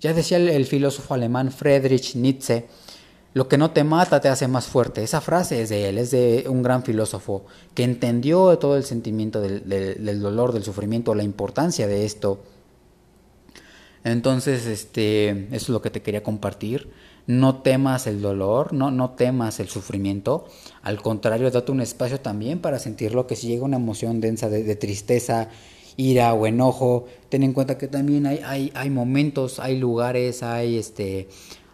Ya 0.00 0.14
decía 0.14 0.36
el 0.36 0.64
filósofo 0.66 1.14
alemán 1.14 1.50
Friedrich 1.50 2.14
Nietzsche, 2.14 2.66
lo 3.38 3.46
que 3.46 3.56
no 3.56 3.70
te 3.70 3.84
mata 3.84 4.20
te 4.20 4.28
hace 4.28 4.48
más 4.48 4.66
fuerte. 4.66 5.04
Esa 5.04 5.20
frase 5.20 5.62
es 5.62 5.68
de 5.68 5.88
él, 5.88 5.98
es 5.98 6.10
de 6.10 6.46
un 6.48 6.60
gran 6.60 6.82
filósofo 6.82 7.44
que 7.72 7.84
entendió 7.84 8.58
todo 8.58 8.76
el 8.76 8.82
sentimiento 8.82 9.40
del, 9.40 10.20
dolor, 10.20 10.52
del 10.52 10.64
sufrimiento, 10.64 11.14
la 11.14 11.22
importancia 11.22 11.86
de 11.86 12.04
esto. 12.04 12.40
Entonces, 14.02 14.66
este, 14.66 15.28
eso 15.28 15.66
es 15.66 15.68
lo 15.68 15.80
que 15.80 15.90
te 15.90 16.02
quería 16.02 16.24
compartir. 16.24 16.90
No 17.28 17.62
temas 17.62 18.08
el 18.08 18.20
dolor, 18.20 18.72
no, 18.72 18.90
no 18.90 19.10
temas 19.10 19.60
el 19.60 19.68
sufrimiento. 19.68 20.48
Al 20.82 21.00
contrario, 21.00 21.48
date 21.52 21.70
un 21.70 21.80
espacio 21.80 22.18
también 22.18 22.58
para 22.58 22.80
sentirlo, 22.80 23.28
que 23.28 23.36
si 23.36 23.46
llega 23.46 23.64
una 23.64 23.76
emoción 23.76 24.20
densa 24.20 24.48
de, 24.48 24.74
tristeza, 24.74 25.48
ira 25.96 26.34
o 26.34 26.44
enojo, 26.44 27.06
ten 27.28 27.44
en 27.44 27.52
cuenta 27.52 27.78
que 27.78 27.86
también 27.86 28.26
hay, 28.26 28.40
hay, 28.44 28.72
hay 28.74 28.90
momentos, 28.90 29.60
hay 29.60 29.78
lugares, 29.78 30.42
hay 30.42 30.76
este 30.76 31.28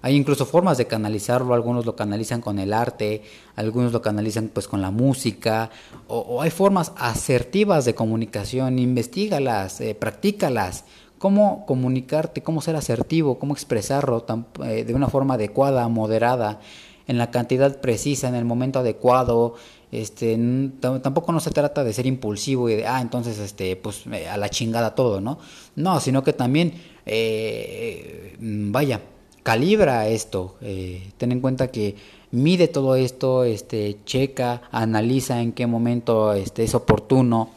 hay 0.04 0.16
incluso 0.16 0.44
formas 0.44 0.76
de 0.76 0.86
canalizarlo, 0.86 1.54
algunos 1.54 1.86
lo 1.86 1.96
canalizan 1.96 2.42
con 2.42 2.58
el 2.58 2.74
arte, 2.74 3.22
algunos 3.56 3.90
lo 3.90 4.02
canalizan 4.02 4.50
pues 4.52 4.68
con 4.68 4.82
la 4.82 4.90
música, 4.90 5.70
o, 6.08 6.42
hay 6.42 6.50
formas 6.50 6.92
asertivas 6.98 7.86
de 7.86 7.94
comunicación, 7.94 8.78
investigalas, 8.78 9.80
eh, 9.80 9.94
practícalas. 9.94 10.84
Cómo 11.16 11.64
comunicarte, 11.64 12.42
cómo 12.42 12.60
ser 12.60 12.76
asertivo, 12.76 13.38
cómo 13.38 13.54
expresarlo 13.54 14.26
eh, 14.62 14.84
de 14.84 14.92
una 14.92 15.08
forma 15.08 15.34
adecuada, 15.34 15.88
moderada, 15.88 16.60
en 17.06 17.16
la 17.16 17.30
cantidad 17.30 17.80
precisa, 17.80 18.28
en 18.28 18.34
el 18.34 18.44
momento 18.44 18.80
adecuado, 18.80 19.54
este 19.90 20.38
tampoco 20.80 21.32
no 21.32 21.40
se 21.40 21.50
trata 21.50 21.82
de 21.82 21.94
ser 21.94 22.04
impulsivo 22.04 22.68
y 22.68 22.74
de 22.74 22.86
ah 22.86 23.00
entonces 23.00 23.38
este 23.38 23.76
pues 23.76 24.02
eh, 24.12 24.28
a 24.28 24.36
la 24.36 24.48
chingada 24.48 24.96
todo 24.96 25.20
no 25.20 25.38
no 25.76 26.00
sino 26.00 26.24
que 26.24 26.32
también 26.32 26.74
eh, 27.06 28.36
vaya 28.40 29.00
calibra 29.44 30.08
esto, 30.08 30.56
eh, 30.62 31.12
ten 31.18 31.30
en 31.30 31.40
cuenta 31.40 31.68
que 31.68 31.94
mide 32.32 32.66
todo 32.66 32.96
esto, 32.96 33.44
este, 33.44 33.98
checa, 34.04 34.62
analiza 34.72 35.40
en 35.40 35.52
qué 35.52 35.68
momento 35.68 36.32
este, 36.32 36.64
es 36.64 36.74
oportuno. 36.74 37.50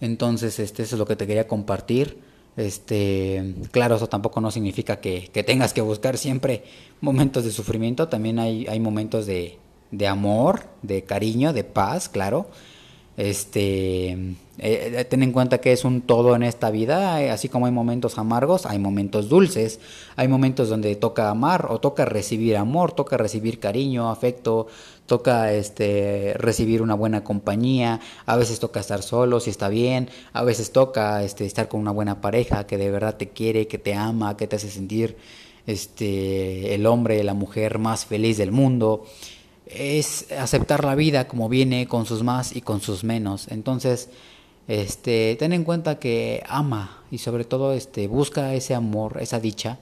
Entonces, 0.00 0.60
este, 0.60 0.84
eso 0.84 0.94
es 0.94 0.98
lo 1.00 1.06
que 1.06 1.16
te 1.16 1.26
quería 1.26 1.48
compartir. 1.48 2.18
Este, 2.56 3.54
claro, 3.72 3.96
eso 3.96 4.08
tampoco 4.08 4.40
no 4.40 4.50
significa 4.50 5.00
que, 5.00 5.28
tengas 5.44 5.72
que 5.72 5.80
buscar 5.80 6.18
siempre 6.18 6.64
momentos 7.00 7.44
de 7.44 7.50
sufrimiento, 7.50 8.08
también 8.08 8.38
hay, 8.38 8.66
hay 8.66 8.78
momentos 8.78 9.26
de, 9.26 9.58
de 9.90 10.06
amor, 10.06 10.64
de 10.82 11.02
cariño, 11.02 11.52
de 11.52 11.64
paz, 11.64 12.08
claro. 12.08 12.46
Este, 13.16 14.36
eh, 14.58 14.94
eh, 14.96 15.04
ten 15.04 15.22
en 15.22 15.32
cuenta 15.32 15.58
que 15.58 15.72
es 15.72 15.84
un 15.84 16.00
todo 16.00 16.34
en 16.34 16.42
esta 16.42 16.70
vida, 16.70 17.22
eh, 17.22 17.30
así 17.30 17.48
como 17.48 17.66
hay 17.66 17.72
momentos 17.72 18.16
amargos, 18.16 18.64
hay 18.64 18.78
momentos 18.78 19.28
dulces, 19.28 19.80
hay 20.16 20.28
momentos 20.28 20.70
donde 20.70 20.96
toca 20.96 21.28
amar 21.28 21.66
o 21.68 21.78
toca 21.78 22.06
recibir 22.06 22.56
amor, 22.56 22.92
toca 22.92 23.18
recibir 23.18 23.60
cariño, 23.60 24.10
afecto, 24.10 24.66
toca 25.04 25.52
este 25.52 26.34
recibir 26.38 26.80
una 26.80 26.94
buena 26.94 27.22
compañía, 27.22 28.00
a 28.24 28.36
veces 28.36 28.58
toca 28.58 28.80
estar 28.80 29.02
solo 29.02 29.40
si 29.40 29.50
está 29.50 29.68
bien, 29.68 30.08
a 30.32 30.42
veces 30.42 30.72
toca 30.72 31.22
este 31.22 31.44
estar 31.44 31.68
con 31.68 31.80
una 31.80 31.90
buena 31.90 32.22
pareja 32.22 32.66
que 32.66 32.78
de 32.78 32.90
verdad 32.90 33.16
te 33.16 33.28
quiere, 33.28 33.68
que 33.68 33.78
te 33.78 33.94
ama, 33.94 34.38
que 34.38 34.46
te 34.46 34.56
hace 34.56 34.70
sentir 34.70 35.16
este 35.66 36.74
el 36.74 36.86
hombre, 36.86 37.22
la 37.24 37.34
mujer 37.34 37.78
más 37.78 38.06
feliz 38.06 38.38
del 38.38 38.52
mundo 38.52 39.04
es 39.66 40.30
aceptar 40.32 40.84
la 40.84 40.94
vida 40.94 41.28
como 41.28 41.48
viene 41.48 41.88
con 41.88 42.06
sus 42.06 42.22
más 42.22 42.54
y 42.54 42.60
con 42.60 42.80
sus 42.80 43.04
menos. 43.04 43.48
Entonces, 43.48 44.08
este, 44.68 45.36
ten 45.38 45.52
en 45.52 45.64
cuenta 45.64 45.98
que 45.98 46.42
ama 46.48 47.02
y 47.10 47.18
sobre 47.18 47.44
todo 47.44 47.72
este, 47.72 48.08
busca 48.08 48.54
ese 48.54 48.74
amor, 48.74 49.18
esa 49.20 49.40
dicha, 49.40 49.78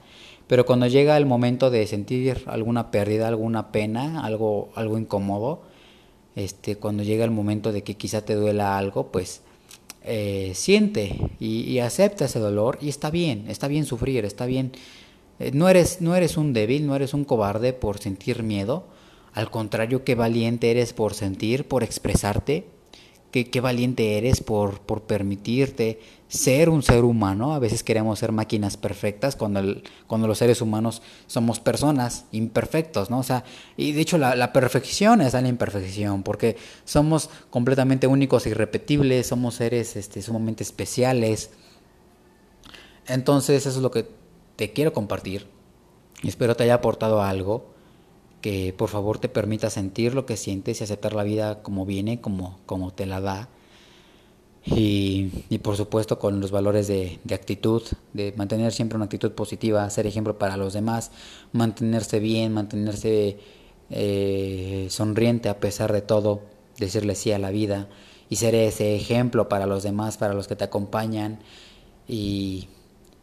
pero 0.47 0.65
cuando 0.65 0.87
llega 0.87 1.17
el 1.17 1.25
momento 1.25 1.71
de 1.71 1.87
sentir 1.87 2.43
alguna 2.45 2.91
pérdida, 2.91 3.27
alguna 3.27 3.71
pena, 3.71 4.23
algo, 4.23 4.69
algo 4.75 4.97
incómodo, 4.97 5.63
este, 6.35 6.75
cuando 6.75 7.03
llega 7.03 7.25
el 7.25 7.31
momento 7.31 7.71
de 7.71 7.83
que 7.83 7.95
quizá 7.95 8.23
te 8.23 8.35
duela 8.35 8.77
algo, 8.77 9.11
pues 9.11 9.41
eh, 10.03 10.51
siente 10.53 11.31
y, 11.39 11.79
acepta 11.79 12.25
ese 12.25 12.39
dolor 12.39 12.77
y 12.79 12.89
está 12.89 13.09
bien, 13.09 13.45
está 13.49 13.67
bien 13.67 13.85
sufrir, 13.85 14.23
está 14.25 14.45
bien. 14.45 14.71
Eh, 15.39 15.51
no, 15.51 15.67
eres, 15.67 16.01
no 16.01 16.15
eres 16.15 16.37
un 16.37 16.53
débil, 16.53 16.85
no 16.85 16.95
eres 16.95 17.13
un 17.15 17.25
cobarde 17.25 17.73
por 17.73 17.97
sentir 17.97 18.43
miedo, 18.43 18.85
al 19.33 19.49
contrario, 19.49 20.03
qué 20.03 20.15
valiente 20.15 20.71
eres 20.71 20.93
por 20.93 21.13
sentir, 21.13 21.67
por 21.67 21.83
expresarte. 21.83 22.74
Qué, 23.43 23.59
valiente 23.59 24.17
eres 24.17 24.39
por, 24.39 24.79
por 24.79 25.01
permitirte 25.01 25.99
ser 26.29 26.69
un 26.69 26.83
ser 26.83 27.03
humano. 27.03 27.53
A 27.53 27.59
veces 27.59 27.83
queremos 27.83 28.17
ser 28.17 28.31
máquinas 28.31 28.77
perfectas 28.77 29.35
cuando, 29.35 29.81
cuando 30.07 30.25
los 30.25 30.37
seres 30.37 30.61
humanos 30.61 31.01
somos 31.27 31.59
personas 31.59 32.27
imperfectos, 32.31 33.09
¿no? 33.09 33.19
O 33.19 33.23
sea, 33.23 33.43
y 33.75 33.91
de 33.91 33.99
hecho 33.99 34.17
la, 34.17 34.37
la 34.37 34.53
perfección 34.53 35.19
es 35.19 35.33
la 35.33 35.45
imperfección, 35.45 36.23
porque 36.23 36.55
somos 36.85 37.29
completamente 37.49 38.07
únicos 38.07 38.45
e 38.45 38.51
irrepetibles, 38.51 39.27
somos 39.27 39.55
seres 39.55 39.97
este, 39.97 40.21
sumamente 40.21 40.63
especiales. 40.63 41.49
Entonces 43.05 43.65
eso 43.65 43.77
es 43.77 43.83
lo 43.83 43.91
que 43.91 44.07
te 44.55 44.71
quiero 44.71 44.93
compartir. 44.93 45.45
Espero 46.23 46.55
te 46.55 46.63
haya 46.63 46.75
aportado 46.75 47.21
algo 47.21 47.74
que 48.41 48.73
por 48.77 48.89
favor 48.89 49.19
te 49.19 49.29
permita 49.29 49.69
sentir 49.69 50.13
lo 50.13 50.25
que 50.25 50.37
sientes 50.37 50.81
y 50.81 50.83
aceptar 50.83 51.13
la 51.13 51.23
vida 51.23 51.63
como 51.63 51.85
viene, 51.85 52.21
como, 52.21 52.59
como 52.65 52.93
te 52.93 53.05
la 53.05 53.21
da. 53.21 53.49
Y, 54.65 55.45
y 55.49 55.59
por 55.59 55.77
supuesto 55.77 56.17
con 56.17 56.41
los 56.41 56.49
valores 56.51 56.87
de, 56.87 57.19
de, 57.23 57.35
actitud, 57.35 57.83
de 58.13 58.33
mantener 58.35 58.71
siempre 58.71 58.95
una 58.95 59.05
actitud 59.05 59.31
positiva, 59.33 59.87
ser 59.91 60.07
ejemplo 60.07 60.39
para 60.39 60.57
los 60.57 60.73
demás, 60.73 61.11
mantenerse 61.53 62.19
bien, 62.19 62.51
mantenerse 62.51 63.37
eh, 63.91 64.87
sonriente 64.89 65.49
a 65.49 65.59
pesar 65.59 65.93
de 65.93 66.01
todo, 66.01 66.41
decirle 66.79 67.13
sí 67.13 67.31
a 67.31 67.39
la 67.39 67.51
vida 67.51 67.87
y 68.29 68.37
ser 68.37 68.55
ese 68.55 68.95
ejemplo 68.95 69.47
para 69.47 69.67
los 69.67 69.83
demás, 69.83 70.17
para 70.17 70.33
los 70.33 70.47
que 70.47 70.55
te 70.55 70.63
acompañan 70.63 71.39
y 72.07 72.67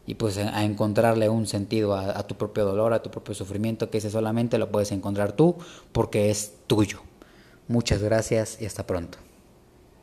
y 0.05 0.15
pues 0.15 0.37
a 0.37 0.63
encontrarle 0.63 1.29
un 1.29 1.47
sentido 1.47 1.95
a, 1.95 2.27
tu 2.27 2.35
propio 2.35 2.65
dolor, 2.65 2.93
a 2.93 3.01
tu 3.01 3.09
propio 3.09 3.33
sufrimiento, 3.33 3.89
que 3.89 3.99
ese 3.99 4.09
solamente 4.09 4.57
lo 4.57 4.69
puedes 4.69 4.91
encontrar 4.91 5.31
tú 5.33 5.55
porque 5.91 6.29
es 6.29 6.53
tuyo. 6.67 7.01
Muchas 7.67 8.01
gracias 8.01 8.61
y 8.61 8.65
hasta 8.65 8.85
pronto. 8.85 9.17